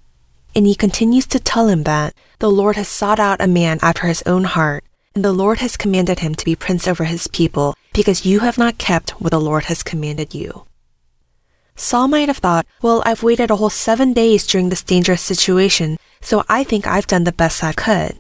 And 0.53 0.67
he 0.67 0.75
continues 0.75 1.25
to 1.33 1.39
tell 1.39 1.67
him 1.67 1.81
that 1.89 2.13
the 2.37 2.51
Lord 2.51 2.75
has 2.75 2.89
sought 2.89 3.19
out 3.19 3.41
a 3.41 3.47
man 3.47 3.79
after 3.81 4.05
his 4.05 4.21
own 4.27 4.43
heart, 4.43 4.83
and 5.15 5.25
the 5.25 5.33
Lord 5.33 5.57
has 5.65 5.77
commanded 5.77 6.19
him 6.19 6.35
to 6.35 6.45
be 6.45 6.55
prince 6.55 6.87
over 6.87 7.05
his 7.05 7.25
people, 7.27 7.73
because 7.93 8.25
you 8.25 8.39
have 8.39 8.57
not 8.57 8.77
kept 8.77 9.11
what 9.21 9.31
the 9.31 9.39
Lord 9.39 9.65
has 9.65 9.83
commanded 9.83 10.33
you. 10.33 10.65
Saul 11.75 12.07
might 12.09 12.27
have 12.27 12.37
thought, 12.39 12.65
well, 12.81 13.01
I've 13.05 13.23
waited 13.23 13.49
a 13.49 13.55
whole 13.55 13.69
seven 13.69 14.11
days 14.11 14.45
during 14.45 14.69
this 14.69 14.83
dangerous 14.83 15.21
situation, 15.21 15.97
so 16.19 16.43
I 16.49 16.63
think 16.63 16.85
I've 16.85 17.07
done 17.07 17.23
the 17.23 17.31
best 17.31 17.63
I 17.63 17.71
could. 17.71 18.19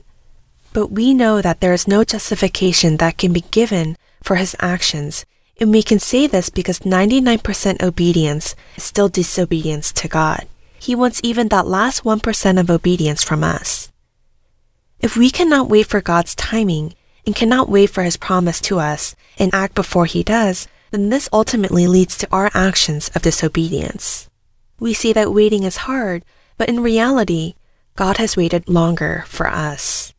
But 0.71 0.91
we 0.91 1.13
know 1.13 1.41
that 1.41 1.59
there 1.59 1.73
is 1.73 1.87
no 1.87 2.03
justification 2.03 2.97
that 2.97 3.17
can 3.17 3.33
be 3.33 3.43
given 3.51 3.97
for 4.23 4.37
his 4.37 4.55
actions, 4.59 5.25
and 5.59 5.71
we 5.71 5.83
can 5.83 5.99
say 5.99 6.25
this 6.25 6.49
because 6.49 6.79
99% 6.79 7.81
obedience 7.83 8.55
is 8.77 8.83
still 8.83 9.09
disobedience 9.09 9.91
to 9.93 10.07
God. 10.07 10.47
He 10.79 10.95
wants 10.95 11.19
even 11.21 11.49
that 11.49 11.67
last 11.67 12.03
1% 12.05 12.59
of 12.59 12.69
obedience 12.69 13.23
from 13.23 13.43
us. 13.43 13.91
If 15.01 15.17
we 15.17 15.29
cannot 15.29 15.69
wait 15.69 15.87
for 15.87 16.01
God's 16.01 16.35
timing 16.35 16.93
and 17.29 17.35
cannot 17.35 17.69
wait 17.69 17.91
for 17.91 18.01
His 18.01 18.17
promise 18.17 18.59
to 18.61 18.79
us 18.79 19.15
and 19.37 19.53
act 19.53 19.75
before 19.75 20.07
He 20.07 20.23
does, 20.23 20.67
then 20.89 21.09
this 21.09 21.29
ultimately 21.31 21.85
leads 21.85 22.17
to 22.17 22.27
our 22.31 22.49
actions 22.55 23.11
of 23.13 23.21
disobedience. 23.21 24.27
We 24.79 24.95
see 24.95 25.13
that 25.13 25.31
waiting 25.31 25.61
is 25.61 25.85
hard, 25.85 26.25
but 26.57 26.69
in 26.69 26.79
reality, 26.79 27.53
God 27.95 28.17
has 28.17 28.35
waited 28.35 28.67
longer 28.67 29.25
for 29.27 29.45
us. 29.45 30.11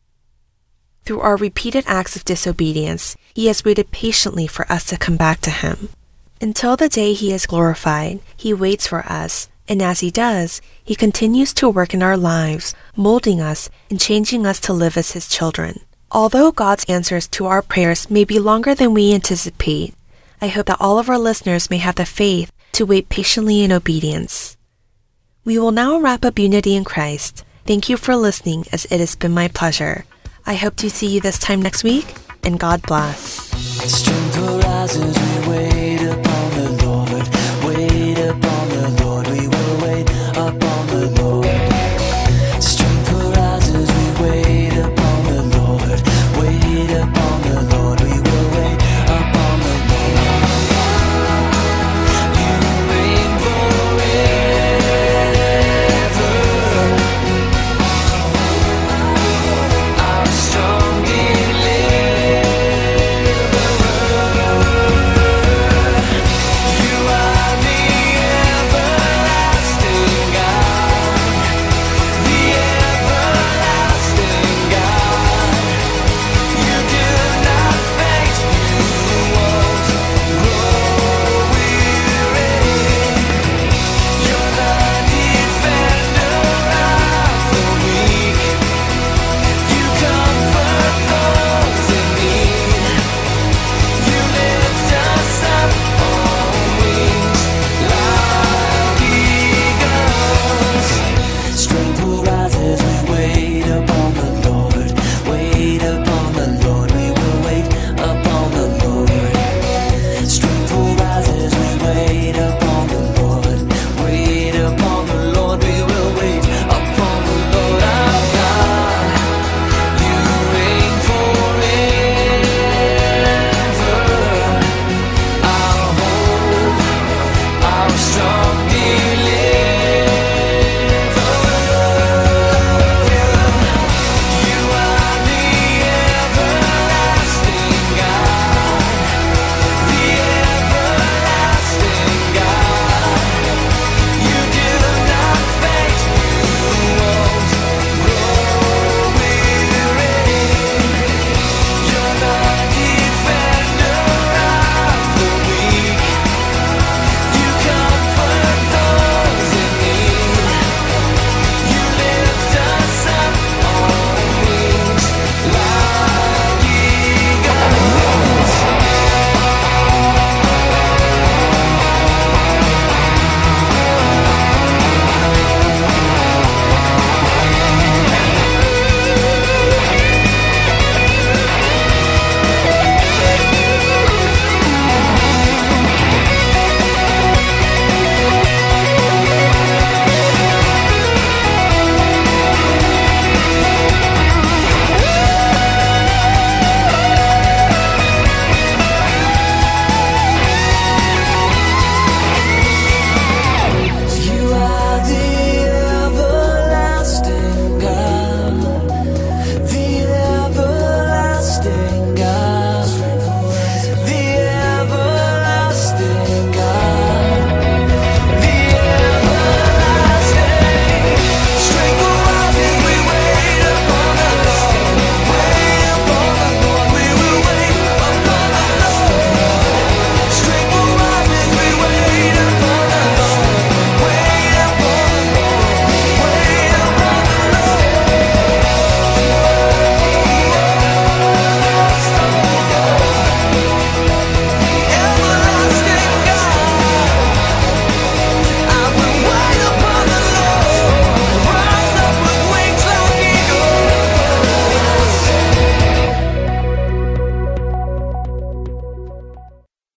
Through 1.03 1.19
our 1.19 1.35
repeated 1.35 1.83
acts 1.85 2.15
of 2.15 2.23
disobedience, 2.23 3.17
He 3.35 3.47
has 3.47 3.65
waited 3.65 3.91
patiently 3.91 4.47
for 4.47 4.65
us 4.71 4.85
to 4.85 4.95
come 4.95 5.17
back 5.17 5.41
to 5.41 5.51
Him. 5.51 5.89
Until 6.39 6.77
the 6.77 6.87
day 6.87 7.11
He 7.11 7.33
is 7.33 7.45
glorified, 7.45 8.21
He 8.37 8.53
waits 8.53 8.87
for 8.87 9.03
us, 9.05 9.49
and 9.67 9.81
as 9.81 9.99
He 9.99 10.11
does, 10.11 10.61
He 10.81 10.95
continues 10.95 11.53
to 11.55 11.67
work 11.67 11.93
in 11.93 12.01
our 12.01 12.15
lives, 12.15 12.73
molding 12.95 13.41
us 13.41 13.69
and 13.89 13.99
changing 13.99 14.45
us 14.45 14.61
to 14.61 14.71
live 14.71 14.95
as 14.95 15.11
His 15.11 15.27
children. 15.27 15.81
Although 16.13 16.51
God's 16.51 16.83
answers 16.89 17.25
to 17.29 17.45
our 17.45 17.61
prayers 17.61 18.11
may 18.11 18.25
be 18.25 18.37
longer 18.37 18.75
than 18.75 18.93
we 18.93 19.13
anticipate, 19.13 19.95
I 20.41 20.49
hope 20.49 20.65
that 20.65 20.81
all 20.81 20.99
of 20.99 21.09
our 21.09 21.17
listeners 21.17 21.69
may 21.69 21.77
have 21.77 21.95
the 21.95 22.05
faith 22.05 22.51
to 22.73 22.85
wait 22.85 23.07
patiently 23.07 23.63
in 23.63 23.71
obedience. 23.71 24.57
We 25.45 25.57
will 25.57 25.71
now 25.71 26.01
wrap 26.01 26.25
up 26.25 26.37
Unity 26.37 26.75
in 26.75 26.83
Christ. 26.83 27.45
Thank 27.65 27.87
you 27.87 27.95
for 27.95 28.17
listening, 28.17 28.65
as 28.73 28.83
it 28.91 28.99
has 28.99 29.15
been 29.15 29.31
my 29.31 29.47
pleasure. 29.47 30.03
I 30.45 30.55
hope 30.55 30.75
to 30.77 30.89
see 30.89 31.07
you 31.07 31.21
this 31.21 31.39
time 31.39 31.61
next 31.61 31.83
week, 31.85 32.13
and 32.43 32.59
God 32.59 32.81
bless. 32.81 33.49